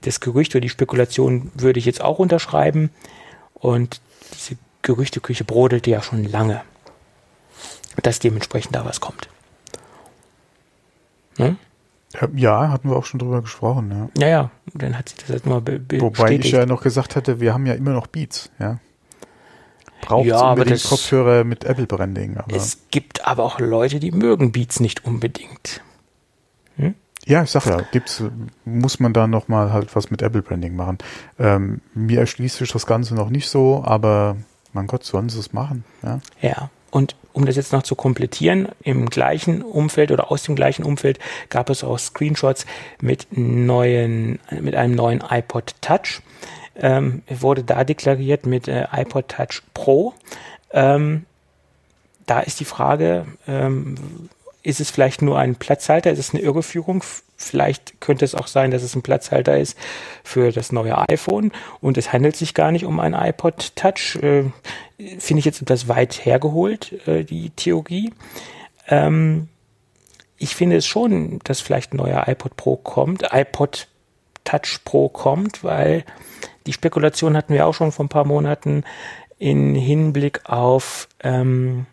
das 0.02 0.20
Gerücht 0.20 0.54
oder 0.54 0.62
die 0.62 0.70
Spekulation 0.70 1.52
würde 1.56 1.80
ich 1.80 1.86
jetzt 1.86 2.02
auch 2.02 2.20
unterschreiben. 2.20 2.90
Und 3.54 4.02
diese 4.34 4.58
Gerüchteküche 4.82 5.44
brodelte 5.44 5.90
ja 5.90 6.02
schon 6.02 6.24
lange, 6.24 6.62
dass 8.04 8.20
dementsprechend 8.20 8.76
da 8.76 8.86
was 8.86 9.02
kommt. 9.02 9.30
Ne? 11.38 11.58
Ja, 12.36 12.70
hatten 12.70 12.90
wir 12.90 12.96
auch 12.96 13.06
schon 13.06 13.20
drüber 13.20 13.42
gesprochen. 13.42 14.10
Ja, 14.18 14.26
ja, 14.26 14.30
ja 14.30 14.52
dann 14.74 14.98
hat 14.98 15.10
sich 15.10 15.20
das 15.20 15.30
jetzt 15.30 15.46
mal 15.46 15.62
be 15.62 15.82
Wobei 16.00 16.34
ich 16.34 16.52
ja 16.52 16.66
noch 16.66 16.82
gesagt 16.82 17.16
hatte, 17.16 17.40
wir 17.40 17.54
haben 17.54 17.66
ja 17.66 17.74
immer 17.74 17.92
noch 17.92 18.08
Beats, 18.08 18.50
ja 18.60 18.80
braucht 20.08 20.26
ja, 20.26 20.52
unbedingt 20.52 20.84
Kopfhörer 20.84 21.44
mit 21.44 21.64
Apple 21.64 21.86
Branding. 21.86 22.38
Aber 22.38 22.56
es 22.56 22.80
gibt 22.92 23.28
aber 23.28 23.44
auch 23.44 23.60
Leute, 23.60 24.00
die 24.00 24.12
mögen 24.12 24.52
Beats 24.52 24.80
nicht 24.80 25.06
unbedingt. 25.06 25.82
Hm? 26.78 26.96
Ja, 27.26 27.44
ich 27.44 27.52
sag 27.52 27.66
ja, 27.66 27.82
gibt's, 27.92 28.24
muss 28.64 29.00
man 29.00 29.14
da 29.14 29.28
nochmal 29.28 29.74
halt 29.74 29.96
was 29.96 30.10
mit 30.10 30.22
Apple 30.22 30.42
Branding 30.42 30.76
machen. 30.76 30.98
Ähm, 31.38 31.82
mir 31.94 32.20
erschließt 32.20 32.58
sich 32.58 32.72
das 32.72 32.86
Ganze 32.86 33.16
noch 33.16 33.30
nicht 33.30 33.50
so, 33.50 33.84
aber 33.86 34.38
mein 34.78 34.88
Gott, 34.88 35.04
sollen 35.04 35.30
sie 35.30 35.40
es 35.40 35.54
machen. 35.54 35.84
Ja. 36.04 36.20
ja. 36.42 36.70
Und 36.92 37.16
um 37.34 37.46
das 37.46 37.56
jetzt 37.56 37.74
noch 37.74 37.84
zu 37.84 37.96
komplettieren, 37.96 38.70
im 38.82 39.10
gleichen 39.10 39.62
Umfeld 39.62 40.12
oder 40.12 40.32
aus 40.32 40.44
dem 40.44 40.56
gleichen 40.56 40.84
Umfeld 40.84 41.20
gab 41.50 41.70
es 41.70 41.84
auch 41.84 42.00
Screenshots 42.00 42.66
mit 43.02 43.28
neuen, 43.32 44.40
mit 44.62 44.76
einem 44.76 44.96
neuen 44.96 45.24
iPod 45.30 45.76
Touch 45.82 46.22
ähm, 46.76 47.24
wurde 47.28 47.64
da 47.64 47.84
deklariert 47.84 48.46
mit 48.46 48.68
äh, 48.68 48.86
iPod 48.92 49.30
Touch 49.30 49.64
Pro. 49.74 50.14
Ähm, 50.72 51.26
da 52.28 52.40
ist 52.40 52.60
die 52.60 52.66
Frage, 52.66 53.26
ähm, 53.48 53.96
ist 54.62 54.80
es 54.80 54.92
vielleicht 54.92 55.22
nur 55.22 55.40
ein 55.40 55.56
Platzhalter? 55.56 56.12
Ist 56.12 56.20
es 56.20 56.34
eine 56.34 56.44
Irreführung? 56.44 57.04
Vielleicht 57.38 58.02
könnte 58.02 58.26
es 58.26 58.34
auch 58.34 58.48
sein, 58.48 58.72
dass 58.72 58.82
es 58.82 58.96
ein 58.96 59.04
Platzhalter 59.04 59.58
ist 59.58 59.78
für 60.24 60.52
das 60.52 60.72
neue 60.72 60.98
iPhone 61.10 61.52
und 61.82 61.98
es 61.98 62.12
handelt 62.12 62.36
sich 62.36 62.56
gar 62.56 62.72
nicht 62.72 62.84
um 62.84 63.00
ein 63.00 63.14
iPod 63.14 63.76
Touch. 63.76 64.16
Äh, 64.22 64.46
Finde 65.20 65.40
ich 65.40 65.46
jetzt 65.46 65.62
etwas 65.62 65.88
weit 65.88 66.26
hergeholt, 66.26 67.08
äh, 67.08 67.24
die 67.24 67.52
Theorie. 67.52 68.12
Ähm, 68.88 69.50
ich 70.38 70.56
finde 70.56 70.78
es 70.78 70.88
schon, 70.88 71.40
dass 71.44 71.62
vielleicht 71.62 71.94
ein 71.94 71.98
neuer 71.98 72.28
iPod 72.28 72.56
Pro 72.56 72.76
kommt, 72.76 73.24
iPod 73.32 73.88
Touch 74.44 74.80
Pro 74.84 75.08
kommt, 75.08 75.64
weil 75.64 76.06
die 76.66 76.74
Spekulation 76.74 77.38
hatten 77.38 77.54
wir 77.54 77.68
auch 77.68 77.74
schon 77.74 77.92
vor 77.92 78.06
ein 78.06 78.10
paar 78.10 78.26
Monaten 78.26 78.84
in 79.38 79.76
Hinblick 79.76 80.42
auf 80.50 81.08
ähm, 81.22 81.86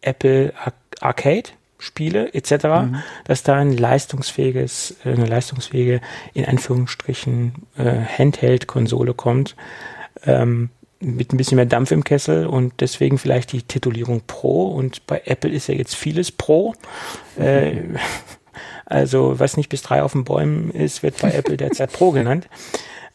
Apple 0.00 0.54
Arcade. 1.00 1.50
Spiele 1.78 2.34
etc., 2.34 2.64
mhm. 2.64 3.02
dass 3.24 3.42
da 3.42 3.56
ein 3.56 3.76
leistungsfähiges, 3.76 4.96
eine 5.04 5.26
leistungsfähige, 5.26 6.00
in 6.34 6.44
Anführungsstrichen, 6.44 7.66
äh, 7.76 7.94
Handheld-Konsole 8.18 9.14
kommt, 9.14 9.54
ähm, 10.24 10.70
mit 11.00 11.32
ein 11.32 11.36
bisschen 11.36 11.56
mehr 11.56 11.66
Dampf 11.66 11.92
im 11.92 12.02
Kessel 12.02 12.46
und 12.46 12.80
deswegen 12.80 13.18
vielleicht 13.18 13.52
die 13.52 13.62
Titulierung 13.62 14.22
Pro 14.26 14.66
und 14.66 15.06
bei 15.06 15.22
Apple 15.24 15.50
ist 15.50 15.68
ja 15.68 15.74
jetzt 15.74 15.94
vieles 15.94 16.32
Pro. 16.32 16.74
Mhm. 17.36 17.44
Äh, 17.44 17.82
also 18.86 19.38
was 19.38 19.56
nicht 19.56 19.68
bis 19.68 19.82
drei 19.82 20.02
auf 20.02 20.12
den 20.12 20.24
Bäumen 20.24 20.70
ist, 20.70 21.02
wird 21.02 21.20
bei 21.20 21.30
Apple 21.30 21.56
derzeit 21.56 21.92
Pro 21.92 22.10
genannt. 22.10 22.48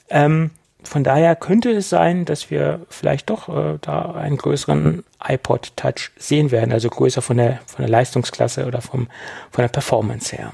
Ähm, 0.09 0.51
von 0.83 1.03
daher 1.03 1.35
könnte 1.35 1.71
es 1.71 1.89
sein, 1.89 2.25
dass 2.25 2.51
wir 2.51 2.81
vielleicht 2.89 3.29
doch 3.29 3.49
äh, 3.49 3.77
da 3.81 4.11
einen 4.11 4.37
größeren 4.37 5.03
iPod 5.27 5.75
Touch 5.75 6.11
sehen 6.17 6.51
werden, 6.51 6.71
also 6.71 6.89
größer 6.89 7.21
von 7.21 7.37
der, 7.37 7.59
von 7.65 7.83
der 7.83 7.89
Leistungsklasse 7.89 8.65
oder 8.65 8.81
vom, 8.81 9.07
von 9.51 9.61
der 9.61 9.69
Performance 9.69 10.35
her. 10.35 10.51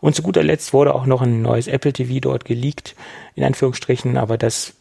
Und 0.00 0.16
zu 0.16 0.22
guter 0.22 0.42
Letzt 0.42 0.72
wurde 0.72 0.94
auch 0.94 1.06
noch 1.06 1.22
ein 1.22 1.42
neues 1.42 1.68
Apple 1.68 1.92
TV 1.92 2.18
dort 2.20 2.44
geleakt, 2.44 2.96
in 3.36 3.44
Anführungsstrichen, 3.44 4.16
aber 4.16 4.36
das 4.36 4.74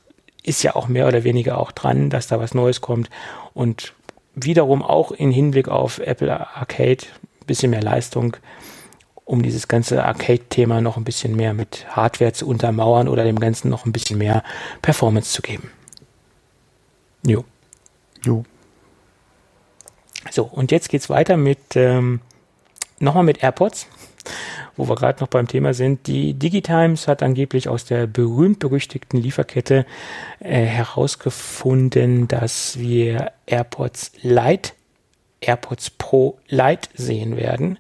ist 0.44 0.64
ja 0.64 0.76
auch 0.76 0.88
mehr 0.88 1.08
oder 1.08 1.24
weniger 1.24 1.60
auch 1.60 1.72
dran, 1.72 2.10
dass 2.10 2.28
da 2.28 2.40
was 2.40 2.56
Neues 2.56 2.82
kommt 2.82 3.10
und 3.54 3.94
wiederum 4.34 4.82
auch 4.82 5.12
in 5.12 5.32
Hinblick 5.32 5.68
auf 5.68 6.00
Apple 6.00 6.32
Arcade 6.56 7.04
ein 7.42 7.46
bisschen 7.46 7.70
mehr 7.70 7.84
Leistung, 7.84 8.38
um 9.32 9.42
dieses 9.44 9.70
ganze 9.70 10.04
Arcade-Thema 10.04 10.82
noch 10.82 10.98
ein 10.98 11.06
bisschen 11.06 11.38
mehr 11.38 11.54
mit 11.54 11.86
Hardware 11.96 12.34
zu 12.34 12.46
untermauern 12.46 13.08
oder 13.08 13.24
dem 13.24 13.40
Ganzen 13.40 13.70
noch 13.70 13.86
ein 13.86 13.94
bisschen 13.94 14.18
mehr 14.18 14.44
Performance 14.82 15.32
zu 15.32 15.42
geben. 15.42 15.72
Jo. 17.26 17.46
Jo. 18.26 18.44
So, 20.30 20.44
und 20.44 20.72
jetzt 20.72 20.90
geht's 20.90 21.10
weiter 21.10 21.38
mit 21.38 21.60
ähm, 21.76 22.20
nochmal 23.00 23.24
mit 23.24 23.42
AirPods, 23.42 23.88
wo 24.76 24.90
wir 24.90 24.96
gerade 24.96 25.22
noch 25.22 25.30
beim 25.30 25.48
Thema 25.48 25.74
sind. 25.74 26.08
Die 26.08 26.34
Digitimes 26.34 27.08
hat 27.08 27.24
angeblich 27.24 27.70
aus 27.70 27.86
der 27.86 28.08
berühmt-berüchtigten 28.08 29.18
Lieferkette 29.18 29.86
äh, 30.42 30.66
herausgefunden, 30.66 32.28
dass 32.28 32.78
wir 32.80 33.32
AirPods 33.46 34.12
Lite, 34.24 34.74
AirPods 35.40 35.90
Pro 35.92 36.38
Lite 36.50 36.90
sehen 36.96 37.38
werden. 37.38 37.80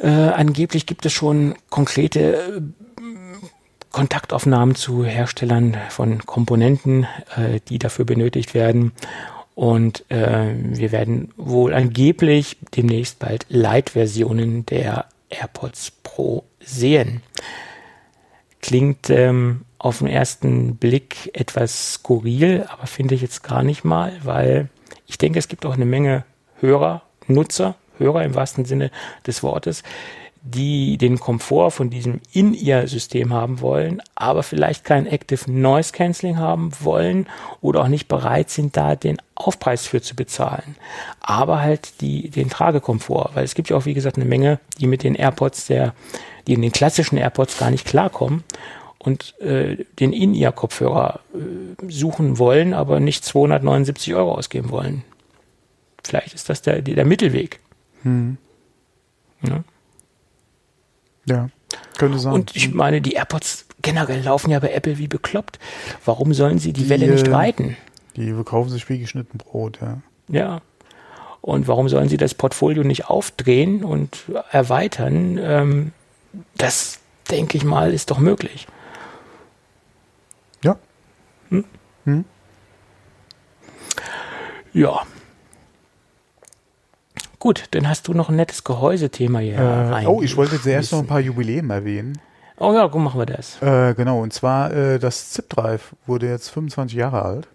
Äh, 0.00 0.08
angeblich 0.08 0.86
gibt 0.86 1.06
es 1.06 1.12
schon 1.12 1.54
konkrete 1.70 2.34
äh, 2.34 2.60
Kontaktaufnahmen 3.90 4.74
zu 4.74 5.04
Herstellern 5.04 5.76
von 5.88 6.18
Komponenten, 6.26 7.06
äh, 7.36 7.60
die 7.68 7.78
dafür 7.78 8.04
benötigt 8.04 8.52
werden. 8.52 8.92
Und 9.54 10.04
äh, 10.10 10.54
wir 10.58 10.92
werden 10.92 11.32
wohl 11.38 11.72
angeblich 11.72 12.58
demnächst 12.76 13.18
bald 13.18 13.46
Light-Versionen 13.48 14.66
der 14.66 15.06
AirPods 15.30 15.92
Pro 16.02 16.44
sehen. 16.60 17.22
Klingt 18.60 19.08
ähm, 19.08 19.62
auf 19.78 19.98
den 19.98 20.08
ersten 20.08 20.76
Blick 20.76 21.30
etwas 21.32 21.94
skurril, 21.94 22.66
aber 22.68 22.86
finde 22.86 23.14
ich 23.14 23.22
jetzt 23.22 23.42
gar 23.42 23.62
nicht 23.62 23.82
mal, 23.82 24.12
weil 24.22 24.68
ich 25.06 25.16
denke, 25.16 25.38
es 25.38 25.48
gibt 25.48 25.64
auch 25.64 25.74
eine 25.74 25.86
Menge 25.86 26.24
Hörer, 26.60 27.02
Nutzer, 27.26 27.76
Hörer 27.98 28.24
im 28.24 28.34
wahrsten 28.34 28.64
Sinne 28.64 28.90
des 29.26 29.42
Wortes, 29.42 29.82
die 30.48 30.96
den 30.96 31.18
Komfort 31.18 31.72
von 31.72 31.90
diesem 31.90 32.20
In-Ear-System 32.32 33.32
haben 33.32 33.60
wollen, 33.60 34.00
aber 34.14 34.44
vielleicht 34.44 34.84
kein 34.84 35.06
Active 35.06 35.50
Noise 35.50 35.92
Cancelling 35.92 36.38
haben 36.38 36.70
wollen 36.80 37.26
oder 37.60 37.82
auch 37.82 37.88
nicht 37.88 38.06
bereit 38.06 38.50
sind, 38.50 38.76
da 38.76 38.94
den 38.94 39.16
Aufpreis 39.34 39.86
für 39.86 40.00
zu 40.00 40.14
bezahlen. 40.14 40.76
Aber 41.20 41.60
halt 41.60 42.00
die, 42.00 42.30
den 42.30 42.48
Tragekomfort, 42.48 43.30
weil 43.34 43.44
es 43.44 43.54
gibt 43.54 43.70
ja 43.70 43.76
auch, 43.76 43.86
wie 43.86 43.94
gesagt, 43.94 44.16
eine 44.16 44.24
Menge, 44.24 44.60
die 44.78 44.86
mit 44.86 45.02
den 45.02 45.16
AirPods 45.16 45.66
der, 45.66 45.94
die 46.46 46.54
in 46.54 46.62
den 46.62 46.72
klassischen 46.72 47.16
AirPods 47.16 47.58
gar 47.58 47.72
nicht 47.72 47.84
klarkommen 47.84 48.44
und 48.98 49.38
äh, 49.40 49.84
den 49.98 50.12
In-Ear-Kopfhörer 50.12 51.20
äh, 51.34 51.90
suchen 51.90 52.38
wollen, 52.38 52.72
aber 52.72 53.00
nicht 53.00 53.24
279 53.24 54.14
Euro 54.14 54.34
ausgeben 54.34 54.70
wollen. 54.70 55.02
Vielleicht 56.04 56.34
ist 56.34 56.48
das 56.48 56.62
der, 56.62 56.82
der 56.82 57.04
Mittelweg. 57.04 57.58
Hm. 58.06 58.38
Ja. 59.42 59.64
Ja, 61.28 61.48
könnte 61.98 62.20
sein. 62.20 62.32
Und 62.32 62.54
ich 62.54 62.72
meine, 62.72 63.00
die 63.00 63.14
AirPods 63.14 63.66
generell 63.82 64.22
laufen 64.22 64.50
ja 64.50 64.60
bei 64.60 64.72
Apple 64.72 64.96
wie 64.98 65.08
bekloppt. 65.08 65.58
Warum 66.04 66.32
sollen 66.32 66.60
sie 66.60 66.72
die, 66.72 66.84
die 66.84 66.88
Welle 66.88 67.08
nicht 67.08 67.26
äh, 67.26 67.34
reiten? 67.34 67.76
Die 68.14 68.32
verkaufen 68.32 68.70
sich 68.70 68.88
wie 68.88 69.00
geschnitten 69.00 69.38
Brot, 69.38 69.80
ja. 69.82 69.98
Ja. 70.28 70.62
Und 71.40 71.66
warum 71.66 71.88
sollen 71.88 72.08
sie 72.08 72.16
das 72.16 72.34
Portfolio 72.34 72.84
nicht 72.84 73.10
aufdrehen 73.10 73.82
und 73.82 74.24
erweitern? 74.52 75.38
Ähm, 75.42 75.92
das, 76.56 77.00
denke 77.28 77.58
ich 77.58 77.64
mal, 77.64 77.92
ist 77.92 78.12
doch 78.12 78.20
möglich. 78.20 78.68
Ja. 80.62 80.76
Hm? 81.50 81.64
Hm? 82.04 82.24
Ja. 84.72 85.04
Gut, 87.46 87.66
dann 87.70 87.88
hast 87.88 88.08
du 88.08 88.12
noch 88.12 88.28
ein 88.28 88.34
nettes 88.34 88.64
Gehäusethema 88.64 89.38
hier 89.38 89.54
äh, 89.54 89.62
rein. 89.62 90.08
Oh, 90.08 90.20
ich 90.20 90.36
wollte 90.36 90.60
zuerst 90.60 90.90
noch 90.90 90.98
ein 90.98 91.06
paar 91.06 91.20
Jubiläen 91.20 91.70
erwähnen. 91.70 92.18
Oh 92.58 92.72
ja, 92.72 92.88
gut, 92.88 93.00
machen 93.00 93.20
wir 93.20 93.26
das. 93.26 93.62
Äh, 93.62 93.94
genau, 93.94 94.20
und 94.20 94.32
zwar 94.32 94.72
äh, 94.72 94.98
das 94.98 95.30
ZipDrive 95.30 95.94
wurde 96.06 96.28
jetzt 96.28 96.48
25 96.48 96.96
Jahre 96.96 97.22
alt. 97.22 97.46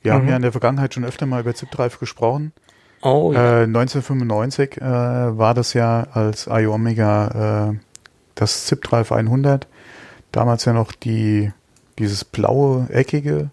Wir 0.00 0.12
mhm. 0.12 0.16
haben 0.16 0.28
ja 0.28 0.34
in 0.34 0.42
der 0.42 0.50
Vergangenheit 0.50 0.92
schon 0.92 1.04
öfter 1.04 1.26
mal 1.26 1.40
über 1.40 1.54
ZipDrive 1.54 2.00
gesprochen. 2.00 2.52
Oh, 3.02 3.30
ja. 3.32 3.60
Äh, 3.60 3.62
1995 3.62 4.78
äh, 4.78 4.80
war 4.82 5.54
das 5.54 5.72
ja 5.72 6.04
als 6.12 6.48
IO 6.48 6.74
Omega 6.74 7.68
äh, 7.70 7.76
das 8.34 8.66
ZipDrive 8.66 9.12
100. 9.12 9.68
Damals 10.32 10.64
ja 10.64 10.72
noch 10.72 10.90
die 10.90 11.52
dieses 12.00 12.24
blaue 12.24 12.88
eckige 12.90 13.50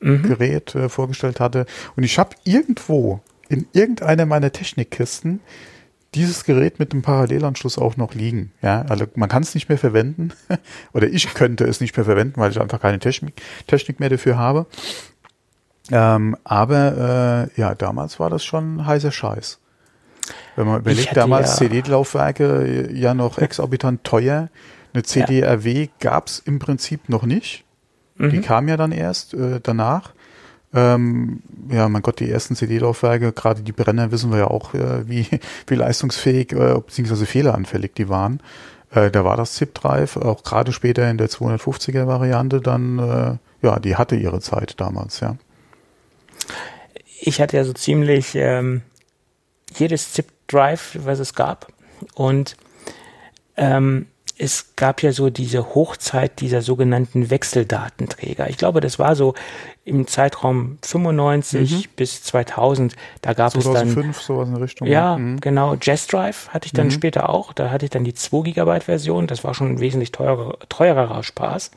mhm. 0.00 0.24
Gerät 0.24 0.74
äh, 0.74 0.88
vorgestellt 0.88 1.38
hatte. 1.38 1.66
Und 1.94 2.02
ich 2.02 2.18
habe 2.18 2.30
irgendwo 2.42 3.20
in 3.52 3.66
irgendeiner 3.72 4.24
meiner 4.24 4.50
Technikkisten 4.50 5.40
dieses 6.14 6.44
Gerät 6.44 6.78
mit 6.78 6.92
dem 6.92 7.02
Parallelanschluss 7.02 7.78
auch 7.78 7.96
noch 7.96 8.14
liegen. 8.14 8.52
Ja, 8.62 8.82
also 8.82 9.06
man 9.14 9.28
kann 9.28 9.42
es 9.42 9.54
nicht 9.54 9.68
mehr 9.68 9.78
verwenden 9.78 10.32
oder 10.92 11.08
ich 11.08 11.32
könnte 11.34 11.64
es 11.64 11.80
nicht 11.80 11.96
mehr 11.96 12.04
verwenden, 12.04 12.40
weil 12.40 12.50
ich 12.50 12.60
einfach 12.60 12.80
keine 12.80 12.98
Technik, 12.98 13.34
Technik 13.66 14.00
mehr 14.00 14.08
dafür 14.08 14.38
habe. 14.38 14.66
Ähm, 15.90 16.36
aber 16.44 17.48
äh, 17.56 17.60
ja, 17.60 17.74
damals 17.74 18.18
war 18.18 18.30
das 18.30 18.44
schon 18.44 18.86
heißer 18.86 19.12
Scheiß. 19.12 19.58
Wenn 20.56 20.66
man 20.66 20.80
überlegt, 20.80 21.16
damals 21.16 21.60
ja 21.60 21.66
CD-Laufwerke 21.68 22.90
ja 22.92 23.14
noch 23.14 23.38
exorbitant 23.38 24.04
teuer. 24.04 24.48
Eine 24.94 25.02
CD-RW 25.02 25.88
gab 26.00 26.26
es 26.28 26.38
im 26.38 26.58
Prinzip 26.58 27.08
noch 27.08 27.24
nicht. 27.24 27.64
Mhm. 28.16 28.30
Die 28.30 28.40
kam 28.40 28.68
ja 28.68 28.76
dann 28.76 28.92
erst 28.92 29.34
äh, 29.34 29.60
danach. 29.62 30.12
Ähm, 30.74 31.42
ja, 31.70 31.88
mein 31.88 32.02
Gott, 32.02 32.20
die 32.20 32.30
ersten 32.30 32.56
CD-Laufwerke, 32.56 33.32
gerade 33.32 33.62
die 33.62 33.72
Brenner, 33.72 34.10
wissen 34.10 34.30
wir 34.30 34.38
ja 34.38 34.46
auch, 34.46 34.74
äh, 34.74 35.08
wie, 35.08 35.26
wie 35.66 35.74
leistungsfähig 35.74 36.52
äh, 36.52 36.80
bzw. 36.80 37.26
fehleranfällig 37.26 37.92
die 37.94 38.08
waren. 38.08 38.40
Äh, 38.90 39.10
da 39.10 39.24
war 39.24 39.36
das 39.36 39.54
ZIP-Drive, 39.54 40.16
auch 40.16 40.42
gerade 40.42 40.72
später 40.72 41.10
in 41.10 41.18
der 41.18 41.28
250er-Variante, 41.28 42.60
dann, 42.60 42.98
äh, 42.98 43.66
ja, 43.66 43.78
die 43.78 43.96
hatte 43.96 44.16
ihre 44.16 44.40
Zeit 44.40 44.80
damals, 44.80 45.20
ja. 45.20 45.36
Ich 47.20 47.40
hatte 47.40 47.56
ja 47.56 47.64
so 47.64 47.72
ziemlich 47.72 48.34
ähm, 48.34 48.82
jedes 49.76 50.12
ZIP-Drive, 50.12 50.98
was 51.04 51.20
es 51.20 51.34
gab. 51.34 51.68
Und 52.14 52.56
ähm, 53.56 54.06
es 54.38 54.74
gab 54.76 55.02
ja 55.02 55.12
so 55.12 55.30
diese 55.30 55.74
Hochzeit 55.74 56.40
dieser 56.40 56.62
sogenannten 56.62 57.30
Wechseldatenträger. 57.30 58.48
Ich 58.48 58.56
glaube, 58.56 58.80
das 58.80 58.98
war 58.98 59.14
so 59.14 59.34
im 59.84 60.06
Zeitraum 60.06 60.78
95 60.82 61.72
mhm. 61.72 61.90
bis 61.96 62.22
2000. 62.22 62.96
Da 63.20 63.32
gab 63.32 63.52
2005, 63.52 64.20
es 64.20 64.26
dann 64.26 64.36
sowas 64.36 64.48
in 64.48 64.56
Richtung. 64.56 64.88
Ja, 64.88 65.16
mhm. 65.16 65.40
genau. 65.40 65.76
Jazz 65.80 66.06
Drive 66.06 66.48
hatte 66.48 66.66
ich 66.66 66.72
dann 66.72 66.86
mhm. 66.86 66.92
später 66.92 67.28
auch. 67.28 67.52
Da 67.52 67.70
hatte 67.70 67.86
ich 67.86 67.90
dann 67.90 68.04
die 68.04 68.14
2 68.14 68.42
Gigabyte 68.42 68.84
Version. 68.84 69.26
Das 69.26 69.44
war 69.44 69.54
schon 69.54 69.72
ein 69.72 69.80
wesentlich 69.80 70.12
teurer, 70.12 70.58
teurerer 70.68 71.22
Spaß. 71.22 71.70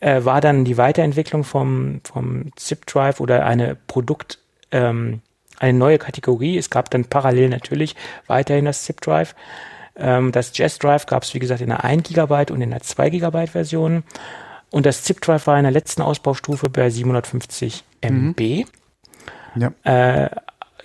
Äh, 0.00 0.24
war 0.24 0.40
dann 0.40 0.64
die 0.64 0.76
Weiterentwicklung 0.76 1.44
vom 1.44 2.00
vom 2.04 2.50
Zip 2.56 2.86
Drive 2.86 3.20
oder 3.20 3.46
eine 3.46 3.76
Produkt 3.86 4.38
ähm, 4.70 5.20
eine 5.58 5.78
neue 5.78 5.98
Kategorie. 5.98 6.58
Es 6.58 6.70
gab 6.70 6.90
dann 6.90 7.04
parallel 7.04 7.48
natürlich 7.48 7.94
weiterhin 8.26 8.64
das 8.64 8.82
Zip 8.84 9.00
Drive. 9.00 9.34
Ähm, 9.96 10.32
das 10.32 10.56
Jazz 10.56 10.78
Drive 10.78 11.06
gab 11.06 11.22
es, 11.22 11.34
wie 11.34 11.38
gesagt, 11.38 11.60
in 11.60 11.68
der 11.68 11.84
1 11.84 12.08
GB 12.08 12.52
und 12.52 12.60
in 12.60 12.70
der 12.70 12.80
2 12.80 13.10
GB 13.10 13.46
Version. 13.48 14.04
Und 14.70 14.86
das 14.86 15.02
Zip 15.04 15.20
Drive 15.20 15.46
war 15.46 15.58
in 15.58 15.64
der 15.64 15.72
letzten 15.72 16.02
Ausbaustufe 16.02 16.70
bei 16.70 16.88
750 16.88 17.84
MB. 18.00 18.40
Mhm. 18.40 18.64
Ja. 19.54 19.72
Äh, 20.24 20.30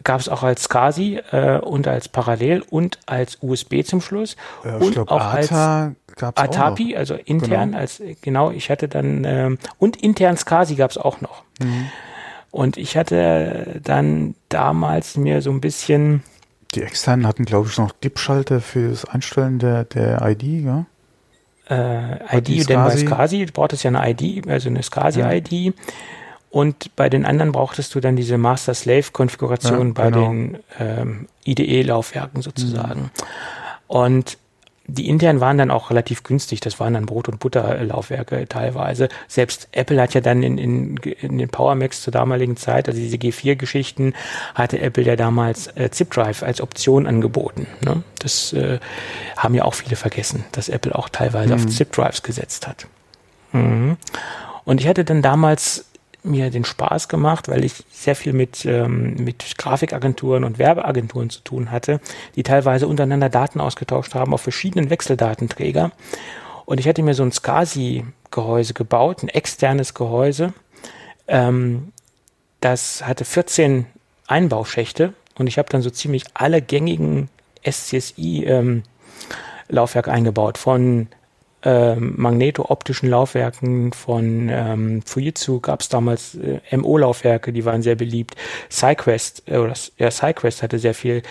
gab 0.04 0.20
es 0.20 0.30
auch 0.30 0.44
als 0.44 0.64
SCSI 0.64 1.22
äh, 1.32 1.58
und 1.60 1.88
als 1.88 2.08
Parallel 2.10 2.64
und 2.70 3.00
als 3.06 3.38
USB 3.42 3.84
zum 3.84 4.02
Schluss. 4.02 4.36
Äh, 4.64 4.74
und 4.74 4.94
glaub, 4.94 5.10
auch 5.10 5.22
ATA 5.22 5.96
als 6.22 6.38
Atapi, 6.38 6.96
also 6.96 7.14
intern, 7.14 7.72
genau. 7.72 7.78
als 7.78 8.02
genau, 8.22 8.52
ich 8.52 8.70
hatte 8.70 8.88
dann 8.88 9.24
ähm, 9.24 9.58
und 9.78 10.02
intern 10.02 10.36
SCSI 10.36 10.76
gab 10.76 10.92
es 10.92 10.98
auch 10.98 11.22
noch. 11.22 11.44
Mhm. 11.60 11.90
Und 12.52 12.78
ich 12.78 12.98
hatte 12.98 13.80
dann 13.84 14.36
damals 14.50 15.18
mir 15.18 15.42
so 15.42 15.52
ein 15.52 15.62
bisschen 15.62 16.24
die 16.76 16.84
externen 16.84 17.28
hatten, 17.28 17.46
glaube 17.46 17.70
ich, 17.70 17.78
noch 17.78 17.92
DIP-Schalter 17.92 18.62
fürs 18.62 19.06
Einstellen 19.06 19.60
der, 19.60 19.84
der 19.86 20.22
ID, 20.22 20.44
ja? 20.44 20.86
Äh, 21.70 22.38
ID, 22.38 22.70
denn 22.70 22.84
bei 22.84 22.96
SCSI 22.96 23.46
braucht 23.48 23.74
es 23.74 23.84
ja 23.84 23.92
eine 23.92 24.10
ID, 24.10 24.48
also 24.48 24.70
eine 24.70 24.82
SCSI-ID. 24.82 25.52
Ja. 25.52 25.72
Und 26.50 26.96
bei 26.96 27.10
den 27.10 27.26
anderen 27.26 27.52
brauchtest 27.52 27.94
du 27.94 28.00
dann 28.00 28.16
diese 28.16 28.38
Master-Slave-Konfiguration 28.38 29.88
ja, 29.88 29.94
bei 29.94 30.12
genau. 30.12 30.30
den 30.30 30.58
ähm, 30.80 31.28
IDE-Laufwerken 31.46 32.42
sozusagen. 32.42 33.02
Mhm. 33.02 33.10
Und 33.88 34.38
die 34.88 35.10
internen 35.10 35.42
waren 35.42 35.58
dann 35.58 35.70
auch 35.70 35.90
relativ 35.90 36.24
günstig. 36.24 36.62
Das 36.62 36.80
waren 36.80 36.94
dann 36.94 37.06
Brot- 37.06 37.28
und 37.28 37.40
Butterlaufwerke 37.40 38.48
teilweise. 38.48 39.10
Selbst 39.28 39.68
Apple 39.74 40.02
hat 40.02 40.14
ja 40.14 40.22
dann 40.22 40.44
in, 40.44 40.58
in, 40.58 40.96
in 40.98 41.38
den 41.38 41.50
Power 41.50 41.76
Macs 41.76 42.02
zur 42.02 42.12
damaligen 42.12 42.56
Zeit, 42.56 42.88
also 42.88 43.00
diese 43.00 43.18
G4-Geschichten, 43.18 44.14
hatte 44.56 44.80
Apple 44.80 45.04
ja 45.04 45.18
damals 45.18 45.68
äh, 45.76 45.92
Zip 45.92 46.12
Drive 46.12 46.42
als 46.42 46.62
Option 46.62 47.06
angeboten. 47.06 47.68
Ne? 47.84 48.04
Das 48.20 48.54
äh, 48.54 48.80
haben 49.36 49.54
ja 49.54 49.66
auch 49.66 49.74
viele 49.74 49.98
vergessen, 49.98 50.46
dass 50.54 50.70
Apple 50.70 50.96
auch 50.96 51.10
teilweise 51.10 51.56
mhm. 51.56 51.66
auf 51.66 51.68
Zip 51.68 51.92
Drives 51.92 52.24
gesetzt 52.24 52.66
hat. 52.66 52.88
Mhm. 53.52 53.98
Und 54.64 54.82
ich 54.82 54.88
hatte 54.88 55.04
dann 55.04 55.22
damals 55.22 55.86
mir 56.28 56.50
den 56.50 56.66
Spaß 56.66 57.10
gemacht, 57.10 57.48
weil 57.48 57.64
ich 57.64 57.84
sehr 57.92 58.16
viel 58.16 58.34
mit, 58.34 58.66
ähm, 58.66 59.16
mit 59.16 59.58
Grafikagenturen 59.58 60.44
und 60.44 60.60
Werbeagenturen 60.60 61.30
zu 61.30 61.42
tun 61.42 61.72
hatte, 61.72 62.00
die 62.36 62.44
teilweise 62.44 62.88
untereinander 62.88 63.30
Daten 63.30 63.60
ausgetauscht 63.60 64.16
haben 64.16 64.34
auf 64.34 64.42
verschiedenen 64.42 64.90
Wechseldatenträger. 64.90 65.92
Und 66.66 66.80
ich 66.80 66.88
hatte 66.88 67.02
mir 67.02 67.14
so 67.14 67.24
ein 67.24 67.32
SCSI-Gehäuse 67.32 68.74
gebaut, 68.74 69.24
ein 69.24 69.30
externes 69.30 69.94
Gehäuse. 69.94 70.54
Ähm, 71.28 71.94
das 72.60 73.06
hatte 73.06 73.26
14 73.26 73.86
Einbauschächte 74.28 75.14
und 75.38 75.48
ich 75.48 75.58
habe 75.58 75.70
dann 75.70 75.82
so 75.82 75.90
ziemlich 75.90 76.26
alle 76.34 76.62
gängigen 76.62 77.30
SCSI-Laufwerke 77.66 80.10
ähm, 80.10 80.16
eingebaut, 80.16 80.58
von 80.58 81.08
ähm, 81.68 82.14
magneto-optischen 82.16 83.10
Laufwerken 83.10 83.92
von 83.92 84.48
ähm, 84.50 85.02
Fujitsu 85.06 85.60
gab 85.60 85.82
es 85.82 85.90
damals 85.90 86.36
äh, 86.36 86.78
MO-Laufwerke, 86.78 87.52
die 87.52 87.66
waren 87.66 87.82
sehr 87.82 87.96
beliebt. 87.96 88.38
SideQuest, 88.70 89.50
äh, 89.50 89.74
ja, 89.98 90.10
SideQuest 90.10 90.64
hatte 90.64 90.80
sehr 90.80 90.94
viel 90.94 91.24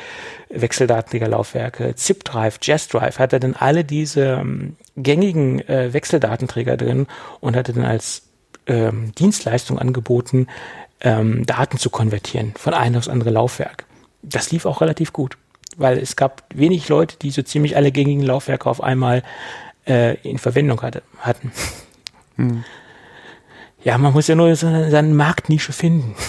Wechseldatenträger-Laufwerke. 0.51 1.95
ZipDrive, 1.95 2.59
JazzDrive 2.61 3.19
hatte 3.19 3.41
dann 3.41 3.55
alle 3.55 3.83
diese 3.83 4.41
ähm, 4.41 4.77
gängigen 4.95 5.67
äh, 5.71 5.95
Wechseldatenträger 5.95 6.77
drin 6.77 7.07
und 7.41 7.57
hatte 7.57 7.73
dann 7.73 7.87
als 7.87 8.25
ähm, 8.67 9.13
Dienstleistung 9.19 9.79
angeboten, 9.79 10.49
ähm, 11.01 11.47
Daten 11.47 11.79
zu 11.79 11.89
konvertieren 11.89 12.53
von 12.59 12.75
einem 12.75 12.97
aufs 12.97 13.09
andere 13.09 13.31
Laufwerk. 13.31 13.87
Das 14.23 14.51
lief 14.53 14.67
auch 14.67 14.83
relativ 14.83 15.15
gut, 15.15 15.39
weil 15.79 15.97
es 15.97 16.15
gab 16.15 16.43
wenig 16.55 16.91
Leute, 16.91 17.17
die 17.17 17.31
so 17.31 17.41
ziemlich 17.41 17.75
alle 17.75 17.91
gängigen 17.91 18.23
Laufwerke 18.23 18.69
auf 18.69 18.83
einmal 18.83 19.23
äh, 19.87 20.15
in 20.29 20.39
Verwendung 20.39 20.81
hatte, 20.83 21.03
hatten. 21.19 21.53
Hm. 22.39 22.65
Ja, 23.83 23.97
man 23.97 24.13
muss 24.13 24.27
ja 24.27 24.35
nur 24.35 24.55
seine, 24.57 24.91
seine 24.91 25.09
Marktnische 25.15 25.73
finden. 25.73 26.15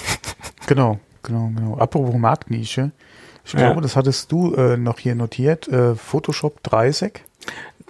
Genau, 0.67 0.99
genau, 1.23 1.49
genau. 1.55 1.77
Apropos 1.77 2.13
Marktnische. 2.15 2.91
Ich 3.45 3.53
glaube, 3.53 3.75
ja. 3.75 3.81
das 3.81 3.95
hattest 3.95 4.29
du 4.33 4.53
äh, 4.53 4.75
noch 4.75 4.99
hier 4.99 5.15
notiert. 5.15 5.65
Äh, 5.69 5.95
Photoshop 5.95 6.61
30. 6.63 7.23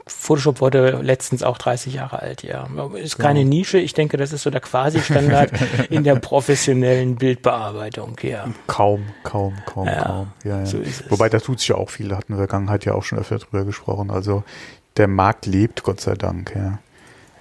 Photoshop 0.05 0.61
wurde 0.61 1.01
letztens 1.01 1.43
auch 1.43 1.57
30 1.57 1.95
Jahre 1.95 2.22
alt, 2.22 2.43
ja. 2.43 2.68
Ist 2.95 3.18
keine 3.18 3.39
genau. 3.39 3.49
Nische. 3.49 3.78
Ich 3.80 3.93
denke, 3.93 4.18
das 4.18 4.32
ist 4.32 4.43
so 4.43 4.49
der 4.49 4.61
Quasi-Standard 4.61 5.51
in 5.89 6.03
der 6.03 6.15
professionellen 6.15 7.15
Bildbearbeitung, 7.15 8.15
ja. 8.22 8.47
Kaum, 8.68 9.07
kaum, 9.24 9.55
kaum, 9.65 9.88
ja, 9.88 10.03
kaum. 10.03 10.28
Ja, 10.43 10.59
ja. 10.59 10.65
So 10.65 10.80
Wobei, 11.09 11.30
da 11.30 11.39
tut 11.39 11.59
sich 11.59 11.70
ja 11.70 11.76
auch 11.76 11.89
viel. 11.89 12.09
Da 12.09 12.18
hatten 12.18 12.30
wir 12.30 12.36
in 12.36 12.39
der 12.39 12.47
Vergangenheit 12.47 12.86
ja 12.86 12.93
auch 12.93 13.03
schon 13.03 13.20
öfter 13.20 13.39
drüber 13.39 13.65
gesprochen. 13.65 14.11
Also, 14.11 14.43
der 14.98 15.08
Markt 15.08 15.45
lebt, 15.45 15.84
Gott 15.84 16.02
sei 16.02 16.16
Dank, 16.16 16.54
ja. 16.56 16.80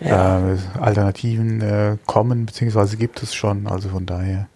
ja. 0.00 0.52
Äh, 0.52 0.58
Alternativen 0.80 1.60
äh, 1.60 1.96
kommen, 2.06 2.46
beziehungsweise 2.46 2.96
gibt 2.96 3.22
es 3.22 3.34
schon, 3.34 3.66
also 3.66 3.88
von 3.88 4.06
daher. 4.06 4.48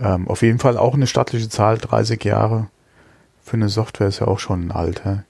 Ähm, 0.00 0.28
auf 0.28 0.42
jeden 0.42 0.58
Fall 0.58 0.76
auch 0.76 0.94
eine 0.94 1.06
stattliche 1.06 1.48
Zahl, 1.48 1.78
30 1.78 2.22
Jahre. 2.24 2.68
Für 3.42 3.54
eine 3.54 3.68
Software 3.68 4.08
ist 4.08 4.20
ja 4.20 4.28
auch 4.28 4.38
schon 4.38 4.68
ein 4.68 4.70
Alter. 4.70 5.24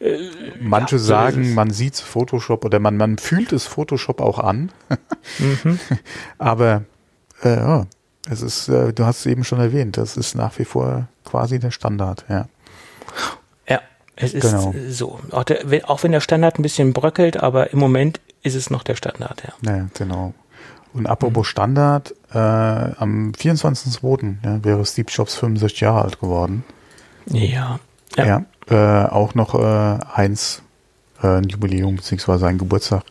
Äh, 0.00 0.18
Manche 0.60 0.96
ja, 0.96 1.02
sagen, 1.02 1.54
man 1.54 1.70
sieht 1.70 1.96
Photoshop 1.96 2.64
oder 2.64 2.78
man, 2.78 2.96
man 2.96 3.18
fühlt 3.18 3.52
es 3.52 3.66
Photoshop 3.66 4.20
auch 4.20 4.38
an. 4.38 4.72
mhm. 5.38 5.78
Aber 6.38 6.84
äh, 7.42 7.56
ja, 7.56 7.86
es 8.28 8.42
ist, 8.42 8.68
äh, 8.68 8.92
du 8.92 9.04
hast 9.04 9.20
es 9.20 9.26
eben 9.26 9.44
schon 9.44 9.60
erwähnt, 9.60 9.96
das 9.96 10.16
ist 10.16 10.34
nach 10.34 10.58
wie 10.58 10.64
vor 10.64 11.08
quasi 11.24 11.58
der 11.58 11.70
Standard, 11.70 12.24
ja. 12.28 12.46
Es 14.20 14.34
ist 14.34 14.50
genau. 14.50 14.74
so. 14.88 15.18
Auch, 15.30 15.44
der, 15.44 15.88
auch, 15.88 16.02
wenn 16.02 16.12
der 16.12 16.20
Standard 16.20 16.58
ein 16.58 16.62
bisschen 16.62 16.92
bröckelt, 16.92 17.38
aber 17.38 17.72
im 17.72 17.78
Moment 17.78 18.20
ist 18.42 18.54
es 18.54 18.70
noch 18.70 18.82
der 18.82 18.94
Standard, 18.94 19.42
ja. 19.46 19.72
Ja, 19.72 19.86
genau. 19.94 20.34
Und 20.92 21.06
apropos 21.06 21.46
mhm. 21.46 21.50
Standard, 21.50 22.14
äh, 22.32 22.38
am 22.38 23.32
24.02. 23.32 24.36
Ja, 24.44 24.64
wäre 24.64 24.84
Steve 24.84 25.08
Jobs 25.10 25.36
65 25.36 25.80
Jahre 25.80 26.02
alt 26.02 26.20
geworden. 26.20 26.64
Ja. 27.26 27.78
Ja, 28.16 28.26
ja 28.26 28.44
äh, 28.70 29.08
auch 29.08 29.34
noch 29.34 29.54
äh, 29.54 29.98
eins, 30.14 30.62
äh, 31.22 31.38
ein 31.38 31.44
Jubiläum, 31.44 31.96
beziehungsweise 31.96 32.46
ein 32.46 32.58
Geburtstag 32.58 33.04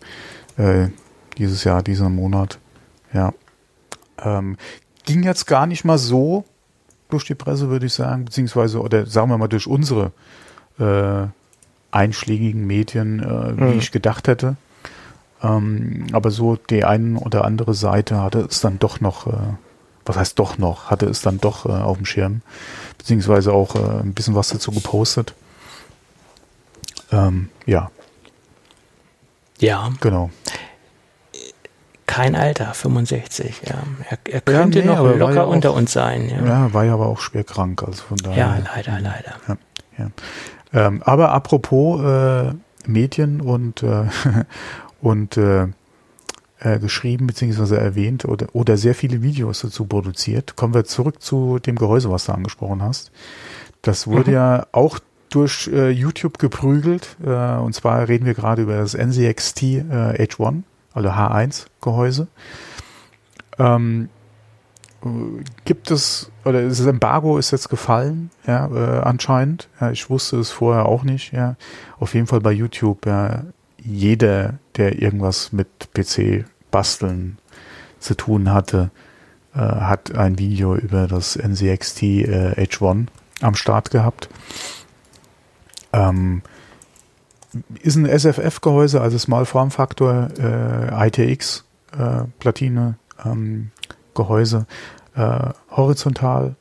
äh, 0.58 0.88
dieses 1.38 1.64
Jahr, 1.64 1.82
diesen 1.82 2.16
Monat. 2.16 2.60
Ja. 3.14 3.34
Ähm, 4.22 4.58
ging 5.06 5.24
jetzt 5.24 5.48
gar 5.48 5.66
nicht 5.66 5.86
mal 5.86 5.98
so 5.98 6.44
durch 7.10 7.26
die 7.26 7.36
Presse, 7.36 7.70
würde 7.70 7.88
ich 7.88 7.94
sagen, 7.94 8.26
beziehungsweise, 8.26 8.80
oder 8.82 9.06
sagen 9.06 9.30
wir 9.30 9.38
mal 9.38 9.48
durch 9.48 9.68
unsere 9.68 10.12
äh, 10.80 11.28
einschlägigen 11.92 12.66
Medien, 12.66 13.20
äh, 13.20 13.58
wie 13.58 13.74
mhm. 13.74 13.80
ich 13.80 13.92
gedacht 13.92 14.28
hätte. 14.28 14.56
Ähm, 15.42 16.08
aber 16.12 16.32
so 16.32 16.56
die 16.56 16.84
eine 16.84 17.20
oder 17.20 17.46
andere 17.46 17.74
Seite 17.74 18.22
hatte 18.22 18.40
es 18.42 18.62
dann 18.62 18.80
doch 18.80 19.00
noch, 19.00 19.28
äh, 19.28 19.54
was 20.06 20.18
heißt 20.18 20.40
doch 20.40 20.58
noch, 20.58 20.90
hatte 20.90 21.06
es 21.06 21.22
dann 21.22 21.40
doch 21.40 21.66
äh, 21.66 21.70
auf 21.70 21.98
dem 21.98 22.06
Schirm, 22.06 22.42
beziehungsweise 22.98 23.54
auch 23.54 23.76
äh, 23.76 24.02
ein 24.02 24.14
bisschen 24.14 24.36
was 24.36 24.50
dazu 24.50 24.72
gepostet. 24.72 25.34
Ähm, 27.12 27.50
ja. 27.66 27.90
Ja. 29.60 29.90
Genau. 30.02 30.30
Kein 32.06 32.36
Alter, 32.36 32.74
65. 32.74 33.62
Ja. 33.68 33.84
Er, 34.10 34.18
er 34.30 34.42
könnte 34.42 34.80
ja, 34.80 34.86
nee, 34.86 34.92
noch 34.92 35.16
locker 35.16 35.36
ja 35.36 35.44
unter 35.44 35.74
uns 35.74 35.94
sein. 35.94 36.28
Ja. 36.28 36.44
ja, 36.44 36.74
war 36.74 36.84
ja 36.84 36.94
aber 36.94 37.08
auch 37.08 37.20
schwer 37.20 37.44
krank, 37.44 37.84
also 37.84 38.04
von 38.04 38.18
daher. 38.18 38.38
Ja, 38.38 38.58
leider, 38.76 39.00
leider. 39.00 39.36
Ja, 39.48 39.58
ja. 39.98 40.08
Ähm, 40.74 41.02
aber 41.04 41.32
apropos 41.32 42.02
äh, 42.02 42.54
Medien 42.86 43.42
und, 43.42 43.84
äh, 43.84 44.06
und 45.02 45.38
äh, 45.38 45.68
äh, 46.60 46.80
geschrieben 46.80 47.28
bzw. 47.28 47.76
erwähnt 47.76 48.26
oder, 48.26 48.48
oder 48.54 48.78
sehr 48.78 48.96
viele 48.96 49.22
Videos 49.22 49.62
dazu 49.62 49.86
produziert, 49.86 50.56
kommen 50.56 50.74
wir 50.74 50.86
zurück 50.86 51.22
zu 51.22 51.60
dem 51.60 51.76
Gehäuse, 51.76 52.12
was 52.12 52.26
du 52.26 52.34
angesprochen 52.34 52.82
hast. 52.82 53.12
Das 53.82 54.08
wurde 54.08 54.32
mhm. 54.32 54.36
ja 54.36 54.68
auch 54.72 55.00
durch 55.30 55.70
äh, 55.72 55.90
YouTube 55.90 56.38
geprügelt. 56.38 57.16
Äh, 57.24 57.58
und 57.58 57.74
zwar 57.74 58.08
reden 58.08 58.26
wir 58.26 58.34
gerade 58.34 58.64
über 58.64 58.78
das 58.78 58.94
NZXT 58.94 59.64
äh, 59.64 60.26
H1, 60.26 60.64
also 60.94 61.10
H1 61.10 61.66
Gehäuse. 61.82 62.28
Ähm, 63.58 64.10
gibt 65.66 65.92
es, 65.92 66.32
oder 66.46 66.68
das 66.68 66.80
Embargo 66.82 67.38
ist 67.38 67.52
jetzt 67.52 67.70
gefallen, 67.70 68.32
ja, 68.46 68.68
äh, 68.68 69.02
anscheinend. 69.02 69.70
Ja, 69.80 69.92
ich 69.92 70.10
wusste 70.10 70.38
es 70.38 70.52
vorher 70.52 70.86
auch 70.86 71.04
nicht, 71.04 71.32
ja. 71.32 71.56
Auf 72.00 72.14
jeden 72.14 72.28
Fall 72.28 72.42
bei 72.42 72.52
YouTube, 72.52 73.06
ja, 73.06 73.44
jeder, 73.78 74.60
der 74.76 75.02
irgendwas 75.02 75.52
mit 75.52 75.94
PC 75.94 76.46
basteln 76.72 77.38
zu 78.00 78.16
tun 78.16 78.52
hatte, 78.52 78.92
äh, 79.54 79.60
hat 79.60 80.16
ein 80.16 80.38
Video 80.38 80.76
über 80.76 81.08
das 81.08 81.36
NCXT 81.36 82.04
äh, 82.04 82.52
H1 82.58 83.08
am 83.42 83.56
Start 83.56 83.92
gehabt. 83.92 84.30
Ähm, 85.94 86.42
ist 87.82 87.96
ein 87.96 88.06
SFF-Gehäuse, 88.06 89.02
also 89.02 89.18
Small 89.18 89.46
Form 89.46 89.72
Factor 89.72 90.30
äh, 90.38 91.08
ITX 91.08 91.66
äh, 91.98 92.24
ähm, 93.26 93.72
Gehäuse, 94.20 94.66
äh, 95.16 95.50
horizontal, 95.72 96.56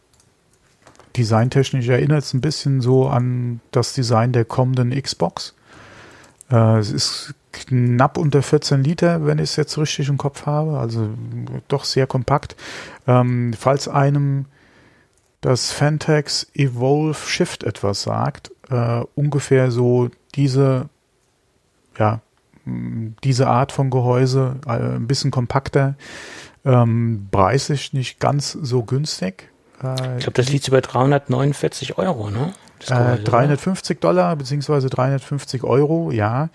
designtechnisch 1.17 1.89
erinnert 1.89 2.23
es 2.23 2.33
ein 2.33 2.41
bisschen 2.41 2.81
so 2.81 3.09
an 3.09 3.61
das 3.73 3.95
Design 3.95 4.33
der 4.33 4.45
kommenden 4.45 4.91
Xbox. 4.91 5.55
Äh, 6.51 6.79
es 6.79 6.91
ist 6.91 7.35
knapp 7.53 8.17
unter 8.17 8.43
14 8.43 8.85
Liter, 8.85 9.27
wenn 9.27 9.39
ich 9.39 9.51
es 9.51 9.57
jetzt 9.57 9.77
richtig 9.79 10.09
im 10.09 10.19
Kopf 10.19 10.47
habe, 10.47 10.79
also 10.79 11.09
doch 11.67 11.85
sehr 11.85 12.07
kompakt. 12.07 12.57
Ähm, 13.07 13.53
falls 13.59 13.89
einem 13.89 14.47
das 15.41 15.73
Fantex 15.73 16.47
Evolve 16.55 17.19
Shift 17.27 17.65
etwas 17.65 18.03
sagt, 18.03 18.53
äh, 18.71 19.03
ungefähr 19.15 19.71
so 19.71 20.11
diese, 20.35 20.89
ja, 21.99 22.21
diese 23.25 23.47
Art 23.49 23.73
von 23.73 23.91
Gehäuse, 23.91 24.57
äh, 24.67 24.97
ein 24.97 25.07
bisschen 25.07 25.31
kompakter, 25.31 25.97
ähm, 26.65 27.29
preislich 27.31 27.93
nicht 27.93 28.21
ganz 28.21 28.53
so 28.53 28.83
günstig. 28.83 29.51
Äh, 29.83 30.19
ich 30.19 30.25
glaube, 30.25 30.33
das 30.35 30.51
liegt 30.51 30.69
über 30.69 30.81
349 30.81 31.99
Euro, 31.99 32.31
ne? 32.31 32.53
Äh, 32.89 33.19
350 33.23 34.01
Dollar 34.01 34.37
beziehungsweise 34.37 34.89
350 34.89 35.65
Euro, 35.65 36.11
ja. 36.11 36.51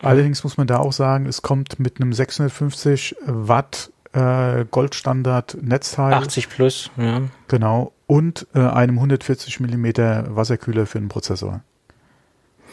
Allerdings 0.00 0.44
muss 0.44 0.56
man 0.56 0.66
da 0.66 0.78
auch 0.78 0.92
sagen, 0.92 1.26
es 1.26 1.42
kommt 1.42 1.80
mit 1.80 2.00
einem 2.00 2.12
650 2.12 3.16
Watt 3.26 3.90
äh, 4.12 4.64
Goldstandard 4.70 5.58
Netzteil. 5.60 6.14
80 6.14 6.48
plus, 6.48 6.90
ja. 6.96 7.22
Genau. 7.48 7.92
Und 8.06 8.46
äh, 8.54 8.60
einem 8.60 8.96
140 8.96 9.60
Millimeter 9.60 10.24
Wasserkühler 10.34 10.86
für 10.86 10.98
den 10.98 11.08
Prozessor. 11.08 11.62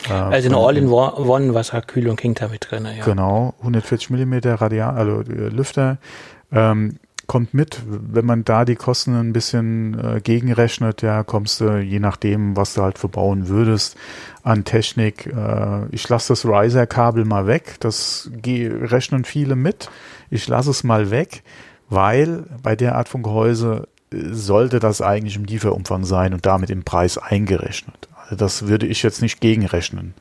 Äh, 0.08 0.14
also 0.14 0.50
eine 0.50 0.58
All-in-One 0.58 1.54
Wasserkühlung 1.54 2.18
hängt 2.20 2.42
da 2.42 2.48
mit 2.48 2.70
drin, 2.70 2.86
ja. 2.86 3.04
Genau, 3.04 3.54
140 3.60 4.12
Millimeter 4.12 4.56
Radial, 4.56 4.96
also 4.96 5.22
äh, 5.22 5.50
Lüfter. 5.50 5.98
Ähm, 6.52 6.98
kommt 7.28 7.54
mit. 7.54 7.82
Wenn 7.88 8.26
man 8.26 8.46
da 8.46 8.66
die 8.66 8.76
Kosten 8.76 9.16
ein 9.16 9.34
bisschen 9.34 9.98
äh, 10.00 10.22
gegenrechnet, 10.22 11.02
ja, 11.02 11.24
kommst 11.24 11.60
du, 11.60 11.78
je 11.80 12.00
nachdem, 12.00 12.56
was 12.56 12.76
du 12.76 12.84
halt 12.84 13.00
verbauen 13.00 13.48
würdest, 13.48 13.98
an 14.44 14.64
Technik. 14.64 15.26
Äh, 15.28 15.88
ich 15.92 16.08
lasse 16.08 16.34
das 16.34 16.46
Riser-Kabel 16.46 17.26
mal 17.26 17.48
weg. 17.48 17.78
Das 17.80 18.30
rechnen 18.46 19.26
viele 19.26 19.56
mit. 19.56 19.90
Ich 20.30 20.48
lasse 20.48 20.70
es 20.70 20.84
mal 20.84 21.10
weg. 21.12 21.44
weil 21.90 22.44
bei 22.62 22.76
der 22.76 22.96
Art 22.96 23.10
von 23.10 23.24
Gehäuse 23.24 23.88
äh, 24.12 24.18
sollte 24.32 24.80
das 24.80 25.02
eigentlich 25.02 25.36
im 25.36 25.46
Lieferumfang 25.46 26.04
sein 26.04 26.34
und 26.34 26.46
damit 26.46 26.70
im 26.70 26.84
Preis 26.84 27.18
eingerechnet. 27.18 28.10
Also 28.24 28.36
das 28.36 28.68
würde 28.68 28.88
ich 28.88 29.04
jetzt 29.04 29.22
nicht 29.22 29.40
gegenrechnen. 29.40 30.14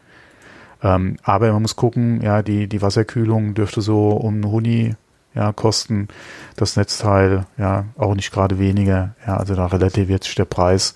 Ähm, 0.82 1.16
aber 1.22 1.52
man 1.52 1.62
muss 1.62 1.76
gucken, 1.76 2.20
ja, 2.20 2.42
die, 2.42 2.68
die 2.68 2.82
Wasserkühlung 2.82 3.54
dürfte 3.54 3.80
so 3.80 4.10
um 4.10 4.44
Huni 4.44 4.94
ja, 5.34 5.52
kosten. 5.52 6.08
Das 6.56 6.76
Netzteil, 6.76 7.46
ja, 7.58 7.86
auch 7.96 8.14
nicht 8.14 8.32
gerade 8.32 8.58
weniger. 8.58 9.14
Ja, 9.26 9.36
also 9.36 9.54
da 9.54 9.66
relativiert 9.66 10.24
sich 10.24 10.34
der 10.34 10.44
Preis 10.44 10.94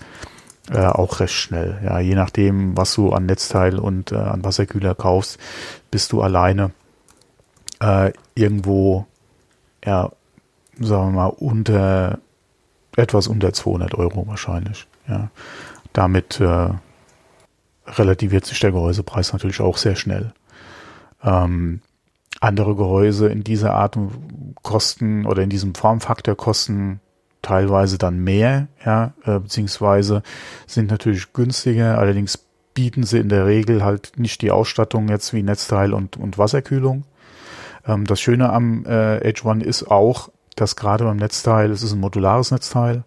äh, 0.71 0.85
auch 0.85 1.19
recht 1.19 1.33
schnell. 1.33 1.79
Ja, 1.83 1.99
je 1.99 2.15
nachdem, 2.15 2.77
was 2.77 2.93
du 2.93 3.11
an 3.11 3.25
Netzteil 3.25 3.79
und 3.79 4.11
äh, 4.11 4.15
an 4.15 4.43
Wasserkühler 4.43 4.95
kaufst, 4.95 5.39
bist 5.91 6.11
du 6.11 6.21
alleine 6.21 6.71
äh, 7.81 8.11
irgendwo, 8.35 9.05
ja, 9.83 10.11
sagen 10.79 11.13
wir 11.13 11.21
mal, 11.21 11.27
unter, 11.27 12.19
etwas 12.95 13.27
unter 13.27 13.53
200 13.53 13.95
Euro 13.95 14.27
wahrscheinlich. 14.27 14.87
Ja, 15.07 15.29
damit 15.93 16.39
äh, 16.39 16.69
relativiert 17.87 18.45
sich 18.45 18.59
der 18.59 18.71
Gehäusepreis 18.71 19.33
natürlich 19.33 19.61
auch 19.61 19.77
sehr 19.77 19.95
schnell. 19.95 20.33
Ähm, 21.23 21.81
andere 22.39 22.75
Gehäuse 22.75 23.27
in 23.27 23.43
dieser 23.43 23.73
Art 23.73 23.97
kosten 24.63 25.25
oder 25.25 25.43
in 25.43 25.49
diesem 25.49 25.75
Formfaktor 25.75 26.35
kosten 26.35 26.99
teilweise 27.41 27.97
dann 27.97 28.19
mehr, 28.23 28.67
ja, 28.85 29.13
äh, 29.23 29.39
beziehungsweise 29.39 30.23
sind 30.67 30.91
natürlich 30.91 31.31
günstiger, 31.33 31.97
allerdings 31.97 32.37
bieten 32.73 33.03
sie 33.03 33.19
in 33.19 33.29
der 33.29 33.45
Regel 33.45 33.83
halt 33.83 34.13
nicht 34.17 34.41
die 34.41 34.51
Ausstattung 34.51 35.09
jetzt 35.09 35.33
wie 35.33 35.43
Netzteil 35.43 35.93
und, 35.93 36.17
und 36.17 36.37
Wasserkühlung. 36.37 37.03
Ähm, 37.85 38.05
das 38.05 38.19
Schöne 38.19 38.51
am 38.51 38.85
äh, 38.85 39.19
H1 39.19 39.61
ist 39.61 39.89
auch, 39.89 40.29
dass 40.55 40.75
gerade 40.75 41.05
beim 41.05 41.17
Netzteil, 41.17 41.71
es 41.71 41.83
ist 41.83 41.93
ein 41.93 41.99
modulares 41.99 42.51
Netzteil, 42.51 43.03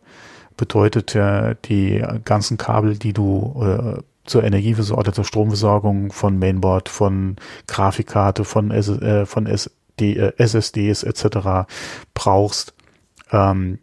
bedeutet 0.57 1.15
äh, 1.15 1.57
die 1.65 2.05
ganzen 2.25 2.57
Kabel, 2.57 2.97
die 2.97 3.13
du 3.13 3.55
äh, 3.63 4.03
zur 4.25 4.45
Energieversorgung 4.45 5.01
oder 5.01 5.13
zur 5.13 5.25
Stromversorgung 5.25 6.13
von 6.13 6.39
Mainboard, 6.39 6.89
von 6.89 7.37
Grafikkarte, 7.67 8.45
von, 8.45 8.71
S 8.71 8.89
äh, 8.89 9.27
von 9.27 9.47
SD, 9.47 10.15
äh, 10.17 10.33
SSDs 10.37 11.03
etc. 11.03 11.67
brauchst, 12.15 12.75
ähm, 13.31 13.79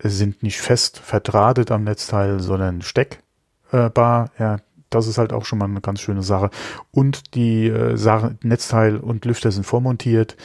sind 0.00 0.42
nicht 0.42 0.60
fest 0.60 0.98
verdrahtet 0.98 1.70
am 1.70 1.84
Netzteil, 1.84 2.40
sondern 2.40 2.82
steckbar. 2.82 4.30
Ja, 4.38 4.58
das 4.90 5.06
ist 5.06 5.18
halt 5.18 5.32
auch 5.32 5.44
schon 5.44 5.58
mal 5.58 5.66
eine 5.66 5.80
ganz 5.80 6.00
schöne 6.00 6.22
Sache. 6.22 6.50
Und 6.90 7.34
die 7.34 7.66
äh, 7.66 7.96
Sache, 7.96 8.36
Netzteil 8.42 8.96
und 8.96 9.24
Lüfter 9.24 9.50
sind 9.50 9.64
vormontiert. 9.64 10.36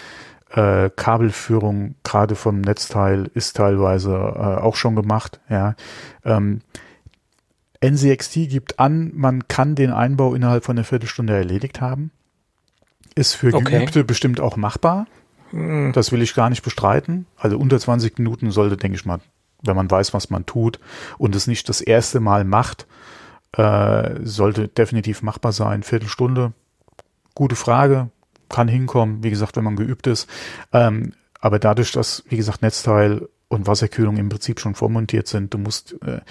Äh, 0.49 0.89
Kabelführung 0.95 1.95
gerade 2.03 2.35
vom 2.35 2.61
Netzteil 2.61 3.29
ist 3.33 3.55
teilweise 3.55 4.11
äh, 4.11 4.61
auch 4.61 4.75
schon 4.75 4.95
gemacht. 4.95 5.39
Ja, 5.49 5.75
ähm, 6.25 6.61
NCXT 7.83 8.49
gibt 8.49 8.79
an, 8.79 9.11
man 9.13 9.47
kann 9.47 9.75
den 9.75 9.91
Einbau 9.91 10.33
innerhalb 10.33 10.63
von 10.63 10.77
einer 10.77 10.85
Viertelstunde 10.85 11.35
erledigt 11.35 11.81
haben. 11.81 12.11
Ist 13.15 13.35
für 13.35 13.53
okay. 13.53 13.79
Geübte 13.79 14.03
bestimmt 14.03 14.39
auch 14.39 14.55
machbar. 14.55 15.05
Hm. 15.51 15.91
Das 15.93 16.11
will 16.11 16.21
ich 16.21 16.33
gar 16.33 16.49
nicht 16.49 16.63
bestreiten. 16.63 17.25
Also 17.37 17.57
unter 17.57 17.79
20 17.79 18.17
Minuten 18.17 18.51
sollte, 18.51 18.77
denke 18.77 18.95
ich 18.95 19.05
mal, 19.05 19.19
wenn 19.61 19.75
man 19.75 19.89
weiß, 19.89 20.13
was 20.13 20.29
man 20.29 20.45
tut 20.45 20.79
und 21.17 21.35
es 21.35 21.47
nicht 21.47 21.69
das 21.69 21.81
erste 21.81 22.19
Mal 22.19 22.43
macht, 22.43 22.87
äh, 23.55 24.15
sollte 24.23 24.67
definitiv 24.67 25.21
machbar 25.21 25.51
sein. 25.51 25.83
Viertelstunde, 25.83 26.53
gute 27.35 27.55
Frage, 27.55 28.09
kann 28.49 28.67
hinkommen, 28.67 29.23
wie 29.23 29.29
gesagt, 29.29 29.55
wenn 29.55 29.63
man 29.63 29.75
geübt 29.75 30.07
ist. 30.07 30.27
Ähm, 30.71 31.13
aber 31.39 31.59
dadurch, 31.59 31.91
dass, 31.91 32.23
wie 32.29 32.37
gesagt, 32.37 32.61
Netzteil 32.61 33.27
und 33.47 33.67
Wasserkühlung 33.67 34.17
im 34.17 34.29
Prinzip 34.29 34.59
schon 34.59 34.75
vormontiert 34.75 35.27
sind, 35.27 35.53
du 35.53 35.57
musst 35.57 35.95
äh, 36.03 36.21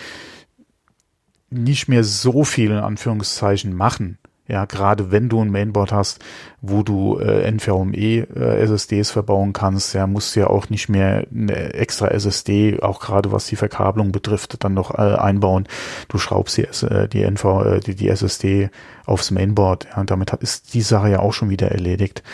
nicht 1.53 1.89
mehr 1.89 2.05
so 2.05 2.45
viel 2.45 2.71
in 2.71 2.79
Anführungszeichen 2.79 3.75
machen. 3.75 4.19
Ja, 4.49 4.65
gerade 4.65 5.13
wenn 5.13 5.29
du 5.29 5.41
ein 5.41 5.51
Mainboard 5.51 5.93
hast, 5.93 6.19
wo 6.61 6.83
du 6.83 7.19
äh, 7.19 7.51
NVMe 7.51 8.27
äh, 8.35 8.61
SSDs 8.63 9.13
verbauen 9.13 9.53
kannst, 9.53 9.95
ja, 9.95 10.07
musst 10.09 10.35
du 10.35 10.41
ja 10.41 10.49
auch 10.49 10.69
nicht 10.69 10.89
mehr 10.89 11.27
eine 11.33 11.75
extra 11.75 12.09
SSD, 12.09 12.83
auch 12.83 13.01
gerade 13.01 13.31
was 13.31 13.47
die 13.47 13.57
Verkabelung 13.57 14.11
betrifft, 14.11 14.63
dann 14.65 14.75
noch 14.75 14.93
äh, 14.93 15.15
einbauen. 15.15 15.69
Du 16.09 16.19
schraubst 16.19 16.57
die, 16.57 16.65
äh, 16.65 17.09
die 17.09 17.23
NV, 17.23 17.45
äh, 17.45 17.81
die, 17.81 17.95
die 17.95 18.09
SSD 18.09 18.71
aufs 19.07 19.31
Mainboard, 19.31 19.87
ja, 19.91 20.01
und 20.01 20.11
damit 20.11 20.33
hat, 20.33 20.43
ist 20.43 20.75
die 20.75 20.83
Sache 20.83 21.09
ja 21.09 21.21
auch 21.21 21.33
schon 21.33 21.49
wieder 21.49 21.71
erledigt. 21.71 22.25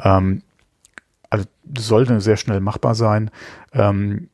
Ähm, 0.00 0.42
also 1.30 1.46
sollte 1.76 2.20
sehr 2.20 2.36
schnell 2.36 2.60
machbar 2.60 2.94
sein. 2.94 3.30
Ähm, 3.72 4.28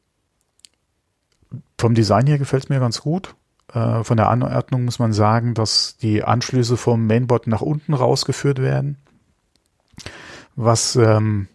vom 1.78 1.94
Design 1.94 2.26
her 2.26 2.38
gefällt 2.38 2.64
es 2.64 2.68
mir 2.68 2.80
ganz 2.80 3.00
gut. 3.00 3.34
Äh, 3.72 4.04
von 4.04 4.16
der 4.16 4.28
Anordnung 4.28 4.84
muss 4.84 4.98
man 4.98 5.12
sagen, 5.12 5.54
dass 5.54 5.96
die 5.96 6.24
Anschlüsse 6.24 6.76
vom 6.76 7.06
Mainboard 7.06 7.46
nach 7.46 7.60
unten 7.60 7.94
rausgeführt 7.94 8.60
werden, 8.60 8.98
was 10.56 10.96
ähm, 10.96 11.48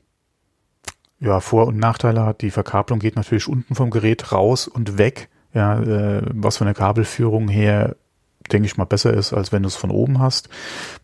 ja 1.20 1.40
Vor- 1.40 1.68
und 1.68 1.78
Nachteile 1.78 2.26
hat. 2.26 2.42
Die 2.42 2.52
Verkabelung 2.52 3.00
geht 3.00 3.16
natürlich 3.16 3.48
unten 3.48 3.76
vom 3.76 3.90
Gerät 3.90 4.32
raus 4.32 4.68
und 4.68 4.98
weg, 4.98 5.30
ja, 5.54 5.80
äh, 5.80 6.22
was 6.34 6.58
von 6.58 6.66
der 6.66 6.74
Kabelführung 6.74 7.48
her 7.48 7.96
denke 8.52 8.68
ich 8.68 8.78
mal, 8.78 8.86
besser 8.86 9.14
ist, 9.14 9.34
als 9.34 9.52
wenn 9.52 9.64
du 9.64 9.68
es 9.68 9.76
von 9.76 9.92
oben 9.92 10.20
hast. 10.20 10.50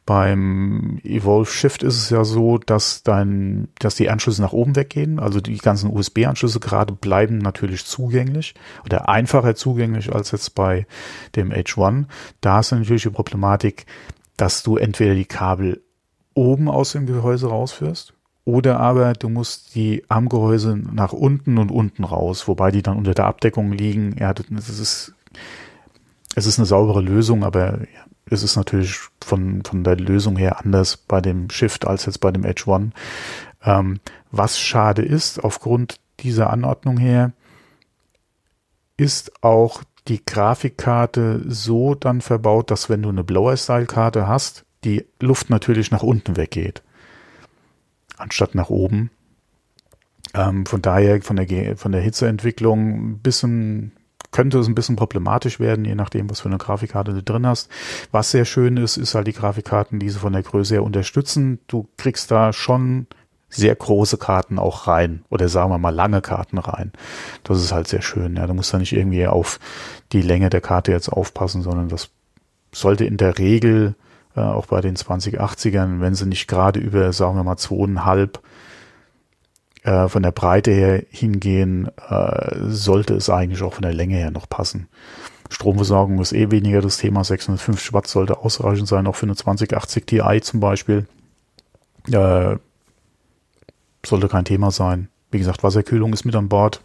Beim 0.06 1.00
Evolve 1.04 1.50
Shift 1.50 1.84
ist 1.84 1.98
es 1.98 2.10
ja 2.10 2.24
so, 2.24 2.58
dass 2.58 3.04
dein, 3.04 3.68
dass 3.80 3.96
die 3.96 4.10
Anschlüsse 4.10 4.42
nach 4.42 4.54
oben 4.54 4.76
weggehen. 4.76 5.20
Also 5.20 5.42
die 5.42 5.58
ganzen 5.58 5.92
USB-Anschlüsse 5.92 6.60
gerade 6.60 6.94
bleiben 6.94 7.38
natürlich 7.38 7.86
zugänglich 7.86 8.54
oder 8.86 9.10
einfacher 9.10 9.56
zugänglich 9.56 10.14
als 10.14 10.32
jetzt 10.32 10.56
bei 10.56 10.86
dem 11.36 11.52
H1. 11.52 12.06
Da 12.42 12.60
ist 12.60 12.72
natürlich 12.72 13.04
die 13.04 13.10
Problematik, 13.10 13.86
dass 14.38 14.64
du 14.64 14.78
entweder 14.78 15.16
die 15.16 15.26
Kabel 15.26 15.82
oben 16.34 16.70
aus 16.70 16.94
dem 16.94 17.06
Gehäuse 17.06 17.48
rausführst 17.48 18.14
oder 18.44 18.80
aber 18.80 19.14
du 19.14 19.30
musst 19.30 19.76
die 19.76 20.04
am 20.08 20.28
Gehäuse 20.28 20.76
nach 20.76 21.14
unten 21.14 21.58
und 21.58 21.72
unten 21.72 22.04
raus, 22.04 22.48
wobei 22.48 22.72
die 22.72 22.82
dann 22.82 22.98
unter 22.98 23.14
der 23.14 23.26
Abdeckung 23.26 23.72
liegen. 23.72 24.16
Ja, 24.20 24.34
das 24.34 24.48
ist 24.50 25.14
es 26.36 26.46
ist 26.46 26.60
eine 26.60 26.66
saubere 26.66 27.02
Lösung, 27.02 27.44
aber 27.44 27.80
es 28.26 28.44
ist 28.44 28.56
natürlich 28.56 29.00
von, 29.22 29.64
von 29.64 29.84
der 29.84 29.98
Lösung 29.98 30.38
her 30.38 30.60
anders 30.60 30.98
bei 30.98 31.22
dem 31.22 31.50
Shift 31.50 31.86
als 31.86 32.06
jetzt 32.06 32.20
bei 32.20 32.32
dem 32.32 32.46
Edge 32.46 32.64
One. 32.68 32.92
Ähm, 33.64 34.00
was 34.32 34.60
schade 34.60 35.02
ist, 35.02 35.44
aufgrund 35.44 36.00
dieser 36.20 36.50
Anordnung 36.50 36.98
her, 36.98 37.34
ist 38.98 39.44
auch 39.44 39.84
die 40.08 40.24
Grafikkarte 40.26 41.44
so 41.48 41.96
dann 41.96 42.22
verbaut, 42.22 42.72
dass 42.72 42.90
wenn 42.90 43.02
du 43.02 43.10
eine 43.10 43.24
Blower-Style-Karte 43.24 44.28
hast, 44.28 44.66
die 44.84 45.06
Luft 45.20 45.50
natürlich 45.50 45.92
nach 45.92 46.04
unten 46.04 46.38
weggeht, 46.38 46.82
anstatt 48.18 48.56
nach 48.56 48.70
oben. 48.70 49.12
Ähm, 50.34 50.66
von 50.66 50.82
daher 50.82 51.22
von 51.22 51.36
der, 51.36 51.78
von 51.78 51.92
der 51.92 52.02
Hitzeentwicklung 52.02 53.12
ein 53.12 53.20
bisschen 53.20 53.92
könnte 54.32 54.60
es 54.60 54.68
ein 54.68 54.76
bisschen 54.76 54.96
problematisch 54.96 55.60
werden, 55.60 55.86
je 55.86 55.96
nachdem, 55.96 56.30
was 56.30 56.40
für 56.40 56.50
eine 56.50 56.58
Grafikkarte 56.58 57.14
du 57.14 57.22
drin 57.22 57.46
hast. 57.46 57.70
Was 58.12 58.32
sehr 58.32 58.46
schön 58.46 58.78
ist, 58.78 58.98
ist 58.98 59.14
halt 59.16 59.28
die 59.28 59.34
Grafikkarten, 59.34 60.00
die 60.00 60.10
sie 60.10 60.20
von 60.20 60.34
der 60.34 60.44
Größe 60.44 60.76
her 60.76 60.84
unterstützen. 60.84 61.60
Du 61.68 61.88
kriegst 61.98 62.32
da 62.32 62.54
schon 62.54 63.08
sehr 63.50 63.76
große 63.76 64.18
Karten 64.18 64.58
auch 64.58 64.88
rein 64.88 65.26
oder 65.30 65.50
sagen 65.50 65.72
wir 65.72 65.78
mal 65.78 65.94
lange 65.94 66.22
Karten 66.22 66.58
rein. 66.58 66.94
Das 67.44 67.62
ist 67.62 67.74
halt 67.74 67.88
sehr 67.88 68.02
schön. 68.02 68.38
Ja, 68.38 68.48
du 68.48 68.54
musst 68.54 68.74
da 68.74 68.78
nicht 68.78 68.94
irgendwie 68.94 69.28
auf 69.28 69.60
die 70.14 70.22
Länge 70.22 70.50
der 70.50 70.62
Karte 70.62 70.92
jetzt 70.94 71.10
aufpassen, 71.10 71.62
sondern 71.62 71.90
das 71.90 72.10
sollte 72.72 73.04
in 73.04 73.18
der 73.18 73.38
Regel 73.38 73.96
äh, 74.36 74.40
auch 74.40 74.68
bei 74.68 74.80
den 74.80 74.96
2080ern, 74.96 76.00
wenn 76.00 76.16
sie 76.16 76.26
nicht 76.26 76.48
gerade 76.48 76.80
über, 76.80 77.12
sagen 77.12 77.36
wir 77.36 77.44
mal, 77.44 77.58
zweieinhalb 77.58 78.40
äh, 79.84 80.08
von 80.08 80.24
der 80.24 80.32
Breite 80.32 80.72
her 80.72 81.04
hingehen, 81.10 81.90
äh, 82.10 82.56
sollte 82.68 83.16
es 83.16 83.30
eigentlich 83.30 83.64
auch 83.64 83.74
von 83.74 83.84
der 83.84 83.94
Länge 83.94 84.16
her 84.16 84.32
noch 84.32 84.48
passen. 84.48 84.88
Stromversorgung 85.50 86.20
ist 86.20 86.34
eh 86.34 86.50
weniger 86.50 86.82
das 86.82 86.98
Thema. 86.98 87.24
650 87.24 87.94
Watt 87.94 88.08
sollte 88.08 88.40
ausreichend 88.40 88.88
sein, 88.88 89.08
auch 89.08 89.16
für 89.16 89.26
eine 89.26 89.36
2080 89.36 90.06
Ti 90.06 90.42
zum 90.42 90.60
Beispiel. 90.60 91.08
Äh, 92.12 92.56
sollte 94.06 94.28
kein 94.28 94.46
Thema 94.46 94.72
sein. 94.72 95.10
Wie 95.30 95.38
gesagt, 95.38 95.64
Wasserkühlung 95.64 96.14
ist 96.14 96.26
mit 96.26 96.36
an 96.36 96.50
Bord. 96.50 96.82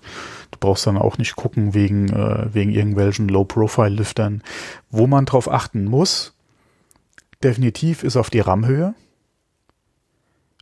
Du 0.50 0.58
brauchst 0.60 0.86
dann 0.86 0.96
auch 0.96 1.18
nicht 1.18 1.36
gucken 1.36 1.74
wegen, 1.74 2.08
äh, 2.08 2.52
wegen 2.52 2.70
irgendwelchen 2.70 3.28
Low-Profile-Lüftern. 3.28 4.42
Wo 4.90 5.06
man 5.06 5.26
drauf 5.26 5.50
achten 5.50 5.84
muss, 5.84 6.32
definitiv 7.42 8.04
ist 8.04 8.16
auf 8.16 8.30
die 8.30 8.40
RAM-Höhe. 8.40 8.94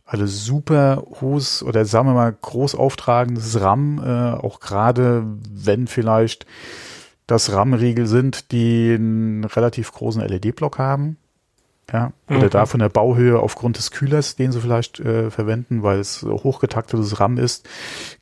Also 0.05 0.27
super 0.27 1.03
hohes 1.19 1.63
oder 1.63 1.83
sagen 1.83 2.07
wir 2.07 2.13
mal 2.13 2.35
groß 2.39 2.75
auftragendes 2.75 3.59
RAM, 3.59 3.99
äh, 4.05 4.33
auch 4.33 4.59
gerade 4.59 5.25
wenn 5.51 5.87
vielleicht 5.87 6.45
das 7.25 7.51
RAM-Riegel 7.51 8.05
sind, 8.05 8.51
die 8.51 8.93
einen 8.93 9.45
relativ 9.45 9.91
großen 9.91 10.21
LED-Block 10.21 10.77
haben. 10.77 11.17
Ja, 11.91 12.13
oder 12.27 12.45
mhm. 12.45 12.49
da 12.49 12.65
von 12.65 12.79
der 12.79 12.89
Bauhöhe 12.89 13.39
aufgrund 13.39 13.77
des 13.77 13.91
Kühlers, 13.91 14.35
den 14.35 14.51
sie 14.51 14.59
vielleicht 14.59 14.99
äh, 14.99 15.29
verwenden, 15.29 15.83
weil 15.83 15.99
es 15.99 16.23
hochgetaktetes 16.23 17.19
RAM 17.19 17.37
ist, 17.37 17.69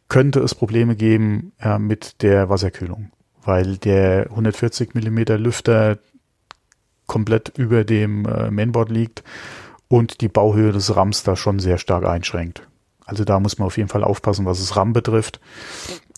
könnte 0.10 0.42
es 0.42 0.54
Probleme 0.54 0.98
geben 0.98 1.54
ja, 1.64 1.80
mit 1.80 2.22
der 2.24 2.50
Wasserkühlung, 2.50 3.12
weil 3.46 3.78
der 3.78 4.28
140 4.32 4.96
Millimeter 4.96 5.38
Lüfter 5.38 5.98
komplett 7.08 7.58
über 7.58 7.86
dem 7.86 8.26
äh, 8.26 8.52
Mainboard 8.52 8.90
liegt 8.90 9.24
und 9.94 10.22
die 10.22 10.28
Bauhöhe 10.28 10.72
des 10.72 10.96
RAMs 10.96 11.22
da 11.22 11.36
schon 11.36 11.60
sehr 11.60 11.78
stark 11.78 12.04
einschränkt. 12.04 12.68
Also 13.06 13.26
da 13.26 13.40
muss 13.40 13.60
man 13.60 13.68
auf 13.68 13.78
jeden 13.78 13.90
Fall 13.90 14.04
aufpassen, 14.04 14.44
was 14.44 14.58
das 14.58 14.76
RAM 14.76 14.92
betrifft. 14.92 15.40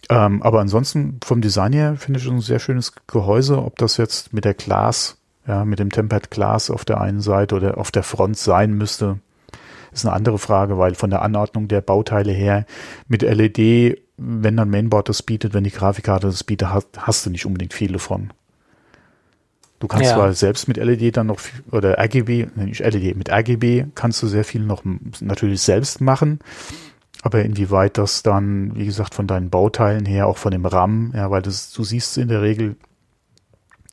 Ähm, 0.08 0.42
aber 0.44 0.62
ansonsten 0.62 1.20
vom 1.26 1.42
Design 1.42 1.74
her 1.74 1.98
finde 1.98 2.22
ich 2.22 2.26
ein 2.26 2.40
sehr 2.40 2.60
schönes 2.60 2.94
Gehäuse, 3.06 3.62
ob 3.62 3.78
das 3.78 3.98
jetzt 3.98 4.32
mit 4.32 4.46
der 4.46 4.54
Glas, 4.54 5.18
ja, 5.46 5.66
mit 5.66 5.80
dem 5.80 5.92
Tempered 5.92 6.32
Glas 6.32 6.70
auf 6.70 6.86
der 6.86 7.02
einen 7.02 7.20
Seite 7.20 7.54
oder 7.54 7.78
auf 7.78 7.92
der 7.92 8.04
Front 8.04 8.38
sein 8.38 8.72
müsste, 8.72 9.20
ist 9.92 10.06
eine 10.06 10.16
andere 10.16 10.40
Frage, 10.40 10.78
weil 10.78 10.96
von 10.96 11.10
der 11.10 11.22
Anordnung 11.22 11.68
der 11.68 11.82
Bauteile 11.82 12.32
her 12.32 12.66
mit 13.10 13.24
LED, 13.24 14.00
wenn 14.16 14.56
dann 14.56 14.70
Mainboard 14.70 15.10
das 15.10 15.22
bietet, 15.22 15.54
wenn 15.54 15.66
die 15.66 15.72
Grafikkarte 15.72 16.28
das 16.28 16.46
bietet, 16.46 16.70
hast, 16.70 16.88
hast 16.98 17.26
du 17.26 17.30
nicht 17.30 17.46
unbedingt 17.46 17.74
viele 17.74 18.00
von. 18.00 18.32
Du 19.86 19.90
kannst 19.90 20.10
ja. 20.10 20.16
zwar 20.16 20.34
selbst 20.34 20.68
mit 20.68 20.78
LED 20.78 21.16
dann 21.16 21.28
noch, 21.28 21.40
oder 21.70 22.00
RGB, 22.00 22.48
nicht 22.56 22.80
LED, 22.80 23.16
mit 23.16 23.30
RGB 23.30 23.86
kannst 23.94 24.24
du 24.24 24.26
sehr 24.26 24.44
viel 24.44 24.62
noch 24.62 24.82
natürlich 25.20 25.62
selbst 25.62 26.02
machen. 26.02 26.40
Aber 27.22 27.46
inwieweit 27.46 28.00
das 28.00 28.24
dann, 28.24 28.76
wie 28.76 28.88
gesagt, 28.88 29.14
von 29.14 29.28
deinen 29.28 29.52
Bauteilen 29.52 30.08
her, 30.08 30.26
auch 30.26 30.38
von 30.38 30.50
dem 30.50 30.66
RAM, 30.66 31.14
ja, 31.16 31.30
weil 31.30 31.44
das, 31.44 31.72
du 31.72 31.84
siehst 31.84 32.18
in 32.18 32.30
der 32.30 32.42
Regel 32.42 32.78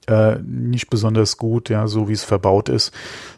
äh, 0.06 0.36
nicht 0.42 0.88
besonders 0.88 1.36
gut, 1.36 1.68
ja, 1.68 1.86
so 1.86 2.08
wie 2.08 2.14
es 2.14 2.24
verbaut 2.24 2.70
ist, 2.70 2.94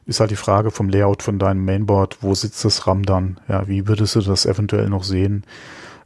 ist 0.07 0.21
halt 0.21 0.31
die 0.31 0.37
Frage 0.37 0.71
vom 0.71 0.89
Layout 0.89 1.25
von 1.25 1.41
deinem 1.41 1.65
Mainboard, 1.65 2.19
wo 2.21 2.37
sitzt 2.37 2.65
das 2.65 2.87
RAM 2.87 3.03
dann? 3.03 3.41
Ja, 3.49 3.67
wie 3.67 3.89
würdest 3.89 4.15
du 4.15 4.21
das 4.21 4.47
eventuell 4.47 4.89
noch 4.89 5.03
sehen? 5.03 5.43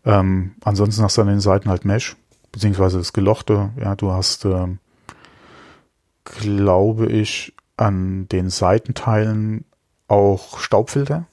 Ähm, 0.07 0.53
ansonsten 0.65 1.03
hast 1.03 1.19
du 1.19 1.21
an 1.21 1.29
den 1.29 1.41
Seiten 1.41 1.69
halt 1.69 1.85
Mesh, 1.85 2.17
beziehungsweise 2.53 2.97
das 2.97 3.13
Gelochte, 3.13 3.69
ja, 3.79 3.95
du 3.97 4.13
hast 4.13 4.47
ähm, 4.47 4.79
glaube 6.41 7.07
ich, 7.07 7.55
an 7.77 8.29
den 8.29 8.51
Seitenteilen 8.51 9.65
auch 10.09 10.59
Staubfilter. 10.59 11.27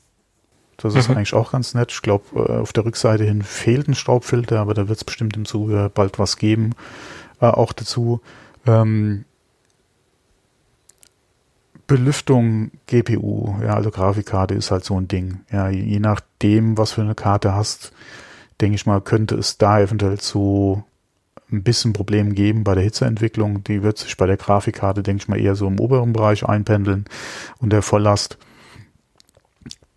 Das 0.78 0.96
ist 0.96 1.10
mhm. 1.10 1.18
eigentlich 1.18 1.34
auch 1.34 1.52
ganz 1.52 1.74
nett. 1.74 1.92
Ich 1.92 2.02
glaube, 2.02 2.26
äh, 2.36 2.58
auf 2.60 2.74
der 2.74 2.86
Rückseite 2.86 3.24
hin 3.24 3.42
fehlt 3.42 3.88
ein 3.88 3.96
Staubfilter, 3.96 4.60
aber 4.60 4.74
da 4.74 4.88
wird 4.88 4.98
es 4.98 5.04
bestimmt 5.04 5.38
im 5.38 5.46
Zuge 5.46 5.90
bald 5.94 6.20
was 6.20 6.38
geben. 6.38 6.74
Äh, 7.40 7.48
auch 7.48 7.74
dazu. 7.74 8.22
Ähm, 8.66 9.26
Belüftung 11.88 12.72
GPU, 12.88 13.56
ja, 13.62 13.76
also 13.76 13.92
Grafikkarte 13.92 14.56
ist 14.56 14.72
halt 14.72 14.84
so 14.84 15.00
ein 15.00 15.08
Ding. 15.08 15.42
Ja, 15.52 15.70
je 15.70 16.00
nachdem, 16.00 16.78
was 16.80 16.94
für 16.94 17.02
eine 17.02 17.14
Karte 17.14 17.54
hast, 17.54 17.94
denke 18.60 18.76
ich 18.76 18.88
mal, 18.88 19.02
könnte 19.02 19.36
es 19.36 19.60
da 19.60 19.80
eventuell 19.80 20.20
zu 20.20 20.84
ein 21.52 21.64
bisschen 21.64 21.94
Problem 21.94 22.34
geben 22.34 22.64
bei 22.64 22.76
der 22.76 22.84
Hitzeentwicklung. 22.84 23.64
Die 23.64 23.84
wird 23.84 23.98
sich 23.98 24.18
bei 24.18 24.26
der 24.26 24.38
Grafikkarte, 24.38 25.04
denke 25.04 25.24
ich 25.24 25.28
mal, 25.28 25.40
eher 25.40 25.56
so 25.56 25.68
im 25.68 25.80
oberen 25.80 26.14
Bereich 26.14 26.48
einpendeln 26.48 27.06
und 27.60 27.72
der 27.72 27.82
Volllast. 27.82 28.38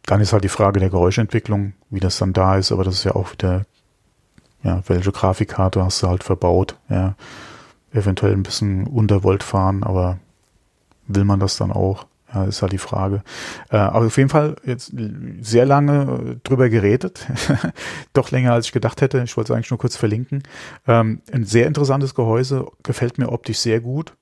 Dann 0.05 0.21
ist 0.21 0.33
halt 0.33 0.45
die 0.45 0.49
Frage 0.49 0.81
der 0.81 0.91
Geräuschentwicklung, 0.91 1.75
wie 1.91 2.01
das 2.01 2.19
dann 2.19 2.33
da 2.33 2.57
ist, 2.57 2.73
aber 2.73 2.85
das 2.85 2.95
ist 2.95 3.05
ja 3.05 3.15
auch 3.15 3.33
wieder, 3.33 3.67
ja, 4.63 4.83
welche 4.87 5.13
Grafikkarte 5.13 5.85
hast 5.85 6.03
du 6.03 6.09
halt 6.09 6.25
verbaut, 6.25 6.77
ja. 6.89 7.15
Eventuell 7.91 8.35
ein 8.35 8.43
bisschen 8.43 8.87
unter 8.87 9.25
Volt 9.25 9.43
fahren, 9.43 9.83
aber 9.83 10.19
will 11.07 11.25
man 11.25 11.41
das 11.41 11.57
dann 11.57 11.73
auch? 11.73 12.07
Ja, 12.33 12.45
ist 12.45 12.61
halt 12.61 12.73
die 12.73 12.79
Frage. 12.79 13.23
Äh, 13.71 13.77
aber 13.77 14.07
auf 14.07 14.17
jeden 14.19 14.29
Fall 14.29 14.57
jetzt 14.65 14.93
sehr 15.41 15.65
lange 15.65 16.03
äh, 16.03 16.37
drüber 16.45 16.69
geredet. 16.69 17.27
Doch 18.13 18.31
länger 18.31 18.53
als 18.53 18.67
ich 18.67 18.73
gedacht 18.73 19.01
hätte. 19.01 19.23
Ich 19.23 19.37
wollte 19.37 19.53
es 19.53 19.57
eigentlich 19.57 19.71
nur 19.71 19.79
kurz 19.79 19.97
verlinken. 19.97 20.43
Ähm, 20.87 21.23
ein 21.33 21.45
sehr 21.45 21.67
interessantes 21.67 22.15
Gehäuse, 22.15 22.67
gefällt 22.83 23.17
mir 23.17 23.33
optisch 23.33 23.59
sehr 23.59 23.81
gut. 23.81 24.15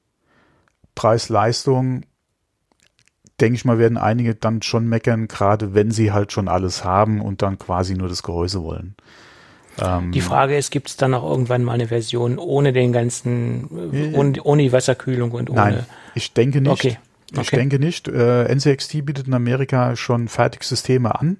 Preis-Leistung, 0.94 2.02
denke 3.40 3.56
ich 3.56 3.64
mal, 3.64 3.78
werden 3.78 3.98
einige 3.98 4.34
dann 4.34 4.62
schon 4.62 4.86
meckern, 4.88 5.26
gerade 5.26 5.74
wenn 5.74 5.90
sie 5.90 6.12
halt 6.12 6.32
schon 6.32 6.48
alles 6.48 6.84
haben 6.84 7.20
und 7.20 7.42
dann 7.42 7.58
quasi 7.58 7.94
nur 7.94 8.08
das 8.08 8.22
Gehäuse 8.22 8.62
wollen. 8.62 8.94
Ähm, 9.78 10.12
die 10.12 10.20
Frage 10.22 10.56
ist, 10.56 10.70
gibt 10.70 10.88
es 10.88 10.96
dann 10.96 11.12
auch 11.12 11.28
irgendwann 11.28 11.64
mal 11.64 11.72
eine 11.72 11.88
Version 11.88 12.38
ohne 12.38 12.72
den 12.72 12.92
ganzen, 12.92 13.92
äh, 13.92 14.16
ohne, 14.16 14.42
ohne 14.42 14.62
die 14.62 14.72
Wasserkühlung 14.72 15.32
und 15.32 15.50
ohne. 15.50 15.60
Nein, 15.60 15.86
ich 16.14 16.32
denke 16.32 16.60
nicht. 16.60 16.72
Okay. 16.72 16.98
Ich 17.42 17.48
okay. 17.48 17.56
denke 17.56 17.78
nicht. 17.78 18.08
Äh, 18.08 18.52
NCXT 18.54 19.04
bietet 19.04 19.26
in 19.26 19.34
Amerika 19.34 19.96
schon 19.96 20.28
Fertigsysteme 20.28 21.18
an. 21.18 21.38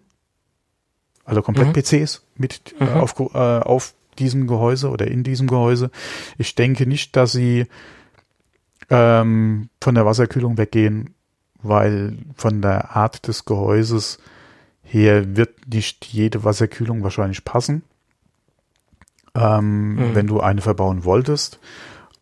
Also 1.25 1.43
komplett 1.43 1.69
mhm. 1.69 1.73
PCs 1.73 2.23
mit 2.37 2.75
äh, 2.81 2.85
mhm. 2.85 2.91
auf, 2.91 3.19
äh, 3.19 3.39
auf 3.39 3.95
diesem 4.19 4.47
Gehäuse 4.47 4.91
oder 4.91 5.09
in 5.09 5.25
diesem 5.25 5.47
Gehäuse. 5.47 5.91
Ich 6.39 6.55
denke 6.55 6.87
nicht, 6.87 7.17
dass 7.17 7.33
sie 7.33 7.67
ähm, 8.91 9.69
von 9.81 9.95
der 9.95 10.07
Wasserkühlung 10.07 10.57
weggehen, 10.59 11.15
weil 11.63 12.17
von 12.37 12.63
der 12.63 12.97
Art 12.97 13.27
des 13.27 13.45
Gehäuses 13.45 14.19
her 14.83 15.37
wird 15.37 15.67
nicht 15.69 16.05
jede 16.07 16.45
Wasserkühlung 16.45 17.03
wahrscheinlich 17.03 17.45
passen, 17.45 17.83
ähm, 19.35 19.97
mhm. 19.97 20.15
wenn 20.15 20.27
du 20.27 20.41
eine 20.41 20.61
verbauen 20.61 21.05
wolltest. 21.05 21.59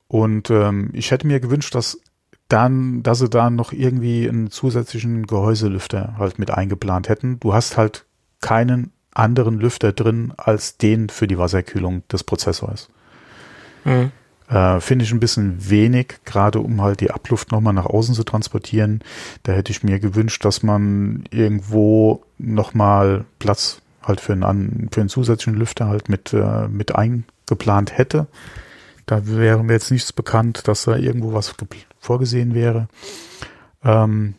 Und 0.09 0.51
ähm, 0.51 0.91
ich 0.93 1.11
hätte 1.11 1.27
mir 1.27 1.41
gewünscht, 1.41 1.75
dass 1.75 2.01
dann, 2.49 3.03
dass 3.03 3.19
sie 3.19 3.29
da 3.29 3.51
noch 3.51 3.73
irgendwie 3.73 4.29
einen 4.29 4.51
zusätzlichen 4.51 5.27
Gehäuselüfter 5.27 6.17
halt 6.19 6.39
mit 6.39 6.51
eingeplant 6.51 7.09
hätten. 7.09 7.41
Du 7.41 7.55
hast 7.55 7.77
halt 7.77 8.05
keinen 8.41 8.93
anderen 9.13 9.59
Lüfter 9.59 9.93
drin 9.93 10.35
als 10.37 10.77
den 10.77 11.09
für 11.09 11.27
die 11.27 11.39
Wasserkühlung 11.39 12.07
des 12.09 12.25
Prozessors. 12.25 12.91
Mhm. 13.85 14.13
Äh, 14.49 14.81
Finde 14.81 15.05
ich 15.05 15.13
ein 15.13 15.21
bisschen 15.21 15.71
wenig, 15.71 16.19
gerade 16.25 16.61
um 16.61 16.83
halt 16.83 17.01
die 17.01 17.11
Abluft 17.11 17.51
nochmal 17.51 17.73
nach 17.73 17.87
außen 17.87 18.15
zu 18.15 18.25
transportieren. 18.25 19.01
Da 19.45 19.53
hätte 19.53 19.73
ich 19.73 19.83
mir 19.83 19.99
gewünscht, 20.01 20.45
dass 20.45 20.63
man 20.63 21.25
irgendwo 21.31 22.25
nochmal 22.37 23.25
Platz 23.39 23.81
halt 24.03 24.21
für 24.21 24.35
einen, 24.35 24.91
für 24.93 25.01
einen 25.01 25.09
zusätzlichen 25.09 25.59
Lüfter 25.59 25.89
halt 25.89 26.11
mit, 26.11 26.35
äh, 26.35 26.69
mit 26.69 26.95
eingeplant 26.95 27.97
hätte. 27.97 28.27
Da 29.07 29.27
wäre 29.27 29.65
mir 29.65 29.75
jetzt 29.75 29.91
nichts 29.91 30.13
bekannt, 30.13 30.69
dass 30.69 30.85
da 30.85 30.97
irgendwo 30.97 31.33
was 31.33 31.49
vorgesehen 32.05 32.55
wäre. 32.55 32.89
Ähm, 33.83 34.35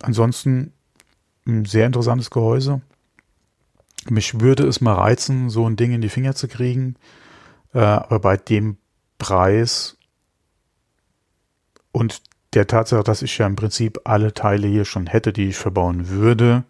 ansonsten 0.00 0.72
ein 1.46 1.64
sehr 1.64 1.86
interessantes 1.86 2.30
Gehäuse. 2.30 2.80
Mich 4.08 4.40
würde 4.40 4.66
es 4.66 4.80
mal 4.80 4.94
reizen, 4.94 5.50
so 5.50 5.66
ein 5.68 5.76
Ding 5.76 5.92
in 5.92 6.00
die 6.00 6.08
Finger 6.08 6.34
zu 6.34 6.48
kriegen. 6.48 6.96
Äh, 7.72 7.80
aber 7.80 8.20
bei 8.20 8.36
dem 8.36 8.76
Preis 9.18 9.96
und 11.92 12.22
der 12.54 12.66
Tatsache, 12.66 13.02
dass 13.02 13.22
ich 13.22 13.38
ja 13.38 13.46
im 13.46 13.56
Prinzip 13.56 14.00
alle 14.04 14.34
Teile 14.34 14.66
hier 14.66 14.84
schon 14.84 15.06
hätte, 15.06 15.32
die 15.32 15.48
ich 15.48 15.56
verbauen 15.56 16.08
würde, 16.08 16.64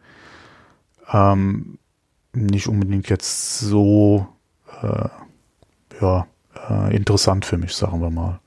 ähm, 1.13 1.79
nicht 2.33 2.69
unbedingt 2.69 3.09
jetzt 3.09 3.59
so 3.59 4.29
äh, 4.83 5.09
ja, 6.01 6.27
äh, 6.69 6.95
interessant 6.95 7.45
für 7.45 7.59
mich, 7.59 7.75
sagen 7.75 8.01
wir 8.01 8.11
mal. 8.11 8.41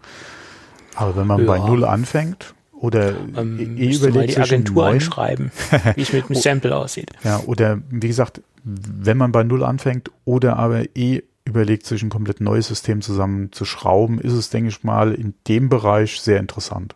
Aber 0.96 1.16
wenn 1.16 1.28
man 1.28 1.40
ja. 1.40 1.46
bei 1.46 1.60
Null 1.60 1.84
anfängt 1.84 2.54
oder 2.72 3.14
ähm, 3.36 3.78
eh 3.78 3.96
überlegt 3.96 4.36
die 4.36 4.42
Agentur 4.42 4.88
anschreiben, 4.88 5.52
wie 5.96 6.02
es 6.02 6.14
mit 6.14 6.30
dem 6.30 6.36
Sample 6.36 6.76
aussieht. 6.76 7.12
Ja, 7.24 7.42
oder 7.46 7.80
wie 7.90 8.08
gesagt, 8.08 8.42
wenn 8.64 9.18
man 9.18 9.32
bei 9.32 9.44
Null 9.44 9.64
anfängt 9.64 10.12
oder 10.26 10.58
aber 10.58 10.84
eh 10.96 11.24
überlegt, 11.46 11.86
sich 11.86 12.02
ein 12.02 12.10
komplett 12.10 12.42
neues 12.42 12.68
System 12.68 13.02
zusammenzuschrauben, 13.02 14.20
ist 14.20 14.34
es, 14.34 14.50
denke 14.50 14.70
ich 14.70 14.84
mal, 14.84 15.14
in 15.14 15.36
dem 15.48 15.70
Bereich 15.70 16.20
sehr 16.20 16.40
interessant. 16.40 16.96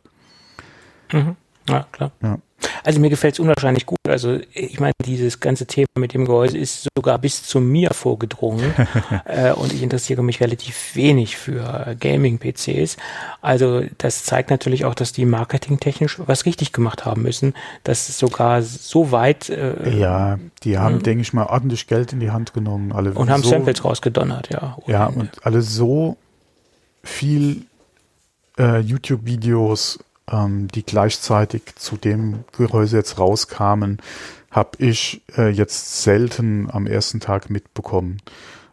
Mhm. 1.11 1.35
Ja, 1.69 1.85
klar. 1.91 2.11
Ja. 2.21 2.39
Also 2.83 2.99
mir 2.99 3.09
gefällt 3.09 3.35
es 3.35 3.39
unwahrscheinlich 3.39 3.85
gut. 3.85 3.97
Also 4.07 4.39
ich 4.53 4.79
meine, 4.79 4.93
dieses 5.05 5.39
ganze 5.39 5.65
Thema 5.65 5.87
mit 5.97 6.13
dem 6.13 6.25
Gehäuse 6.25 6.57
ist 6.57 6.87
sogar 6.95 7.17
bis 7.19 7.43
zu 7.43 7.59
mir 7.59 7.91
vorgedrungen 7.93 8.73
äh, 9.25 9.51
und 9.51 9.73
ich 9.73 9.83
interessiere 9.83 10.23
mich 10.23 10.41
relativ 10.41 10.95
wenig 10.95 11.37
für 11.37 11.95
Gaming-PCs. 11.99 12.97
Also 13.41 13.83
das 13.97 14.23
zeigt 14.23 14.49
natürlich 14.49 14.85
auch, 14.85 14.95
dass 14.95 15.13
die 15.13 15.25
marketingtechnisch 15.25 16.19
was 16.25 16.45
richtig 16.45 16.73
gemacht 16.73 17.05
haben 17.05 17.21
müssen, 17.21 17.53
dass 17.83 18.09
es 18.09 18.19
sogar 18.19 18.61
so 18.61 19.11
weit... 19.11 19.49
Äh, 19.49 19.97
ja, 19.97 20.39
die 20.63 20.77
haben, 20.77 20.95
hm. 20.95 21.03
denke 21.03 21.21
ich 21.21 21.33
mal, 21.33 21.45
ordentlich 21.45 21.87
Geld 21.87 22.13
in 22.13 22.19
die 22.19 22.31
Hand 22.31 22.53
genommen. 22.53 22.91
Alle 22.91 23.13
und 23.13 23.29
haben 23.29 23.43
so, 23.43 23.49
Samples 23.49 23.83
rausgedonnert, 23.83 24.49
ja. 24.51 24.77
Ja, 24.87 25.07
und 25.07 25.45
alle 25.45 25.61
so 25.61 26.17
viel 27.03 27.63
äh, 28.57 28.79
YouTube-Videos 28.79 29.99
ähm, 30.31 30.67
die 30.67 30.83
gleichzeitig 30.83 31.75
zu 31.75 31.97
dem 31.97 32.43
Gehäuse 32.57 32.97
jetzt 32.97 33.19
rauskamen, 33.19 33.99
habe 34.51 34.71
ich 34.79 35.21
äh, 35.37 35.49
jetzt 35.49 36.01
selten 36.01 36.69
am 36.71 36.87
ersten 36.87 37.19
Tag 37.19 37.49
mitbekommen. 37.49 38.17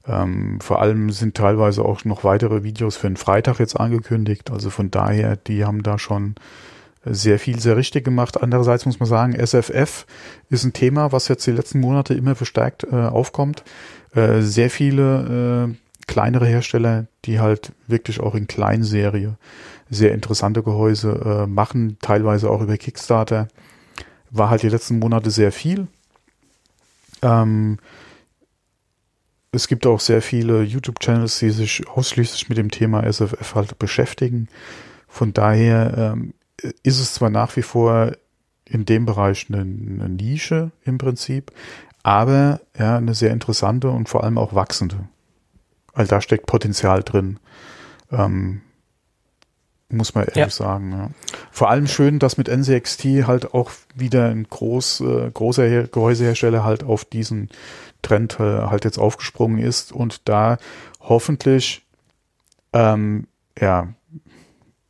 Ähm, 0.09 0.61
vor 0.61 0.81
allem 0.81 1.11
sind 1.11 1.37
teilweise 1.37 1.85
auch 1.85 2.05
noch 2.05 2.25
weitere 2.25 2.63
Videos 2.63 2.97
für 2.97 3.09
den 3.09 3.17
Freitag 3.17 3.59
jetzt 3.59 3.79
angekündigt. 3.79 4.51
Also 4.51 4.71
von 4.71 4.91
daher, 4.91 5.37
die 5.37 5.65
haben 5.65 5.83
da 5.83 5.99
schon 5.99 6.37
sehr 7.05 7.39
viel, 7.39 7.61
sehr 7.61 7.77
richtig 7.77 8.05
gemacht. 8.05 8.41
Andererseits 8.43 8.87
muss 8.87 9.01
man 9.01 9.09
sagen, 9.09 9.35
SFF 9.35 10.07
ist 10.51 10.65
ein 10.65 10.73
Thema, 10.73 11.13
was 11.13 11.29
jetzt 11.29 11.47
die 11.47 11.53
letzten 11.53 11.81
Monate 11.81 12.15
immer 12.15 12.35
verstärkt 12.35 12.85
äh, 12.85 12.97
aufkommt. 12.97 13.63
Äh, 14.15 14.41
sehr 14.41 14.71
viele 14.71 15.69
äh, 15.71 15.86
kleinere 16.07 16.47
Hersteller, 16.47 17.07
die 17.25 17.41
halt 17.41 17.73
wirklich 17.87 18.21
auch 18.21 18.35
in 18.35 18.47
Kleinserie 18.47 19.37
sehr 19.91 20.13
interessante 20.13 20.63
Gehäuse 20.63 21.45
äh, 21.45 21.47
machen, 21.47 21.99
teilweise 22.01 22.51
auch 22.51 22.61
über 22.61 22.77
Kickstarter. 22.77 23.49
War 24.31 24.51
halt 24.51 24.63
die 24.63 24.69
letzten 24.69 24.99
Monate 24.99 25.31
sehr 25.31 25.53
viel. 25.53 25.87
Ähm, 27.23 27.79
es 29.53 29.69
gibt 29.69 29.87
auch 29.87 30.01
sehr 30.01 30.23
viele 30.23 30.63
YouTube-Channels, 30.63 31.39
die 31.39 31.51
sich 31.51 31.89
ausschließlich 31.89 32.49
mit 32.49 32.59
dem 32.59 32.71
Thema 32.71 33.11
SFF 33.11 33.55
halt 33.55 33.79
beschäftigen. 33.79 34.49
Von 35.09 35.33
daher 35.33 36.15
ähm, 36.15 36.35
ist 36.83 37.01
es 37.01 37.15
zwar 37.15 37.31
nach 37.31 37.57
wie 37.57 37.63
vor 37.63 38.13
in 38.65 38.85
dem 38.85 39.07
Bereich 39.07 39.47
eine, 39.49 39.61
eine, 39.61 40.09
Nische 40.09 40.73
im 40.85 40.99
Prinzip, 40.99 41.53
aber 42.03 42.61
ja, 42.79 42.97
eine 42.97 43.15
sehr 43.15 43.31
interessante 43.31 43.89
und 43.89 44.09
vor 44.09 44.25
allem 44.25 44.39
auch 44.39 44.55
wachsende. 44.55 45.09
Weil 45.97 46.07
da 46.07 46.21
steckt 46.21 46.47
Potenzial 46.47 47.03
drin. 47.03 47.41
Ähm, 48.13 48.61
muss 49.89 50.15
man 50.15 50.25
ehrlich 50.25 50.37
ja. 50.37 50.51
sagen. 50.51 50.93
Ja. 50.93 51.11
Vor 51.51 51.71
allem 51.71 51.89
schön, 51.89 52.19
dass 52.19 52.37
mit 52.37 52.49
NCXT 52.49 53.27
halt 53.27 53.55
auch 53.55 53.73
wieder 53.95 54.29
ein 54.29 54.45
groß, 54.49 55.01
äh, 55.01 55.31
großer 55.33 55.85
Gehäusehersteller 55.89 56.63
halt 56.63 56.85
auf 56.85 57.05
diesen 57.05 57.51
Trend 58.03 58.39
äh, 58.39 58.67
halt 58.67 58.85
jetzt 58.85 58.99
aufgesprungen 58.99 59.59
ist 59.59 59.91
und 59.91 60.29
da 60.29 60.59
hoffentlich 61.01 61.83
ähm, 62.73 63.27
ja 63.59 63.89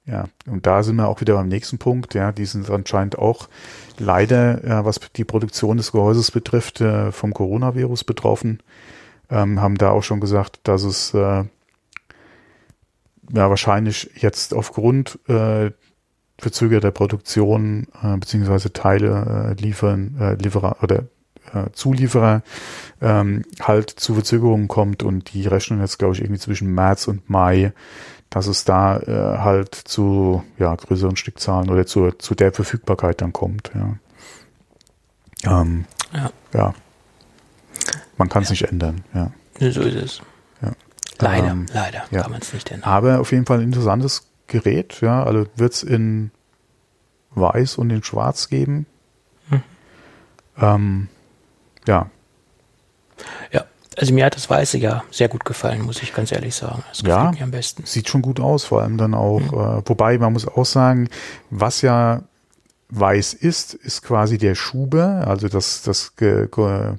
ja, 0.06 0.26
und 0.46 0.66
da 0.66 0.84
sind 0.84 0.96
wir 0.96 1.08
auch 1.08 1.20
wieder 1.20 1.34
beim 1.34 1.48
nächsten 1.48 1.78
Punkt. 1.78 2.14
Ja, 2.14 2.30
die 2.30 2.44
sind 2.44 2.70
anscheinend 2.70 3.18
auch 3.18 3.48
leider, 3.98 4.64
ja, 4.64 4.84
was 4.84 5.00
die 5.16 5.24
Produktion 5.24 5.78
des 5.78 5.90
Gehäuses 5.90 6.30
betrifft, 6.30 6.80
äh, 6.80 7.10
vom 7.10 7.34
Coronavirus 7.34 8.04
betroffen. 8.04 8.60
Ähm, 9.30 9.60
haben 9.60 9.76
da 9.76 9.90
auch 9.90 10.02
schon 10.02 10.20
gesagt, 10.20 10.60
dass 10.64 10.84
es 10.84 11.12
äh, 11.14 11.18
ja 11.18 11.48
wahrscheinlich 13.32 14.10
jetzt 14.16 14.54
aufgrund 14.54 15.18
äh, 15.28 15.70
verzögerter 16.38 16.90
Produktion 16.90 17.88
äh, 18.02 18.16
beziehungsweise 18.16 18.72
Teile 18.72 19.56
äh, 19.58 19.60
liefern, 19.60 20.16
äh, 20.20 20.34
Lieferer 20.34 20.76
oder 20.82 21.04
äh, 21.52 21.70
Zulieferer 21.72 22.42
ähm, 23.00 23.42
halt 23.60 23.90
zu 23.90 24.14
Verzögerungen 24.14 24.68
kommt 24.68 25.02
und 25.02 25.32
die 25.32 25.46
rechnen 25.46 25.80
jetzt, 25.80 25.98
glaube 25.98 26.14
ich, 26.14 26.20
irgendwie 26.20 26.40
zwischen 26.40 26.72
März 26.72 27.08
und 27.08 27.28
Mai 27.28 27.72
dass 28.30 28.46
es 28.46 28.64
da 28.64 28.98
äh, 28.98 29.38
halt 29.38 29.74
zu 29.74 30.42
ja, 30.58 30.74
größeren 30.74 31.16
Stückzahlen 31.16 31.70
oder 31.70 31.86
zu, 31.86 32.10
zu 32.12 32.34
der 32.34 32.52
Verfügbarkeit 32.52 33.20
dann 33.20 33.32
kommt. 33.32 33.70
Ja. 33.74 35.60
Ähm, 35.60 35.84
ja. 36.12 36.30
ja. 36.52 36.74
Man 38.16 38.28
kann 38.28 38.42
es 38.42 38.48
ja. 38.48 38.52
nicht 38.52 38.62
ändern. 38.62 39.04
Ja. 39.14 39.32
So 39.58 39.82
ist 39.82 39.96
es. 39.96 40.20
Ja. 40.62 40.72
Leider, 41.18 41.48
ähm, 41.48 41.66
leider 41.72 42.04
ja. 42.10 42.22
kann 42.22 42.30
man 42.30 42.40
es 42.40 42.52
nicht 42.52 42.70
ändern. 42.70 42.88
Aber 42.88 43.20
auf 43.20 43.32
jeden 43.32 43.46
Fall 43.46 43.58
ein 43.58 43.64
interessantes 43.64 44.28
Gerät. 44.46 45.00
Ja, 45.00 45.24
also 45.24 45.46
wird 45.56 45.72
es 45.72 45.82
in 45.82 46.30
Weiß 47.30 47.76
und 47.76 47.90
in 47.90 48.02
Schwarz 48.02 48.48
geben. 48.48 48.86
Hm. 49.50 49.62
Ähm, 50.58 51.08
ja. 51.86 52.10
Ja, 53.52 53.64
also 53.96 54.12
mir 54.12 54.26
hat 54.26 54.36
das 54.36 54.48
Weiße 54.48 54.78
ja 54.78 55.04
sehr 55.10 55.28
gut 55.28 55.44
gefallen, 55.44 55.82
muss 55.82 56.02
ich 56.02 56.14
ganz 56.14 56.32
ehrlich 56.32 56.54
sagen. 56.54 56.82
Das 56.88 57.02
ja, 57.02 57.30
mir 57.30 57.42
am 57.42 57.50
besten. 57.50 57.84
Sieht 57.86 58.08
schon 58.08 58.22
gut 58.22 58.40
aus, 58.40 58.64
vor 58.64 58.82
allem 58.82 58.98
dann 58.98 59.14
auch, 59.14 59.40
mhm. 59.40 59.48
äh, 59.48 59.88
wobei 59.88 60.18
man 60.18 60.32
muss 60.32 60.46
auch 60.46 60.66
sagen, 60.66 61.08
was 61.50 61.82
ja 61.82 62.22
weiß 62.90 63.34
ist, 63.34 63.74
ist 63.74 64.02
quasi 64.02 64.38
der 64.38 64.54
Schuber, 64.54 65.24
also 65.26 65.48
das, 65.48 65.82
das, 65.82 66.14
Ge 66.16 66.48
Ge 66.54 66.94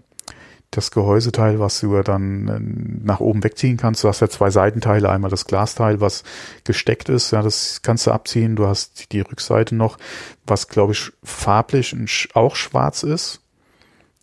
das 0.71 0.91
Gehäuseteil, 0.91 1.59
was 1.59 1.79
du 1.79 2.01
dann 2.03 2.47
äh, 2.47 3.05
nach 3.05 3.19
oben 3.19 3.43
wegziehen 3.43 3.77
kannst. 3.77 4.03
Du 4.03 4.07
hast 4.07 4.19
ja 4.19 4.27
zwei 4.27 4.49
Seitenteile, 4.49 5.09
einmal 5.09 5.31
das 5.31 5.45
Glasteil, 5.45 6.01
was 6.01 6.23
gesteckt 6.63 7.09
ist, 7.09 7.31
ja, 7.31 7.41
das 7.41 7.81
kannst 7.81 8.07
du 8.07 8.11
abziehen. 8.11 8.55
Du 8.55 8.67
hast 8.67 9.11
die 9.11 9.21
Rückseite 9.21 9.75
noch, 9.75 9.97
was 10.45 10.67
glaube 10.67 10.93
ich 10.93 11.11
farblich 11.23 11.95
auch 12.33 12.55
schwarz 12.55 13.03
ist 13.03 13.41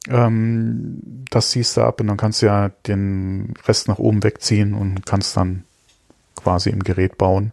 ähm, 0.08 1.24
das 1.30 1.50
ziehst 1.50 1.76
du 1.76 1.82
ab 1.82 2.00
und 2.00 2.08
dann 2.08 2.16
kannst 2.16 2.42
du 2.42 2.46
ja 2.46 2.70
den 2.86 3.54
Rest 3.66 3.88
nach 3.88 3.98
oben 3.98 4.22
wegziehen 4.22 4.74
und 4.74 5.06
kannst 5.06 5.36
dann 5.36 5.64
quasi 6.36 6.70
im 6.70 6.82
Gerät 6.82 7.16
bauen. 7.16 7.52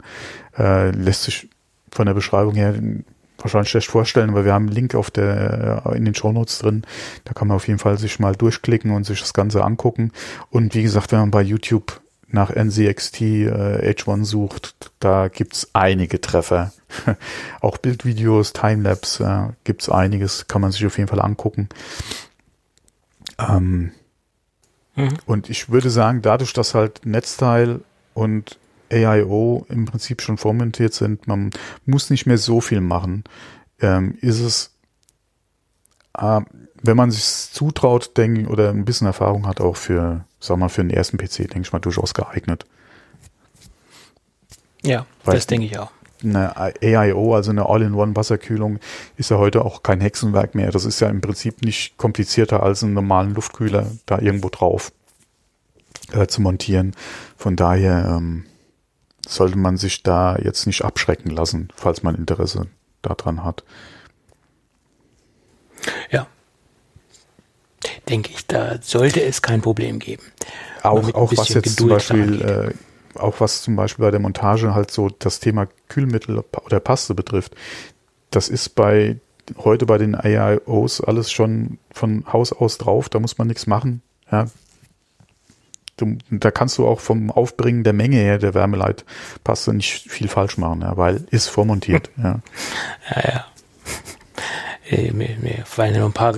Äh, 0.57 0.91
lässt 0.91 1.23
sich 1.23 1.49
von 1.91 2.05
der 2.05 2.13
Beschreibung 2.13 2.55
her 2.55 2.75
wahrscheinlich 3.43 3.69
schlecht 3.69 3.89
vorstellen, 3.89 4.29
aber 4.29 4.45
wir 4.45 4.53
haben 4.53 4.67
einen 4.67 4.75
Link 4.75 4.95
auf 4.95 5.11
der, 5.11 5.83
äh, 5.85 5.97
in 5.97 6.05
den 6.05 6.15
Shownotes 6.15 6.59
drin. 6.59 6.83
Da 7.25 7.33
kann 7.33 7.47
man 7.47 7.55
auf 7.55 7.67
jeden 7.67 7.79
Fall 7.79 7.97
sich 7.97 8.19
mal 8.19 8.35
durchklicken 8.35 8.91
und 8.91 9.05
sich 9.05 9.19
das 9.19 9.33
Ganze 9.33 9.63
angucken. 9.63 10.11
Und 10.49 10.75
wie 10.75 10.83
gesagt, 10.83 11.11
wenn 11.11 11.19
man 11.19 11.31
bei 11.31 11.41
YouTube 11.41 12.01
nach 12.27 12.49
NCXT 12.49 13.21
äh, 13.21 13.93
H1 13.93 14.25
sucht, 14.25 14.91
da 14.99 15.27
gibt's 15.27 15.69
einige 15.73 16.21
Treffer. 16.21 16.71
Auch 17.61 17.77
Bildvideos, 17.77 18.53
Timelapse, 18.53 19.49
äh, 19.49 19.53
gibt's 19.63 19.89
einiges, 19.89 20.47
kann 20.47 20.61
man 20.61 20.71
sich 20.71 20.85
auf 20.85 20.97
jeden 20.97 21.09
Fall 21.09 21.21
angucken. 21.21 21.69
Ähm, 23.37 23.91
mhm. 24.95 25.17
Und 25.25 25.49
ich 25.49 25.69
würde 25.69 25.89
sagen, 25.89 26.21
dadurch, 26.21 26.53
dass 26.53 26.73
halt 26.73 27.05
Netzteil 27.05 27.81
und 28.13 28.57
AIO 28.91 29.65
im 29.69 29.85
Prinzip 29.85 30.21
schon 30.21 30.37
vormontiert 30.37 30.93
sind, 30.93 31.27
man 31.27 31.51
muss 31.85 32.09
nicht 32.09 32.25
mehr 32.25 32.37
so 32.37 32.61
viel 32.61 32.81
machen, 32.81 33.23
ähm, 33.79 34.17
ist 34.21 34.39
es, 34.39 34.71
äh, 36.17 36.41
wenn 36.83 36.97
man 36.97 37.11
sich 37.11 37.23
zutraut, 37.23 38.17
denke 38.17 38.49
oder 38.49 38.69
ein 38.69 38.85
bisschen 38.85 39.07
Erfahrung 39.07 39.47
hat, 39.47 39.61
auch 39.61 39.77
für, 39.77 40.25
sag 40.39 40.57
mal, 40.57 40.69
für 40.69 40.81
den 40.81 40.89
ersten 40.89 41.17
PC, 41.17 41.47
denke 41.47 41.61
ich 41.61 41.73
mal, 41.73 41.79
durchaus 41.79 42.13
geeignet. 42.13 42.65
Ja, 44.83 45.05
Weil, 45.23 45.35
das 45.35 45.47
denke 45.47 45.67
ich 45.67 45.77
auch 45.77 45.91
eine 46.23 46.55
AIO, 46.55 47.35
also 47.35 47.51
eine 47.51 47.67
All-in-One-Wasserkühlung, 47.67 48.79
ist 49.17 49.31
ja 49.31 49.37
heute 49.37 49.63
auch 49.65 49.83
kein 49.83 50.01
Hexenwerk 50.01 50.55
mehr. 50.55 50.71
Das 50.71 50.85
ist 50.85 50.99
ja 50.99 51.09
im 51.09 51.21
Prinzip 51.21 51.61
nicht 51.61 51.97
komplizierter 51.97 52.63
als 52.63 52.83
einen 52.83 52.93
normalen 52.93 53.33
Luftkühler 53.33 53.87
da 54.05 54.19
irgendwo 54.19 54.49
drauf 54.49 54.91
äh, 56.11 56.27
zu 56.27 56.41
montieren. 56.41 56.95
Von 57.37 57.55
daher 57.55 58.17
ähm, 58.17 58.45
sollte 59.27 59.57
man 59.57 59.77
sich 59.77 60.03
da 60.03 60.37
jetzt 60.37 60.65
nicht 60.67 60.83
abschrecken 60.83 61.29
lassen, 61.29 61.69
falls 61.75 62.03
man 62.03 62.15
Interesse 62.15 62.67
daran 63.01 63.43
hat. 63.43 63.63
Ja. 66.09 66.27
Denke 68.09 68.31
ich, 68.31 68.45
da 68.45 68.79
sollte 68.81 69.23
es 69.23 69.41
kein 69.41 69.61
Problem 69.61 69.99
geben. 69.99 70.23
Auch, 70.83 71.13
auch 71.13 71.31
was 71.35 71.49
jetzt 71.49 71.77
Geduld 71.77 71.77
zum 71.77 71.89
Beispiel 71.89 72.41
äh, 72.41 72.73
auch 73.15 73.39
was 73.39 73.61
zum 73.61 73.75
Beispiel 73.75 74.05
bei 74.05 74.11
der 74.11 74.19
Montage 74.19 74.73
halt 74.73 74.91
so 74.91 75.09
das 75.09 75.39
Thema 75.39 75.67
Kühlmittel 75.89 76.43
oder 76.65 76.79
Paste 76.79 77.13
betrifft, 77.13 77.55
das 78.29 78.49
ist 78.49 78.69
bei 78.75 79.19
heute 79.57 79.85
bei 79.85 79.97
den 79.97 80.15
AIOs 80.15 81.01
alles 81.01 81.31
schon 81.31 81.77
von 81.91 82.25
Haus 82.31 82.53
aus 82.53 82.77
drauf, 82.77 83.09
da 83.09 83.19
muss 83.19 83.37
man 83.37 83.47
nichts 83.47 83.67
machen. 83.67 84.01
Ja. 84.31 84.45
Du, 86.01 86.17
da 86.29 86.51
kannst 86.51 86.77
du 86.77 86.87
auch 86.87 86.99
vom 86.99 87.29
Aufbringen 87.29 87.83
der 87.83 87.93
Menge 87.93 88.17
her 88.17 88.39
der 88.39 88.53
Wärmeleitpaste 88.53 89.73
nicht 89.73 90.09
viel 90.09 90.27
falsch 90.27 90.57
machen, 90.57 90.81
ja, 90.81 90.97
weil 90.97 91.25
ist 91.29 91.47
vormontiert. 91.47 92.09
ja. 92.17 92.39
ja, 93.15 93.21
ja. 93.29 93.45
Äh, 94.89 95.11
mir, 95.11 95.37
mir 95.39 95.63
fallen 95.65 95.97
noch 95.99 96.07
ein 96.07 96.13
paar, 96.13 96.35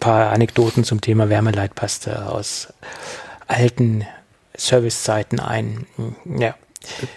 paar 0.00 0.32
Anekdoten 0.32 0.84
zum 0.84 1.00
Thema 1.00 1.28
Wärmeleitpaste 1.28 2.28
aus 2.30 2.72
alten 3.46 4.04
Servicezeiten 4.54 5.40
ein. 5.40 5.86
Ja. 6.38 6.54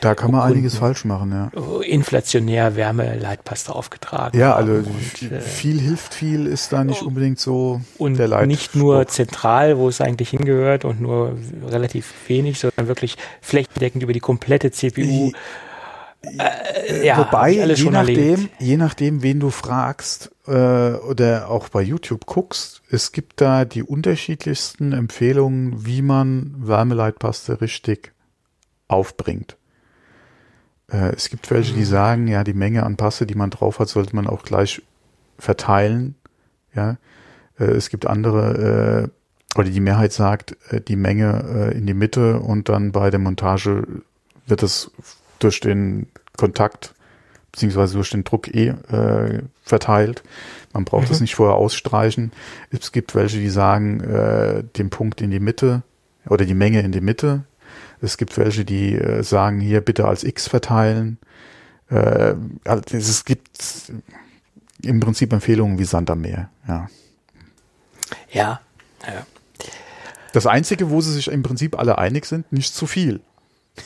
Da 0.02 0.16
kann 0.16 0.32
man 0.32 0.42
einiges 0.42 0.78
falsch 0.78 1.06
machen, 1.06 1.32
ja. 1.32 1.82
Inflationär 1.82 2.76
Wärmeleitpaste 2.76 3.74
aufgetragen. 3.74 4.38
Ja, 4.38 4.56
also 4.56 4.74
und, 4.74 5.32
äh, 5.32 5.40
viel 5.40 5.80
hilft 5.80 6.14
viel, 6.14 6.48
ist 6.48 6.74
da 6.74 6.84
nicht 6.84 7.04
unbedingt 7.04 7.40
so 7.40 7.82
und 7.98 8.18
der 8.18 8.28
Leit 8.28 8.48
nicht 8.48 8.76
nur 8.76 9.08
zentral, 9.08 9.78
wo 9.78 9.88
es 9.88 10.02
eigentlich 10.02 10.32
hingehört 10.32 10.84
und 10.84 11.00
nur 11.00 11.38
relativ 11.68 12.12
wenig, 12.28 12.60
sondern 12.60 12.88
wirklich 12.88 13.18
flächendeckend 13.42 14.04
über 14.04 14.14
die 14.14 14.20
komplette 14.20 14.72
CPU. 14.72 15.32
Äh, 16.24 17.06
ja, 17.06 17.18
Wobei, 17.18 17.52
je 17.52 17.90
nachdem, 17.90 18.50
je 18.60 18.78
nachdem, 18.78 19.24
wen 19.24 19.40
du 19.40 19.50
fragst 19.50 20.32
äh, 20.48 20.52
oder 20.52 21.50
auch 21.50 21.70
bei 21.70 21.82
YouTube 21.82 22.26
guckst, 22.26 22.82
es 22.90 23.12
gibt 23.12 23.42
da 23.42 23.66
die 23.66 23.84
unterschiedlichsten 23.84 24.94
Empfehlungen, 24.94 25.86
wie 25.86 26.02
man 26.02 26.54
Wärmeleitpaste 26.58 27.62
richtig 27.62 28.12
aufbringt. 28.92 29.58
Äh, 30.92 31.14
es 31.16 31.30
gibt 31.30 31.50
welche, 31.52 31.74
die 31.74 31.82
mhm. 31.82 31.86
sagen, 31.86 32.28
ja, 32.28 32.44
die 32.44 32.54
Menge 32.54 32.84
an 32.84 32.98
Paste, 32.98 33.26
die 33.26 33.36
man 33.36 33.50
drauf 33.50 33.80
hat, 33.80 33.90
sollte 33.90 34.16
man 34.16 34.28
auch 34.28 34.44
gleich 34.44 34.82
verteilen. 35.38 36.16
Ja, 36.74 36.98
äh, 37.60 37.66
es 37.66 37.90
gibt 37.90 38.06
andere, 38.06 39.10
äh, 39.56 39.60
oder 39.60 39.70
die 39.70 39.80
Mehrheit 39.80 40.14
sagt, 40.14 40.56
äh, 40.70 40.82
die 40.82 40.96
Menge 40.96 41.72
äh, 41.74 41.78
in 41.78 41.86
die 41.86 41.94
Mitte 41.94 42.40
und 42.40 42.70
dann 42.70 42.92
bei 42.92 43.10
der 43.10 43.20
Montage 43.20 43.86
wird 44.46 44.64
es 44.64 44.92
durch 45.40 45.60
den 45.60 46.08
Kontakt 46.38 46.94
beziehungsweise 47.52 47.96
durch 47.96 48.10
den 48.10 48.24
Druck 48.24 48.54
eh 48.54 48.70
äh, 48.70 49.44
verteilt. 49.64 50.24
Man 50.74 50.86
braucht 50.86 51.10
es 51.10 51.20
mhm. 51.20 51.24
nicht 51.24 51.36
vorher 51.36 51.56
ausstreichen. 51.56 52.32
Es 52.70 52.92
gibt 52.92 53.14
welche, 53.14 53.38
die 53.38 53.50
sagen, 53.50 54.00
äh, 54.02 54.64
den 54.64 54.90
Punkt 54.90 55.22
in 55.22 55.32
die 55.32 55.40
Mitte 55.40 55.84
oder 56.28 56.46
die 56.46 56.54
Menge 56.54 56.82
in 56.82 56.92
die 56.92 57.02
Mitte. 57.02 57.44
Es 58.02 58.18
gibt 58.18 58.38
welche, 58.38 58.66
die 58.66 58.96
äh, 58.96 59.24
sagen, 59.24 59.60
hier 59.60 59.82
bitte 59.82 60.06
als 60.08 60.24
X 60.24 60.48
verteilen. 60.48 61.20
Äh, 61.90 62.36
also 62.66 62.98
es 62.98 63.26
gibt 63.26 63.92
im 64.82 65.00
Prinzip 65.00 65.32
Empfehlungen 65.34 65.78
wie 65.78 65.86
Sand 65.86 66.10
am 66.10 66.22
Meer. 66.22 66.50
Ja. 66.68 66.90
Ja. 68.32 68.62
ja. 69.06 69.26
Das 70.34 70.48
Einzige, 70.48 70.90
wo 70.90 71.02
sie 71.02 71.14
sich 71.14 71.28
im 71.28 71.44
Prinzip 71.44 71.78
alle 71.78 71.98
einig 71.98 72.26
sind, 72.26 72.52
nicht 72.52 72.74
zu 72.74 72.88
viel. 72.88 73.22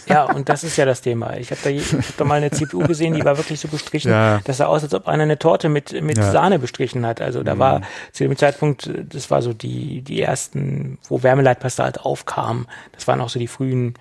Ja, 0.08 0.24
und 0.24 0.50
das 0.50 0.64
ist 0.64 0.78
ja 0.78 0.86
das 0.86 1.02
Thema. 1.02 1.38
Ich 1.38 1.52
habe 1.52 1.62
da, 1.64 1.70
hab 1.70 2.18
da 2.18 2.24
mal 2.24 2.36
eine 2.36 2.52
CPU 2.52 2.80
gesehen, 2.80 3.14
die 3.14 3.26
war 3.26 3.38
wirklich 3.38 3.60
so 3.60 3.68
bestrichen, 3.68 4.12
ja. 4.12 4.40
das 4.44 4.58
sah 4.58 4.68
aus, 4.68 4.84
als 4.84 4.94
ob 4.94 5.08
einer 5.08 5.24
eine 5.24 5.40
Torte 5.40 5.70
mit, 5.70 6.00
mit 6.02 6.18
ja. 6.18 6.32
Sahne 6.32 6.60
bestrichen 6.60 7.06
hat. 7.06 7.22
Also 7.22 7.44
da 7.44 7.56
mhm. 7.56 7.60
war 7.60 7.82
zu 8.12 8.24
dem 8.24 8.38
Zeitpunkt, 8.38 8.90
das 9.10 9.32
war 9.32 9.42
so 9.42 9.54
die, 9.54 10.02
die 10.02 10.22
ersten, 10.22 10.98
wo 11.10 11.24
Wärmeleitpasta 11.24 11.84
halt 11.84 12.02
aufkam. 12.02 12.68
Das 12.94 13.08
waren 13.08 13.22
auch 13.22 13.30
so 13.30 13.40
die 13.40 13.48
frühen 13.48 13.96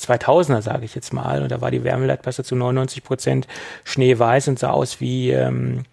2000er, 0.00 0.62
sage 0.62 0.84
ich 0.84 0.94
jetzt 0.94 1.12
mal. 1.12 1.42
Und 1.42 1.50
da 1.50 1.60
war 1.60 1.70
die 1.70 1.84
Wärmeleitpasta 1.84 2.44
zu 2.44 2.56
99 2.56 3.02
Prozent 3.02 3.46
schneeweiß 3.84 4.48
und 4.48 4.58
sah 4.58 4.70
aus 4.70 5.00
wie, 5.00 5.30
ähm, 5.30 5.84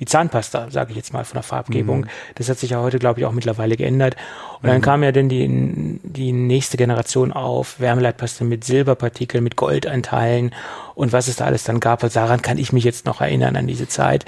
wie 0.00 0.06
Zahnpasta, 0.06 0.70
sage 0.70 0.92
ich 0.92 0.96
jetzt 0.96 1.12
mal 1.12 1.26
von 1.26 1.34
der 1.34 1.42
Farbgebung. 1.42 2.00
Mhm. 2.00 2.06
Das 2.36 2.48
hat 2.48 2.58
sich 2.58 2.70
ja 2.70 2.80
heute, 2.80 2.98
glaube 2.98 3.20
ich, 3.20 3.26
auch 3.26 3.32
mittlerweile 3.32 3.76
geändert. 3.76 4.16
Und 4.62 4.68
dann 4.68 4.78
mhm. 4.78 4.82
kam 4.82 5.02
ja 5.02 5.12
dann 5.12 5.28
die, 5.28 6.00
die 6.02 6.32
nächste 6.32 6.78
Generation 6.78 7.32
auf, 7.32 7.78
Wärmeleitpaste 7.80 8.44
mit 8.44 8.64
Silberpartikeln, 8.64 9.44
mit 9.44 9.56
Goldanteilen 9.56 10.54
und 10.94 11.12
was 11.12 11.28
es 11.28 11.36
da 11.36 11.44
alles 11.44 11.64
dann 11.64 11.80
gab. 11.80 12.00
Daran 12.00 12.40
kann 12.40 12.56
ich 12.56 12.72
mich 12.72 12.82
jetzt 12.82 13.04
noch 13.04 13.20
erinnern 13.20 13.56
an 13.56 13.66
diese 13.66 13.88
Zeit. 13.88 14.24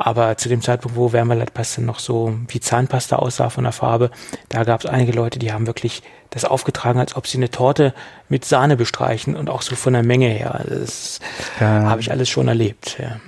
Aber 0.00 0.36
zu 0.36 0.48
dem 0.48 0.62
Zeitpunkt, 0.62 0.96
wo 0.96 1.12
Wärmeleitpaste 1.12 1.82
noch 1.82 1.98
so 1.98 2.32
wie 2.46 2.60
Zahnpasta 2.60 3.16
aussah 3.16 3.50
von 3.50 3.64
der 3.64 3.72
Farbe, 3.72 4.12
da 4.48 4.62
gab 4.62 4.80
es 4.80 4.86
einige 4.86 5.10
Leute, 5.10 5.40
die 5.40 5.52
haben 5.52 5.66
wirklich 5.66 6.04
das 6.30 6.44
aufgetragen, 6.44 7.00
als 7.00 7.16
ob 7.16 7.26
sie 7.26 7.36
eine 7.36 7.50
Torte 7.50 7.92
mit 8.28 8.44
Sahne 8.44 8.76
bestreichen 8.76 9.34
und 9.34 9.50
auch 9.50 9.60
so 9.60 9.74
von 9.74 9.94
der 9.94 10.04
Menge 10.04 10.28
her. 10.28 10.54
Also 10.54 10.78
das 10.78 11.18
ja. 11.58 11.66
habe 11.66 12.00
ich 12.00 12.12
alles 12.12 12.28
schon 12.28 12.46
erlebt. 12.46 12.96
Ja. 13.00 13.18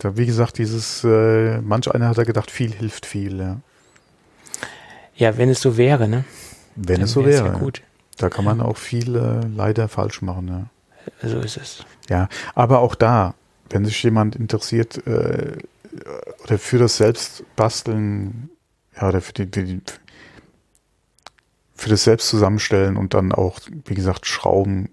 ja 0.00 0.16
wie 0.16 0.26
gesagt, 0.26 0.58
dieses, 0.58 1.02
äh, 1.02 1.60
manch 1.62 1.92
einer 1.92 2.08
hat 2.08 2.18
da 2.18 2.22
gedacht, 2.22 2.52
viel 2.52 2.72
hilft 2.72 3.04
viel. 3.04 3.40
Ja, 3.40 3.56
ja 5.16 5.36
wenn 5.36 5.48
es 5.48 5.60
so 5.60 5.76
wäre, 5.76 6.06
ne? 6.06 6.24
Wenn 6.76 6.96
Dann 6.96 7.04
es 7.04 7.12
so 7.12 7.26
wäre. 7.26 7.50
Gut. 7.58 7.82
Da 8.18 8.28
kann 8.28 8.44
man 8.44 8.60
auch 8.60 8.76
viel 8.76 9.16
äh, 9.16 9.46
leider 9.52 9.88
falsch 9.88 10.22
machen. 10.22 10.70
Ja. 11.22 11.28
So 11.28 11.40
ist 11.40 11.56
es. 11.56 11.84
Ja, 12.08 12.28
aber 12.54 12.80
auch 12.80 12.94
da, 12.94 13.34
wenn 13.70 13.84
sich 13.84 14.00
jemand 14.02 14.36
interessiert, 14.36 15.04
äh, 15.06 15.56
oder 16.44 16.58
für 16.58 16.78
das 16.78 16.96
Selbstbasteln, 16.96 18.50
ja, 18.96 19.08
oder 19.08 19.20
für 19.20 19.32
die, 19.32 19.46
die, 19.46 19.80
für 21.74 21.88
das 21.88 22.04
Selbstzusammenstellen 22.04 22.96
und 22.96 23.14
dann 23.14 23.32
auch, 23.32 23.60
wie 23.86 23.94
gesagt, 23.94 24.26
Schrauben. 24.26 24.90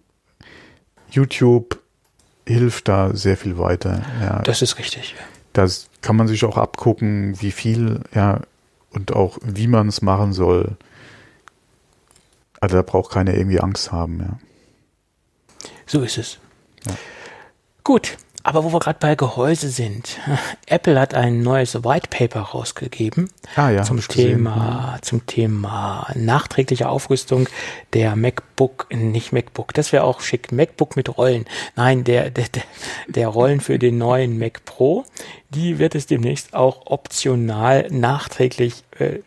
YouTube 1.09 1.81
hilft 2.45 2.87
da 2.87 3.15
sehr 3.15 3.37
viel 3.37 3.57
weiter. 3.57 4.03
Ja. 4.21 4.41
Das 4.41 4.61
ist 4.61 4.77
richtig. 4.77 5.15
Da 5.53 5.67
kann 6.01 6.15
man 6.15 6.27
sich 6.27 6.43
auch 6.45 6.57
abgucken, 6.57 7.41
wie 7.41 7.51
viel, 7.51 8.01
ja, 8.13 8.41
und 8.91 9.13
auch 9.13 9.37
wie 9.41 9.67
man 9.67 9.87
es 9.87 10.01
machen 10.01 10.33
soll. 10.33 10.77
Also 12.59 12.77
da 12.77 12.81
braucht 12.81 13.11
keiner 13.11 13.33
irgendwie 13.33 13.59
Angst 13.59 13.91
haben, 13.91 14.19
ja. 14.19 14.39
So 15.87 16.01
ist 16.01 16.17
es. 16.17 16.39
Ja. 16.85 16.93
Gut, 17.83 18.17
aber 18.45 18.63
wo 18.63 18.71
wir 18.71 18.79
gerade 18.79 18.99
bei 18.99 19.15
Gehäuse 19.15 19.69
sind, 19.69 20.19
Apple 20.67 20.99
hat 20.99 21.15
ein 21.15 21.41
neues 21.41 21.83
White 21.83 22.09
Paper 22.09 22.41
rausgegeben 22.41 23.29
ah, 23.55 23.71
ja, 23.71 23.81
zum 23.81 23.99
Thema 23.99 24.99
zum 25.01 25.25
Thema 25.25 26.07
nachträgliche 26.13 26.87
Aufrüstung 26.87 27.49
der 27.93 28.15
MacBook, 28.15 28.87
nicht 28.91 29.33
MacBook, 29.33 29.73
das 29.73 29.91
wäre 29.91 30.03
auch 30.03 30.21
schick, 30.21 30.51
MacBook 30.51 30.95
mit 30.95 31.17
Rollen. 31.17 31.45
Nein, 31.75 32.03
der, 32.03 32.29
der 32.29 32.45
der 33.07 33.27
Rollen 33.29 33.61
für 33.61 33.79
den 33.79 33.97
neuen 33.97 34.37
Mac 34.37 34.63
Pro, 34.65 35.05
die 35.49 35.79
wird 35.79 35.95
es 35.95 36.05
demnächst 36.05 36.53
auch 36.53 36.85
optional 36.85 37.87
nachträglich 37.89 38.83
äh, 38.99 39.19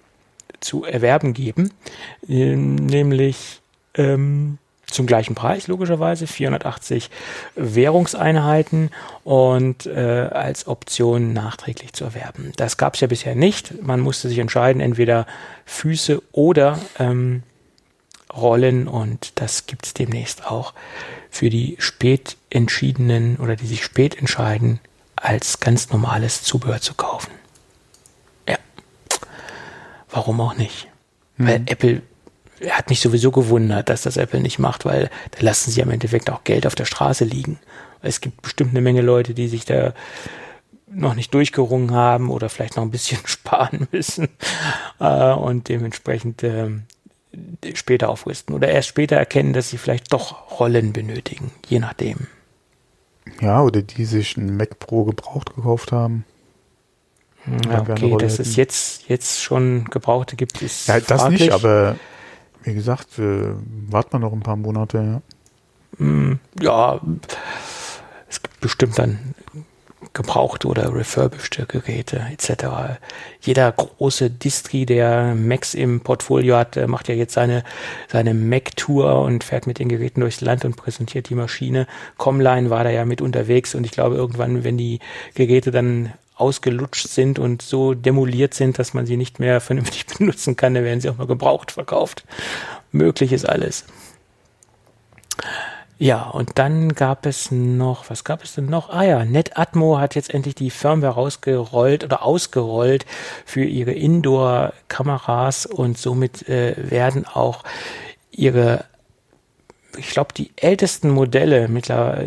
zu 0.60 0.84
erwerben 0.84 1.34
geben, 1.34 1.72
ähm, 2.28 2.76
nämlich 2.76 3.60
ähm, 3.94 4.58
zum 4.90 5.06
gleichen 5.06 5.34
Preis 5.34 5.66
logischerweise, 5.66 6.26
480 6.26 7.10
Währungseinheiten 7.56 8.90
und 9.24 9.86
äh, 9.86 10.28
als 10.32 10.66
Option 10.66 11.32
nachträglich 11.32 11.92
zu 11.92 12.04
erwerben. 12.04 12.52
Das 12.56 12.76
gab 12.76 12.94
es 12.94 13.00
ja 13.00 13.06
bisher 13.06 13.34
nicht. 13.34 13.82
Man 13.82 14.00
musste 14.00 14.28
sich 14.28 14.38
entscheiden, 14.38 14.80
entweder 14.80 15.26
Füße 15.66 16.22
oder 16.32 16.78
ähm, 16.98 17.42
Rollen 18.34 18.88
und 18.88 19.32
das 19.36 19.66
gibt 19.66 19.86
es 19.86 19.94
demnächst 19.94 20.46
auch 20.46 20.74
für 21.30 21.50
die 21.50 21.76
spät 21.78 22.36
entschiedenen 22.50 23.36
oder 23.36 23.56
die 23.56 23.66
sich 23.66 23.84
spät 23.84 24.16
entscheiden, 24.16 24.80
als 25.16 25.60
ganz 25.60 25.90
normales 25.90 26.42
Zubehör 26.42 26.80
zu 26.80 26.94
kaufen. 26.94 27.30
Ja. 28.48 28.56
Warum 30.10 30.40
auch 30.40 30.56
nicht? 30.56 30.88
Mhm. 31.36 31.46
Weil 31.46 31.62
Apple 31.66 32.02
hat 32.70 32.88
mich 32.90 33.00
sowieso 33.00 33.30
gewundert, 33.30 33.88
dass 33.88 34.02
das 34.02 34.16
Apple 34.16 34.40
nicht 34.40 34.58
macht, 34.58 34.84
weil 34.84 35.10
da 35.32 35.38
lassen 35.40 35.70
sie 35.70 35.80
im 35.80 35.90
Endeffekt 35.90 36.30
auch 36.30 36.44
Geld 36.44 36.66
auf 36.66 36.74
der 36.74 36.84
Straße 36.84 37.24
liegen. 37.24 37.58
Es 38.02 38.20
gibt 38.20 38.42
bestimmt 38.42 38.70
eine 38.70 38.80
Menge 38.80 39.02
Leute, 39.02 39.34
die 39.34 39.48
sich 39.48 39.64
da 39.64 39.92
noch 40.90 41.14
nicht 41.14 41.34
durchgerungen 41.34 41.90
haben 41.92 42.30
oder 42.30 42.48
vielleicht 42.48 42.76
noch 42.76 42.82
ein 42.82 42.90
bisschen 42.90 43.18
sparen 43.24 43.88
müssen 43.92 44.28
äh, 45.00 45.32
und 45.32 45.68
dementsprechend 45.68 46.42
äh, 46.42 46.70
später 47.74 48.08
aufrüsten 48.08 48.54
oder 48.54 48.68
erst 48.68 48.88
später 48.88 49.16
erkennen, 49.16 49.52
dass 49.52 49.70
sie 49.70 49.78
vielleicht 49.78 50.12
doch 50.12 50.58
Rollen 50.58 50.92
benötigen, 50.92 51.50
je 51.68 51.78
nachdem. 51.78 52.26
Ja, 53.40 53.62
oder 53.62 53.82
die 53.82 54.04
sich 54.06 54.36
ein 54.36 54.56
Mac 54.56 54.78
Pro 54.78 55.04
gebraucht 55.04 55.54
gekauft 55.54 55.92
haben. 55.92 56.24
Ja, 57.66 57.80
okay, 57.80 58.16
dass 58.18 58.38
es 58.38 58.56
jetzt, 58.56 59.08
jetzt 59.08 59.42
schon 59.42 59.84
Gebrauchte 59.84 60.36
gibt, 60.36 60.60
ist. 60.60 60.88
Ja, 60.88 61.00
das 61.00 61.22
fraglich. 61.22 61.42
nicht, 61.42 61.52
aber 61.52 61.96
wie 62.68 62.74
gesagt, 62.74 63.18
äh, 63.18 63.54
warten 63.88 64.12
wir 64.12 64.18
noch 64.18 64.32
ein 64.32 64.40
paar 64.40 64.56
Monate. 64.56 65.22
Ja. 65.98 66.04
Mm, 66.04 66.38
ja, 66.60 67.00
es 68.28 68.42
gibt 68.42 68.60
bestimmt 68.60 68.98
dann 68.98 69.34
gebrauchte 70.12 70.68
oder 70.68 70.94
refurbished 70.94 71.66
Geräte 71.68 72.24
etc. 72.32 72.98
Jeder 73.40 73.72
große 73.72 74.30
Distri, 74.30 74.86
der 74.86 75.34
Macs 75.34 75.74
im 75.74 76.00
Portfolio 76.00 76.56
hat, 76.56 76.76
macht 76.88 77.08
ja 77.08 77.14
jetzt 77.14 77.34
seine, 77.34 77.64
seine 78.08 78.34
Mac-Tour 78.34 79.22
und 79.22 79.44
fährt 79.44 79.66
mit 79.66 79.78
den 79.78 79.88
Geräten 79.88 80.20
durchs 80.20 80.40
Land 80.40 80.64
und 80.64 80.76
präsentiert 80.76 81.28
die 81.30 81.34
Maschine. 81.34 81.86
Comline 82.16 82.70
war 82.70 82.84
da 82.84 82.90
ja 82.90 83.04
mit 83.04 83.20
unterwegs 83.20 83.74
und 83.74 83.84
ich 83.84 83.92
glaube 83.92 84.16
irgendwann, 84.16 84.62
wenn 84.62 84.76
die 84.76 85.00
Geräte 85.34 85.70
dann 85.70 86.12
ausgelutscht 86.40 87.08
sind 87.08 87.38
und 87.38 87.62
so 87.62 87.94
demoliert 87.94 88.54
sind, 88.54 88.78
dass 88.78 88.94
man 88.94 89.06
sie 89.06 89.16
nicht 89.16 89.38
mehr 89.38 89.60
vernünftig 89.60 90.06
benutzen 90.06 90.56
kann, 90.56 90.74
dann 90.74 90.84
werden 90.84 91.00
sie 91.00 91.10
auch 91.10 91.18
mal 91.18 91.26
gebraucht 91.26 91.72
verkauft. 91.72 92.24
Möglich 92.92 93.32
ist 93.32 93.48
alles. 93.48 93.84
Ja, 96.00 96.22
und 96.30 96.60
dann 96.60 96.94
gab 96.94 97.26
es 97.26 97.50
noch, 97.50 98.08
was 98.08 98.22
gab 98.22 98.44
es 98.44 98.54
denn 98.54 98.66
noch? 98.66 98.88
Ah 98.90 99.02
ja, 99.02 99.24
NetAtmo 99.24 99.98
hat 99.98 100.14
jetzt 100.14 100.32
endlich 100.32 100.54
die 100.54 100.70
Firmware 100.70 101.14
rausgerollt 101.14 102.04
oder 102.04 102.22
ausgerollt 102.24 103.04
für 103.44 103.64
ihre 103.64 103.92
Indoor-Kameras 103.92 105.66
und 105.66 105.98
somit 105.98 106.48
äh, 106.48 106.74
werden 106.76 107.26
auch 107.26 107.64
ihre 108.30 108.84
ich 109.98 110.10
glaube, 110.10 110.32
die 110.34 110.50
ältesten 110.56 111.10
Modelle 111.10 111.68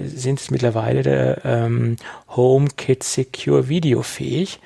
sind 0.05 0.39
es 0.39 0.51
mittlerweile 0.51 1.03
der 1.03 1.45
ähm, 1.45 1.95
HomeKit 2.29 3.03
Secure 3.03 3.69
Video 3.69 4.03
fähig. 4.03 4.59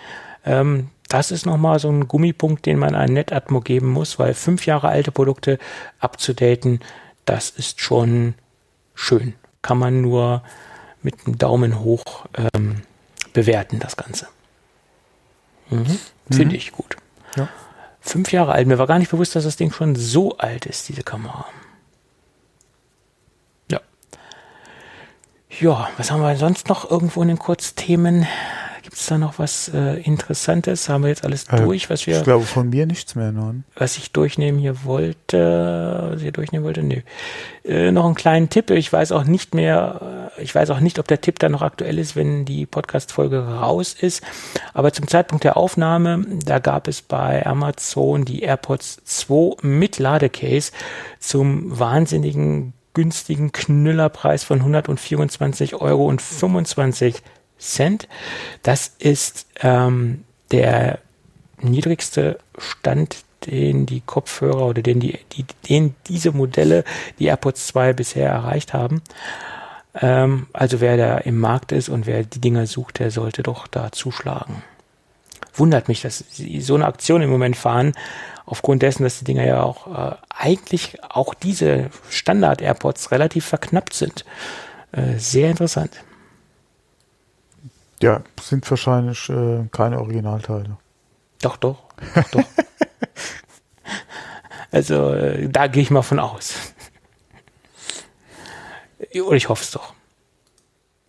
Ähm, 0.45 0.89
das 1.07 1.31
ist 1.31 1.45
nochmal 1.45 1.79
so 1.79 1.89
ein 1.89 2.07
Gummipunkt, 2.07 2.65
den 2.65 2.79
man 2.79 2.95
an 2.95 3.13
NetAtmo 3.13 3.61
geben 3.61 3.89
muss, 3.89 4.17
weil 4.17 4.33
fünf 4.33 4.65
Jahre 4.65 4.89
alte 4.89 5.11
Produkte 5.11 5.59
abzudaten, 5.99 6.79
das 7.25 7.51
ist 7.51 7.79
schon 7.79 8.33
schön. 8.95 9.35
Kann 9.61 9.77
man 9.77 10.01
nur 10.01 10.43
mit 11.01 11.15
einem 11.25 11.37
Daumen 11.37 11.79
hoch 11.79 12.25
ähm, 12.53 12.81
bewerten, 13.33 13.79
das 13.79 13.97
Ganze. 13.97 14.27
Mhm. 15.69 15.99
Finde 16.31 16.55
mhm. 16.55 16.55
ich 16.55 16.71
gut. 16.71 16.97
Ja. 17.35 17.47
Fünf 18.01 18.31
Jahre 18.31 18.53
alt. 18.53 18.67
Mir 18.67 18.79
war 18.79 18.87
gar 18.87 18.99
nicht 18.99 19.11
bewusst, 19.11 19.35
dass 19.35 19.43
das 19.43 19.57
Ding 19.57 19.71
schon 19.71 19.95
so 19.95 20.37
alt 20.37 20.65
ist, 20.65 20.89
diese 20.89 21.03
Kamera. 21.03 21.45
Ja, 25.59 25.87
was 25.97 26.11
haben 26.11 26.21
wir 26.21 26.35
sonst 26.35 26.67
noch 26.67 26.89
irgendwo 26.89 27.21
in 27.21 27.29
den 27.29 27.39
Kurzthemen? 27.39 28.27
Gibt 28.81 28.97
es 28.97 29.05
da 29.07 29.17
noch 29.17 29.39
was 29.39 29.69
äh, 29.73 30.01
Interessantes? 30.01 30.89
Haben 30.89 31.03
wir 31.03 31.09
jetzt 31.09 31.23
alles 31.23 31.45
äh, 31.45 31.57
durch, 31.57 31.89
was 31.89 32.05
wir. 32.07 32.17
Ich 32.17 32.23
glaube 32.23 32.45
von 32.45 32.69
mir 32.69 32.85
nichts 32.85 33.15
mehr, 33.15 33.31
nein. 33.31 33.63
Was 33.75 33.97
ich 33.97 34.11
durchnehmen 34.11 34.59
hier 34.59 34.83
wollte, 34.83 36.09
was 36.11 36.21
ich 36.21 36.33
durchnehmen 36.33 36.65
wollte, 36.65 36.83
nö. 36.83 37.01
Äh, 37.63 37.91
noch 37.91 38.05
einen 38.05 38.15
kleinen 38.15 38.49
Tipp. 38.49 38.69
Ich 38.69 38.91
weiß 38.91 39.11
auch 39.11 39.23
nicht 39.23 39.55
mehr, 39.55 40.31
ich 40.37 40.53
weiß 40.53 40.69
auch 40.69 40.81
nicht, 40.81 40.99
ob 40.99 41.07
der 41.07 41.21
Tipp 41.21 41.39
dann 41.39 41.53
noch 41.53 41.61
aktuell 41.61 41.99
ist, 41.99 42.15
wenn 42.15 42.45
die 42.45 42.65
Podcast-Folge 42.65 43.39
raus 43.39 43.95
ist. 43.99 44.23
Aber 44.73 44.91
zum 44.91 45.07
Zeitpunkt 45.07 45.45
der 45.45 45.57
Aufnahme, 45.57 46.25
da 46.45 46.59
gab 46.59 46.87
es 46.87 47.01
bei 47.01 47.45
Amazon 47.45 48.25
die 48.25 48.43
AirPods 48.43 49.03
2 49.05 49.65
mit 49.65 49.99
Ladecase 49.99 50.71
zum 51.19 51.79
wahnsinnigen 51.79 52.73
günstigen 52.95 53.51
Knüllerpreis 53.51 54.43
von 54.43 54.59
124 54.59 55.75
Euro 55.75 56.07
und 56.07 56.23
25 56.23 57.21
Cent. 57.59 58.07
Das 58.63 58.95
ist 58.97 59.45
ähm, 59.61 60.23
der 60.51 60.99
niedrigste 61.61 62.39
Stand, 62.57 63.17
den 63.45 63.85
die 63.85 64.01
Kopfhörer 64.01 64.65
oder 64.65 64.81
den, 64.81 64.99
die, 64.99 65.19
die, 65.33 65.45
den 65.69 65.95
diese 66.07 66.31
Modelle, 66.31 66.83
die 67.19 67.25
AirPods 67.25 67.67
2 67.67 67.93
bisher 67.93 68.29
erreicht 68.29 68.73
haben. 68.73 69.01
Ähm, 69.93 70.47
also 70.53 70.81
wer 70.81 70.97
da 70.97 71.17
im 71.19 71.39
Markt 71.39 71.71
ist 71.71 71.89
und 71.89 72.05
wer 72.05 72.23
die 72.23 72.41
Dinger 72.41 72.65
sucht, 72.65 72.99
der 72.99 73.11
sollte 73.11 73.43
doch 73.43 73.67
da 73.67 73.91
zuschlagen. 73.91 74.63
Wundert 75.53 75.87
mich, 75.87 76.01
dass 76.01 76.23
sie 76.31 76.59
so 76.59 76.75
eine 76.75 76.85
Aktion 76.85 77.21
im 77.21 77.29
Moment 77.29 77.55
fahren, 77.55 77.93
aufgrund 78.45 78.81
dessen, 78.81 79.03
dass 79.03 79.19
die 79.19 79.25
Dinger 79.25 79.45
ja 79.45 79.63
auch 79.63 79.87
äh, 79.87 80.15
eigentlich 80.29 81.03
auch 81.03 81.33
diese 81.33 81.89
Standard-AirPods 82.09 83.11
relativ 83.11 83.45
verknappt 83.45 83.93
sind. 83.93 84.25
Äh, 84.91 85.17
sehr 85.17 85.49
interessant. 85.49 85.91
Ja, 88.01 88.21
sind 88.41 88.69
wahrscheinlich 88.69 89.29
äh, 89.29 89.67
keine 89.71 89.99
Originalteile. 89.99 90.77
Doch, 91.41 91.57
doch. 91.57 91.83
doch, 92.13 92.29
doch. 92.29 92.43
also 94.71 95.13
äh, 95.13 95.49
da 95.49 95.67
gehe 95.67 95.81
ich 95.81 95.91
mal 95.91 96.01
von 96.01 96.19
aus. 96.19 96.55
Oder 99.13 99.37
ich 99.37 99.49
hoffe 99.49 99.63
es 99.63 99.71
doch. 99.71 99.93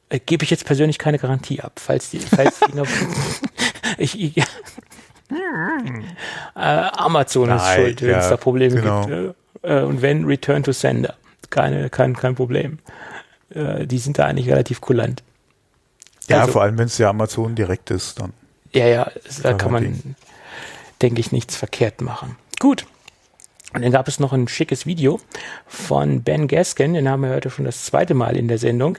Äh, 0.09 0.21
Gebe 0.21 0.45
ich 0.45 0.51
jetzt 0.51 0.65
persönlich 0.65 0.99
keine 0.99 1.19
Garantie 1.19 1.61
ab, 1.61 1.73
falls 1.77 2.11
die, 2.11 2.19
falls 2.19 2.61
die 2.61 2.73
noch, 2.77 2.87
ich, 3.99 4.21
ich 4.21 4.45
Amazon 6.55 7.49
Nein, 7.49 7.59
ist 7.59 7.75
schuld, 7.75 8.03
wenn 8.03 8.11
ja, 8.11 8.19
es 8.19 8.29
da 8.29 8.37
Probleme 8.37 8.81
genau. 8.81 9.07
gibt. 9.07 9.35
Äh, 9.63 9.81
und 9.83 10.03
wenn 10.03 10.25
Return 10.25 10.63
to 10.63 10.73
Sender, 10.73 11.15
keine, 11.51 11.91
kein, 11.91 12.15
kein 12.17 12.35
Problem. 12.35 12.79
Äh, 13.51 13.87
die 13.87 13.99
sind 13.99 14.19
da 14.19 14.27
eigentlich 14.27 14.49
relativ 14.49 14.81
kulant. 14.81 15.23
Ja, 16.29 16.41
also, 16.41 16.53
vor 16.53 16.63
allem, 16.63 16.79
wenn 16.79 16.87
es 16.87 16.99
ja 16.99 17.11
Amazon 17.11 17.55
direkt 17.55 17.91
ist, 17.91 18.21
dann. 18.21 18.33
Ja, 18.73 18.87
ja, 18.87 19.11
da 19.43 19.55
kann 19.55 19.73
man, 19.73 20.17
denke 21.01 21.21
ich, 21.21 21.33
nichts 21.33 21.57
verkehrt 21.57 22.01
machen. 22.01 22.37
Gut. 22.59 22.87
Und 23.77 23.83
dann 23.83 23.93
gab 23.93 24.09
es 24.09 24.19
noch 24.19 24.33
ein 24.33 24.49
schickes 24.49 24.87
Video 24.87 25.21
von 25.67 26.23
Ben 26.23 26.49
Gaskin, 26.49 26.95
den 26.95 27.11
haben 27.11 27.21
wir 27.21 27.29
heute 27.29 27.51
schon 27.51 27.67
das 27.67 27.85
zweite 27.85 28.15
Mal 28.15 28.35
in 28.35 28.49
der 28.49 28.57
Sendung. 28.57 28.97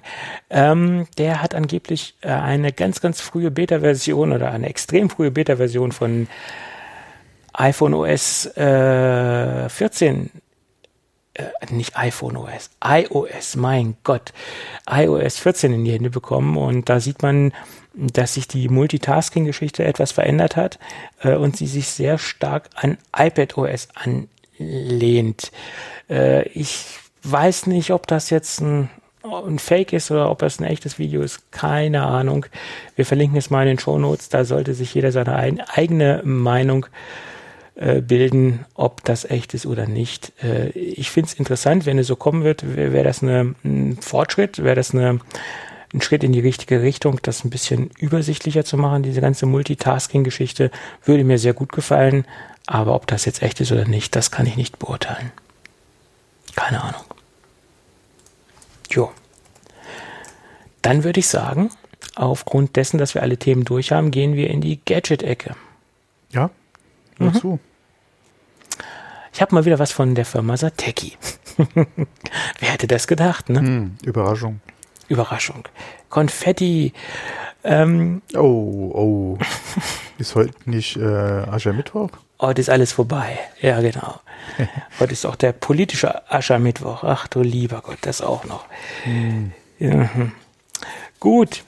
Ähm, 0.51 1.07
der 1.17 1.41
hat 1.41 1.55
angeblich 1.55 2.13
äh, 2.21 2.27
eine 2.27 2.71
ganz, 2.71 3.01
ganz 3.01 3.19
frühe 3.19 3.49
Beta-Version 3.49 4.31
oder 4.31 4.51
eine 4.51 4.69
extrem 4.69 5.09
frühe 5.09 5.31
Beta-Version 5.31 5.93
von 5.93 6.27
iPhone 7.53 7.95
OS 7.95 8.45
äh, 8.55 9.67
14 9.67 10.29
äh, 11.33 11.43
nicht 11.71 11.97
iPhone 11.97 12.37
OS, 12.37 12.69
iOS, 12.85 13.55
mein 13.55 13.97
Gott, 14.03 14.31
iOS 14.87 15.39
14 15.39 15.73
in 15.73 15.85
die 15.85 15.93
Hände 15.93 16.11
bekommen 16.11 16.55
und 16.55 16.87
da 16.87 16.99
sieht 16.99 17.23
man, 17.23 17.51
dass 17.95 18.35
sich 18.35 18.47
die 18.47 18.69
Multitasking-Geschichte 18.69 19.83
etwas 19.83 20.11
verändert 20.11 20.55
hat 20.55 20.77
äh, 21.23 21.33
und 21.33 21.57
sie 21.57 21.65
sich 21.65 21.87
sehr 21.87 22.19
stark 22.19 22.69
an 22.75 22.99
iPad 23.17 23.57
OS 23.57 23.87
anlehnt. 24.59 25.51
Äh, 26.09 26.47
ich 26.49 26.85
weiß 27.23 27.67
nicht, 27.67 27.91
ob 27.91 28.07
das 28.07 28.29
jetzt 28.29 28.61
ein, 28.61 28.89
ein 29.23 29.59
Fake 29.59 29.93
ist 29.93 30.11
oder 30.11 30.31
ob 30.31 30.39
das 30.39 30.59
ein 30.59 30.65
echtes 30.65 30.99
Video 30.99 31.21
ist. 31.21 31.51
Keine 31.51 32.03
Ahnung. 32.03 32.45
Wir 32.95 33.05
verlinken 33.05 33.37
es 33.37 33.49
mal 33.49 33.63
in 33.63 33.69
den 33.69 33.79
Show 33.79 33.97
Notes. 33.97 34.29
Da 34.29 34.45
sollte 34.45 34.73
sich 34.73 34.93
jeder 34.93 35.11
seine 35.11 35.35
ein, 35.35 35.61
eigene 35.61 36.21
Meinung 36.23 36.85
äh, 37.75 38.01
bilden, 38.01 38.65
ob 38.75 39.03
das 39.03 39.25
echt 39.25 39.53
ist 39.53 39.65
oder 39.65 39.87
nicht. 39.87 40.33
Äh, 40.43 40.69
ich 40.69 41.11
finde 41.11 41.27
es 41.27 41.33
interessant, 41.33 41.85
wenn 41.85 41.99
es 41.99 42.07
so 42.07 42.15
kommen 42.15 42.43
wird, 42.43 42.75
wäre 42.75 42.93
wär 42.93 43.03
das 43.03 43.21
eine, 43.21 43.55
ein 43.63 43.97
Fortschritt, 44.01 44.63
wäre 44.63 44.75
das 44.75 44.93
eine 44.93 45.19
ein 45.93 46.01
Schritt 46.01 46.23
in 46.23 46.33
die 46.33 46.39
richtige 46.39 46.81
Richtung, 46.81 47.19
das 47.21 47.43
ein 47.43 47.49
bisschen 47.49 47.91
übersichtlicher 47.97 48.65
zu 48.65 48.77
machen. 48.77 49.03
Diese 49.03 49.21
ganze 49.21 49.45
Multitasking-Geschichte 49.45 50.71
würde 51.05 51.23
mir 51.23 51.37
sehr 51.37 51.53
gut 51.53 51.71
gefallen. 51.71 52.25
Aber 52.67 52.93
ob 52.93 53.07
das 53.07 53.25
jetzt 53.25 53.41
echt 53.41 53.61
ist 53.61 53.71
oder 53.71 53.85
nicht, 53.85 54.15
das 54.15 54.29
kann 54.29 54.45
ich 54.45 54.57
nicht 54.57 54.77
beurteilen. 54.77 55.31
Keine 56.55 56.83
Ahnung. 56.83 57.05
Jo. 58.89 59.11
Dann 60.81 61.03
würde 61.03 61.19
ich 61.19 61.27
sagen, 61.27 61.69
aufgrund 62.15 62.75
dessen, 62.75 62.97
dass 62.97 63.15
wir 63.15 63.21
alle 63.21 63.37
Themen 63.37 63.63
durch 63.63 63.91
haben, 63.91 64.11
gehen 64.11 64.35
wir 64.35 64.49
in 64.49 64.61
die 64.61 64.79
Gadget-Ecke. 64.83 65.55
Ja, 66.31 66.49
nur 67.17 67.29
mhm. 67.29 67.35
zu. 67.35 67.59
Ich 69.33 69.41
habe 69.41 69.55
mal 69.55 69.65
wieder 69.65 69.79
was 69.79 69.91
von 69.91 70.13
der 70.15 70.25
Firma 70.25 70.57
Sateki. 70.57 71.17
Wer 72.59 72.69
hätte 72.71 72.87
das 72.87 73.07
gedacht, 73.07 73.49
ne? 73.49 73.59
Hm, 73.59 73.97
Überraschung. 74.03 74.59
Überraschung. 75.07 75.67
Konfetti. 76.09 76.91
Ähm, 77.63 78.21
oh, 78.33 79.37
oh. 79.37 79.37
ist 80.17 80.35
heute 80.35 80.53
nicht 80.69 80.97
äh, 80.97 81.05
Aschermittwoch? 81.05 82.09
Heute 82.39 82.61
ist 82.61 82.69
alles 82.69 82.91
vorbei. 82.91 83.39
Ja, 83.61 83.81
genau. 83.81 84.19
heute 84.99 85.13
ist 85.13 85.25
auch 85.25 85.35
der 85.35 85.53
politische 85.53 86.31
Aschermittwoch. 86.31 87.03
Ach 87.03 87.27
du 87.27 87.41
lieber 87.41 87.81
Gott, 87.81 87.97
das 88.01 88.21
auch 88.21 88.45
noch. 88.45 88.65
Hm. 89.03 89.53
Ja. 89.79 90.13
Hm. 90.13 90.31
Gut. 91.19 91.63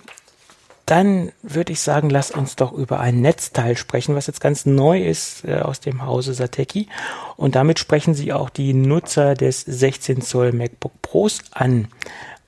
Dann 0.85 1.31
würde 1.43 1.71
ich 1.71 1.81
sagen, 1.81 2.09
lass 2.09 2.31
uns 2.31 2.55
doch 2.55 2.71
über 2.71 2.99
ein 2.99 3.21
Netzteil 3.21 3.77
sprechen, 3.77 4.15
was 4.15 4.25
jetzt 4.25 4.41
ganz 4.41 4.65
neu 4.65 4.99
ist 4.99 5.45
äh, 5.45 5.59
aus 5.59 5.79
dem 5.79 6.03
Hause 6.03 6.33
Sateki. 6.33 6.87
Und 7.35 7.53
damit 7.55 7.77
sprechen 7.77 8.15
Sie 8.15 8.33
auch 8.33 8.49
die 8.49 8.73
Nutzer 8.73 9.35
des 9.35 9.61
16 9.61 10.23
Zoll 10.23 10.51
MacBook 10.51 10.99
Pros 11.03 11.41
an 11.51 11.89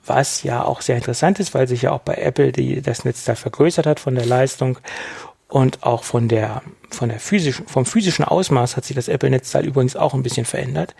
was 0.04 0.42
ja 0.44 0.64
auch 0.64 0.82
sehr 0.82 0.98
interessant 0.98 1.40
ist, 1.40 1.54
weil 1.54 1.68
sich 1.68 1.84
ja 1.84 1.92
auch 1.92 2.00
bei 2.00 2.16
Apple 2.16 2.52
die, 2.52 2.82
das 2.82 3.06
Netzteil 3.06 3.36
vergrößert 3.36 3.86
hat 3.86 4.00
von 4.00 4.16
der 4.16 4.26
Leistung 4.26 4.80
und 5.52 5.84
auch 5.84 6.04
von 6.04 6.30
der, 6.30 6.62
von 6.89 7.10
der 7.10 7.20
physischen, 7.20 7.68
vom 7.68 7.86
physischen 7.86 8.24
Ausmaß 8.24 8.78
hat 8.78 8.86
sich 8.86 8.95
das 8.95 9.10
Apple-Netzteil 9.10 9.66
übrigens 9.66 9.97
auch 9.97 10.14
ein 10.14 10.24
bisschen 10.24 10.45
verändert. 10.45 10.95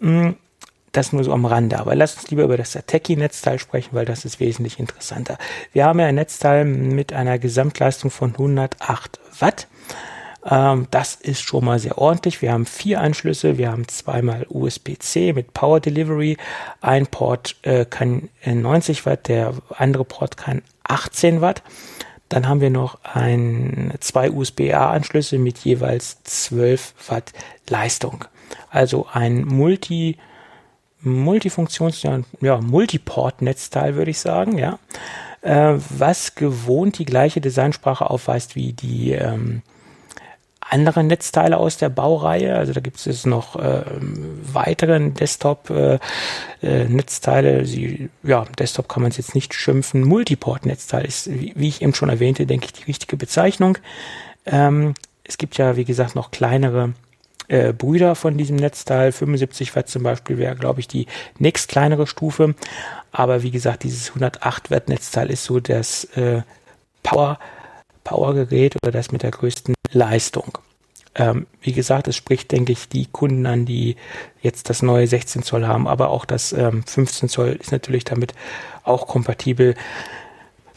Hm, 0.00 0.36
das 0.90 1.12
nur 1.12 1.22
so 1.22 1.32
am 1.32 1.44
Rande. 1.44 1.78
Aber 1.78 1.94
lass 1.94 2.16
uns 2.16 2.30
lieber 2.30 2.42
über 2.42 2.56
das 2.56 2.76
Ateki-Netzteil 2.76 3.60
sprechen, 3.60 3.90
weil 3.92 4.06
das 4.06 4.24
ist 4.24 4.40
wesentlich 4.40 4.80
interessanter. 4.80 5.38
Wir 5.72 5.84
haben 5.84 6.00
ja 6.00 6.06
ein 6.06 6.16
Netzteil 6.16 6.64
mit 6.64 7.12
einer 7.12 7.38
Gesamtleistung 7.38 8.10
von 8.10 8.32
108 8.32 9.20
Watt. 9.38 9.68
Ähm, 10.44 10.88
das 10.90 11.14
ist 11.14 11.42
schon 11.42 11.64
mal 11.64 11.78
sehr 11.78 11.98
ordentlich. 11.98 12.42
Wir 12.42 12.52
haben 12.52 12.66
vier 12.66 13.00
Anschlüsse. 13.00 13.56
Wir 13.56 13.70
haben 13.70 13.86
zweimal 13.86 14.46
USB-C 14.48 15.32
mit 15.32 15.54
Power 15.54 15.78
Delivery. 15.78 16.38
Ein 16.80 17.06
Port 17.06 17.54
äh, 17.62 17.84
kann 17.84 18.30
90 18.44 19.06
Watt, 19.06 19.28
der 19.28 19.54
andere 19.76 20.04
Port 20.04 20.36
kann 20.36 20.62
18 20.82 21.40
Watt. 21.40 21.62
Dann 22.28 22.48
haben 22.48 22.60
wir 22.60 22.70
noch 22.70 22.98
ein, 23.04 23.92
zwei 24.00 24.30
USB-A-Anschlüsse 24.30 25.38
mit 25.38 25.58
jeweils 25.58 26.22
12 26.24 26.94
Watt 27.08 27.32
Leistung. 27.68 28.24
Also 28.70 29.06
ein 29.12 29.44
Multi, 29.44 30.16
Multifunktions, 31.00 32.02
ja, 32.40 32.60
Multiport-Netzteil 32.60 33.94
würde 33.94 34.10
ich 34.10 34.18
sagen, 34.18 34.58
ja, 34.58 34.78
äh, 35.42 35.74
was 35.90 36.34
gewohnt 36.34 36.98
die 36.98 37.04
gleiche 37.04 37.40
Designsprache 37.40 38.08
aufweist 38.08 38.56
wie 38.56 38.72
die 38.72 39.12
ähm, 39.12 39.62
andere 40.68 41.04
Netzteile 41.04 41.58
aus 41.58 41.76
der 41.76 41.88
Baureihe. 41.88 42.56
Also 42.56 42.72
da 42.72 42.80
gibt 42.80 42.96
es 42.96 43.04
jetzt 43.04 43.26
noch 43.26 43.54
äh, 43.56 43.82
weitere 44.52 45.10
Desktop-Netzteile. 45.10 47.60
Äh, 47.60 47.62
äh, 47.62 48.08
ja, 48.22 48.44
Desktop 48.58 48.88
kann 48.88 49.02
man 49.02 49.10
es 49.10 49.18
jetzt 49.18 49.34
nicht 49.34 49.54
schimpfen. 49.54 50.04
Multiport-Netzteil 50.04 51.04
ist, 51.04 51.32
wie, 51.32 51.52
wie, 51.54 51.68
ich 51.68 51.82
eben 51.82 51.94
schon 51.94 52.08
erwähnte, 52.08 52.46
denke 52.46 52.66
ich, 52.66 52.72
die 52.72 52.84
richtige 52.84 53.16
Bezeichnung. 53.16 53.78
Ähm, 54.46 54.94
es 55.24 55.38
gibt 55.38 55.58
ja, 55.58 55.76
wie 55.76 55.84
gesagt, 55.84 56.14
noch 56.14 56.30
kleinere 56.30 56.94
äh, 57.48 57.72
Brüder 57.72 58.14
von 58.14 58.36
diesem 58.36 58.56
Netzteil. 58.56 59.12
75 59.12 59.74
Watt 59.76 59.88
zum 59.88 60.02
Beispiel 60.02 60.38
wäre, 60.38 60.56
glaube 60.56 60.80
ich, 60.80 60.88
die 60.88 61.06
nächst 61.38 61.68
kleinere 61.68 62.06
Stufe. 62.06 62.54
Aber 63.12 63.42
wie 63.42 63.50
gesagt, 63.50 63.84
dieses 63.84 64.08
108 64.08 64.70
Watt 64.70 64.88
Netzteil 64.88 65.30
ist 65.30 65.44
so 65.44 65.60
das 65.60 66.04
äh, 66.16 66.42
Power 67.02 67.38
Powergerät 68.04 68.76
oder 68.82 68.92
das 68.92 69.12
mit 69.12 69.22
der 69.22 69.30
größten 69.30 69.74
Leistung. 69.94 70.58
Ähm, 71.16 71.46
wie 71.60 71.72
gesagt, 71.72 72.08
es 72.08 72.16
spricht, 72.16 72.50
denke 72.50 72.72
ich, 72.72 72.88
die 72.88 73.06
Kunden 73.06 73.46
an, 73.46 73.64
die 73.64 73.96
jetzt 74.42 74.68
das 74.68 74.82
neue 74.82 75.06
16 75.06 75.42
Zoll 75.42 75.66
haben, 75.66 75.86
aber 75.86 76.10
auch 76.10 76.24
das 76.24 76.52
ähm, 76.52 76.82
15 76.84 77.28
Zoll 77.28 77.56
ist 77.60 77.72
natürlich 77.72 78.04
damit 78.04 78.34
auch 78.82 79.06
kompatibel, 79.06 79.74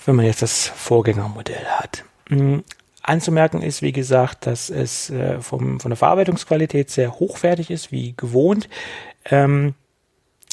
wenn 0.05 0.15
man 0.15 0.25
jetzt 0.25 0.43
das 0.43 0.67
Vorgängermodell 0.67 1.65
hat. 1.65 2.03
Mhm. 2.29 2.63
Anzumerken 3.01 3.61
ist, 3.61 3.81
wie 3.81 3.93
gesagt, 3.93 4.45
dass 4.45 4.69
es 4.69 5.09
äh, 5.09 5.39
vom, 5.39 5.79
von 5.79 5.89
der 5.89 5.97
Verarbeitungsqualität 5.97 6.89
sehr 6.91 7.19
hochwertig 7.19 7.71
ist, 7.71 7.91
wie 7.91 8.13
gewohnt. 8.15 8.69
Ähm, 9.25 9.73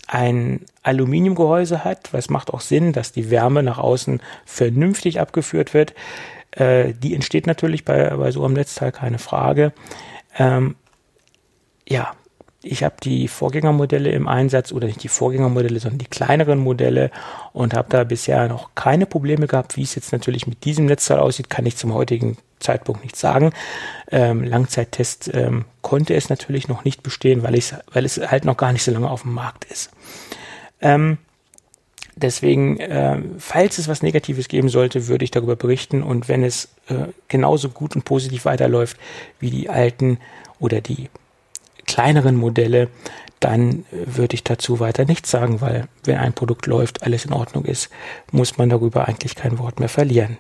ein 0.07 0.65
Aluminiumgehäuse 0.83 1.83
hat, 1.83 2.13
was 2.13 2.31
macht 2.31 2.53
auch 2.53 2.61
Sinn, 2.61 2.93
dass 2.93 3.13
die 3.13 3.31
Wärme 3.31 3.63
nach 3.63 3.79
außen 3.79 4.21
vernünftig 4.45 5.19
abgeführt 5.19 5.75
wird. 5.75 5.95
Äh, 6.55 6.95
die 6.95 7.15
entsteht 7.15 7.47
natürlich 7.47 7.85
bei, 7.85 8.11
bei 8.11 8.31
so 8.31 8.45
einem 8.45 8.55
Netzteil, 8.55 8.93
keine 8.93 9.19
Frage. 9.19 9.73
Ähm, 10.39 10.77
ja, 11.89 12.15
ich 12.63 12.83
habe 12.83 12.97
die 13.03 13.29
Vorgängermodelle 13.29 14.11
im 14.11 14.27
Einsatz 14.27 14.73
oder 14.73 14.87
nicht 14.87 15.03
die 15.03 15.09
Vorgängermodelle, 15.09 15.79
sondern 15.79 15.99
die 15.99 16.07
kleineren 16.07 16.59
Modelle 16.59 17.11
und 17.53 17.75
habe 17.75 17.89
da 17.91 18.05
bisher 18.05 18.49
noch 18.49 18.75
keine 18.75 19.07
Probleme 19.07 19.47
gehabt. 19.47 19.77
Wie 19.77 19.83
es 19.83 19.95
jetzt 19.95 20.13
natürlich 20.13 20.47
mit 20.47 20.65
diesem 20.65 20.87
Netzteil 20.87 21.19
aussieht, 21.19 21.51
kann 21.51 21.67
ich 21.67 21.77
zum 21.77 21.93
heutigen 21.93 22.39
Zeitpunkt 22.61 23.03
nicht 23.03 23.17
sagen. 23.17 23.53
Ähm, 24.11 24.43
Langzeittest 24.43 25.31
ähm, 25.35 25.67
konnte 25.83 26.15
es 26.15 26.31
natürlich 26.31 26.69
noch 26.69 26.85
nicht 26.85 27.03
bestehen, 27.03 27.43
weil, 27.43 27.59
weil 27.93 28.05
es 28.05 28.19
halt 28.19 28.47
noch 28.47 28.57
gar 28.57 28.73
nicht 28.73 28.83
so 28.83 28.93
lange 28.93 29.11
auf 29.11 29.23
dem 29.23 29.35
Markt 29.35 29.67
ist. 29.67 29.91
Ähm, 30.81 31.19
deswegen, 32.17 32.79
äh, 32.79 33.21
falls 33.39 33.79
es 33.79 33.89
was 33.89 34.03
Negatives 34.03 34.49
geben 34.49 34.69
sollte, 34.69 35.09
würde 35.09 35.25
ich 35.25 35.31
darüber 35.31 35.57
berichten 35.57 36.03
und 36.03 36.29
wenn 36.29 36.43
es 36.43 36.69
äh, 36.89 37.07
genauso 37.29 37.69
gut 37.69 37.97
und 37.97 38.05
positiv 38.05 38.45
weiterläuft 38.45 38.97
wie 39.41 39.51
die 39.51 39.69
alten 39.69 40.19
oder 40.59 40.81
die 40.81 41.09
kleineren 41.87 42.37
Modelle, 42.37 42.89
dann 43.41 43.85
würde 43.91 44.35
ich 44.35 44.43
dazu 44.43 44.81
weiter 44.81 45.05
nichts 45.05 45.31
sagen, 45.31 45.61
weil 45.61 45.87
wenn 46.05 46.17
ein 46.17 46.33
Produkt 46.33 46.67
läuft, 46.67 47.03
alles 47.03 47.27
in 47.27 47.33
Ordnung 47.33 47.67
ist, 47.67 47.91
muss 48.33 48.57
man 48.57 48.71
darüber 48.71 49.07
eigentlich 49.07 49.35
kein 49.35 49.59
Wort 49.59 49.81
mehr 49.81 49.91
verlieren. 49.91 50.39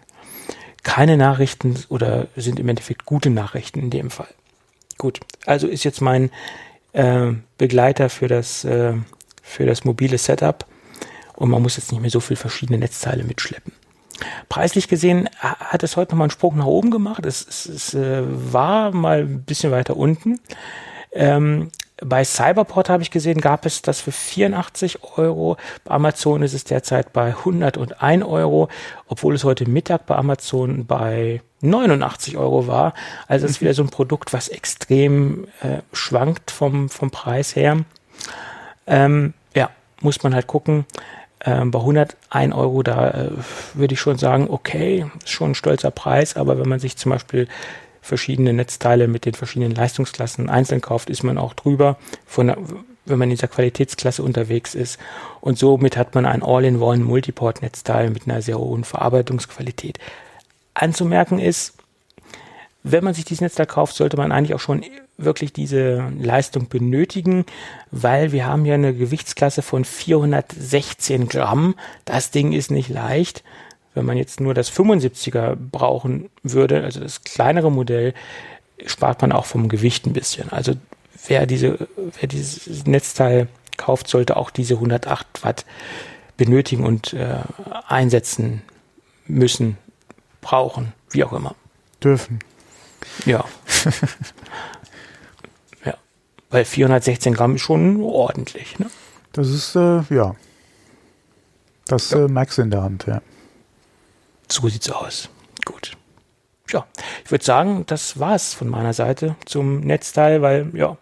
Keine 0.84 1.18
Nachrichten 1.18 1.76
oder 1.90 2.28
sind 2.34 2.58
im 2.58 2.68
Endeffekt 2.68 3.04
gute 3.04 3.28
Nachrichten 3.28 3.80
in 3.80 3.90
dem 3.90 4.10
Fall. 4.10 4.28
Gut, 4.96 5.20
also 5.44 5.66
ist 5.66 5.84
jetzt 5.84 6.00
mein 6.00 6.30
äh, 6.94 7.32
Begleiter 7.58 8.08
für 8.08 8.28
das, 8.28 8.64
äh, 8.64 8.94
für 9.42 9.66
das 9.66 9.84
mobile 9.84 10.16
Setup 10.16 10.64
und 11.36 11.50
man 11.50 11.62
muss 11.62 11.76
jetzt 11.76 11.92
nicht 11.92 12.00
mehr 12.00 12.10
so 12.10 12.20
viele 12.20 12.36
verschiedene 12.36 12.78
Netzteile 12.78 13.24
mitschleppen. 13.24 13.72
Preislich 14.48 14.88
gesehen 14.88 15.28
hat 15.40 15.82
es 15.82 15.96
heute 15.96 16.12
nochmal 16.12 16.26
einen 16.26 16.30
Sprung 16.30 16.56
nach 16.56 16.66
oben 16.66 16.90
gemacht. 16.90 17.26
Es, 17.26 17.46
es, 17.46 17.66
es 17.66 17.94
äh, 17.94 18.22
war 18.24 18.92
mal 18.92 19.20
ein 19.20 19.42
bisschen 19.42 19.72
weiter 19.72 19.96
unten. 19.96 20.38
Ähm, 21.12 21.70
bei 21.98 22.24
Cyberport 22.24 22.88
habe 22.88 23.02
ich 23.02 23.10
gesehen, 23.10 23.40
gab 23.40 23.66
es 23.66 23.80
das 23.82 24.00
für 24.00 24.12
84 24.12 24.98
Euro. 25.16 25.56
Bei 25.84 25.94
Amazon 25.94 26.42
ist 26.42 26.52
es 26.52 26.64
derzeit 26.64 27.12
bei 27.12 27.28
101 27.28 28.24
Euro, 28.24 28.68
obwohl 29.06 29.34
es 29.34 29.44
heute 29.44 29.68
Mittag 29.68 30.06
bei 30.06 30.16
Amazon 30.16 30.86
bei 30.86 31.40
89 31.60 32.36
Euro 32.36 32.66
war. 32.66 32.94
Also 33.28 33.46
es 33.46 33.52
ist 33.52 33.60
wieder 33.60 33.74
so 33.74 33.82
ein 33.82 33.90
Produkt, 33.90 34.32
was 34.32 34.48
extrem 34.48 35.46
äh, 35.62 35.78
schwankt 35.92 36.50
vom, 36.50 36.88
vom 36.88 37.10
Preis 37.10 37.54
her. 37.54 37.84
Ähm, 38.86 39.32
ja, 39.54 39.70
muss 40.00 40.22
man 40.22 40.34
halt 40.34 40.48
gucken. 40.48 40.86
Ähm, 41.44 41.70
bei 41.70 41.78
101 41.78 42.54
Euro, 42.54 42.82
da 42.82 43.10
äh, 43.10 43.30
würde 43.74 43.94
ich 43.94 44.00
schon 44.00 44.16
sagen, 44.18 44.48
okay, 44.48 45.06
ist 45.22 45.30
schon 45.30 45.50
ein 45.50 45.54
stolzer 45.54 45.90
Preis, 45.90 46.36
aber 46.36 46.58
wenn 46.58 46.68
man 46.68 46.80
sich 46.80 46.96
zum 46.96 47.10
Beispiel 47.12 47.48
verschiedene 48.00 48.52
Netzteile 48.52 49.08
mit 49.08 49.24
den 49.24 49.34
verschiedenen 49.34 49.74
Leistungsklassen 49.74 50.48
einzeln 50.48 50.80
kauft, 50.80 51.10
ist 51.10 51.22
man 51.22 51.38
auch 51.38 51.54
drüber, 51.54 51.96
von, 52.26 52.54
wenn 53.06 53.18
man 53.18 53.28
in 53.28 53.36
dieser 53.36 53.48
Qualitätsklasse 53.48 54.22
unterwegs 54.22 54.74
ist. 54.74 54.98
Und 55.40 55.58
somit 55.58 55.96
hat 55.96 56.14
man 56.14 56.26
ein 56.26 56.42
All-in-One 56.42 57.04
Multiport-Netzteil 57.04 58.10
mit 58.10 58.26
einer 58.26 58.42
sehr 58.42 58.58
hohen 58.58 58.84
Verarbeitungsqualität. 58.84 59.98
Anzumerken 60.74 61.38
ist, 61.38 61.74
wenn 62.82 63.04
man 63.04 63.14
sich 63.14 63.24
dieses 63.24 63.40
Netzteil 63.40 63.66
kauft, 63.66 63.96
sollte 63.96 64.16
man 64.16 64.32
eigentlich 64.32 64.54
auch 64.54 64.60
schon 64.60 64.82
wirklich 65.16 65.52
diese 65.52 66.12
Leistung 66.18 66.68
benötigen, 66.68 67.44
weil 67.90 68.32
wir 68.32 68.46
haben 68.46 68.64
ja 68.64 68.74
eine 68.74 68.94
Gewichtsklasse 68.94 69.62
von 69.62 69.84
416 69.84 71.28
Gramm. 71.28 71.74
Das 72.04 72.30
Ding 72.30 72.52
ist 72.52 72.70
nicht 72.70 72.88
leicht. 72.88 73.44
Wenn 73.94 74.06
man 74.06 74.16
jetzt 74.16 74.40
nur 74.40 74.54
das 74.54 74.72
75er 74.72 75.54
brauchen 75.56 76.30
würde, 76.42 76.82
also 76.82 77.00
das 77.00 77.22
kleinere 77.22 77.70
Modell, 77.70 78.12
spart 78.86 79.22
man 79.22 79.30
auch 79.30 79.46
vom 79.46 79.68
Gewicht 79.68 80.06
ein 80.06 80.12
bisschen. 80.12 80.50
Also 80.50 80.74
wer 81.28 81.46
diese, 81.46 81.88
wer 82.18 82.28
dieses 82.28 82.86
Netzteil 82.86 83.48
kauft, 83.76 84.08
sollte 84.08 84.36
auch 84.36 84.50
diese 84.50 84.74
108 84.74 85.44
Watt 85.44 85.64
benötigen 86.36 86.84
und 86.84 87.12
äh, 87.12 87.38
einsetzen 87.86 88.62
müssen, 89.26 89.78
brauchen, 90.40 90.92
wie 91.10 91.24
auch 91.24 91.32
immer. 91.32 91.54
Dürfen. 92.02 92.40
Ja. 93.24 93.44
Weil 96.50 96.64
416 96.64 97.34
Gramm 97.34 97.56
ist 97.56 97.62
schon 97.62 98.00
ordentlich. 98.02 98.78
Ne? 98.78 98.90
Das 99.32 99.48
ist, 99.48 99.74
äh, 99.74 100.02
ja. 100.10 100.34
Das 101.86 102.10
ja. 102.10 102.24
äh, 102.24 102.28
merkst 102.28 102.58
du 102.58 102.62
in 102.62 102.70
der 102.70 102.82
Hand, 102.82 103.06
ja. 103.06 103.20
So 104.48 104.68
sieht's 104.68 104.90
aus. 104.90 105.28
Gut. 105.64 105.96
Ja, 106.70 106.86
ich 107.24 107.30
würde 107.30 107.44
sagen, 107.44 107.84
das 107.86 108.18
war's 108.18 108.54
von 108.54 108.68
meiner 108.68 108.92
Seite 108.92 109.36
zum 109.44 109.80
Netzteil, 109.80 110.42
weil 110.42 110.70
ja, 110.74 110.96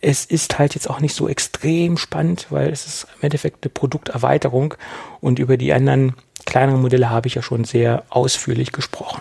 es 0.00 0.24
ist 0.24 0.58
halt 0.58 0.74
jetzt 0.74 0.88
auch 0.88 1.00
nicht 1.00 1.14
so 1.14 1.28
extrem 1.28 1.96
spannend, 1.96 2.46
weil 2.50 2.70
es 2.70 2.86
ist 2.86 3.06
im 3.16 3.24
Endeffekt 3.24 3.64
eine 3.64 3.70
Produkterweiterung 3.70 4.74
und 5.20 5.38
über 5.38 5.56
die 5.56 5.72
anderen 5.72 6.14
kleineren 6.44 6.80
Modelle 6.80 7.10
habe 7.10 7.28
ich 7.28 7.34
ja 7.34 7.42
schon 7.42 7.64
sehr 7.64 8.04
ausführlich 8.08 8.72
gesprochen. 8.72 9.20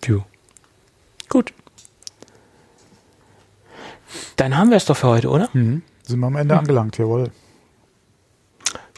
Tja. 0.00 0.24
Gut. 1.28 1.52
Dann 4.36 4.56
haben 4.56 4.70
wir 4.70 4.76
es 4.76 4.84
doch 4.84 4.96
für 4.96 5.08
heute, 5.08 5.28
oder? 5.28 5.48
Mhm. 5.52 5.82
Sind 6.02 6.20
wir 6.20 6.26
am 6.26 6.36
Ende 6.36 6.54
mhm. 6.54 6.60
angelangt, 6.60 6.98
jawohl. 6.98 7.30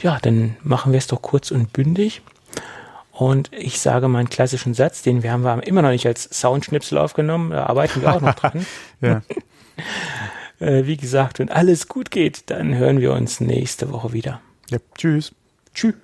Ja, 0.02 0.18
dann 0.20 0.56
machen 0.62 0.92
wir 0.92 0.98
es 0.98 1.06
doch 1.06 1.20
kurz 1.20 1.50
und 1.50 1.72
bündig. 1.72 2.22
Und 3.12 3.52
ich 3.52 3.80
sage 3.80 4.08
meinen 4.08 4.30
klassischen 4.30 4.72
Satz, 4.72 5.02
den 5.02 5.22
wir 5.22 5.32
haben 5.32 5.42
wir 5.42 5.66
immer 5.66 5.82
noch 5.82 5.90
nicht 5.90 6.06
als 6.06 6.24
Soundschnipsel 6.24 6.96
aufgenommen, 6.96 7.50
da 7.50 7.66
arbeiten 7.66 8.00
wir 8.00 8.14
auch 8.14 8.20
noch 8.20 8.34
dran. 8.34 8.66
ja. 9.00 9.22
Äh, 10.60 10.84
wie 10.84 10.98
gesagt, 10.98 11.38
wenn 11.38 11.48
alles 11.48 11.88
gut 11.88 12.10
geht, 12.10 12.50
dann 12.50 12.74
hören 12.74 13.00
wir 13.00 13.14
uns 13.14 13.40
nächste 13.40 13.92
Woche 13.92 14.12
wieder. 14.12 14.42
Ja, 14.68 14.76
tschüss. 14.94 15.32
Tschüss. 15.74 15.94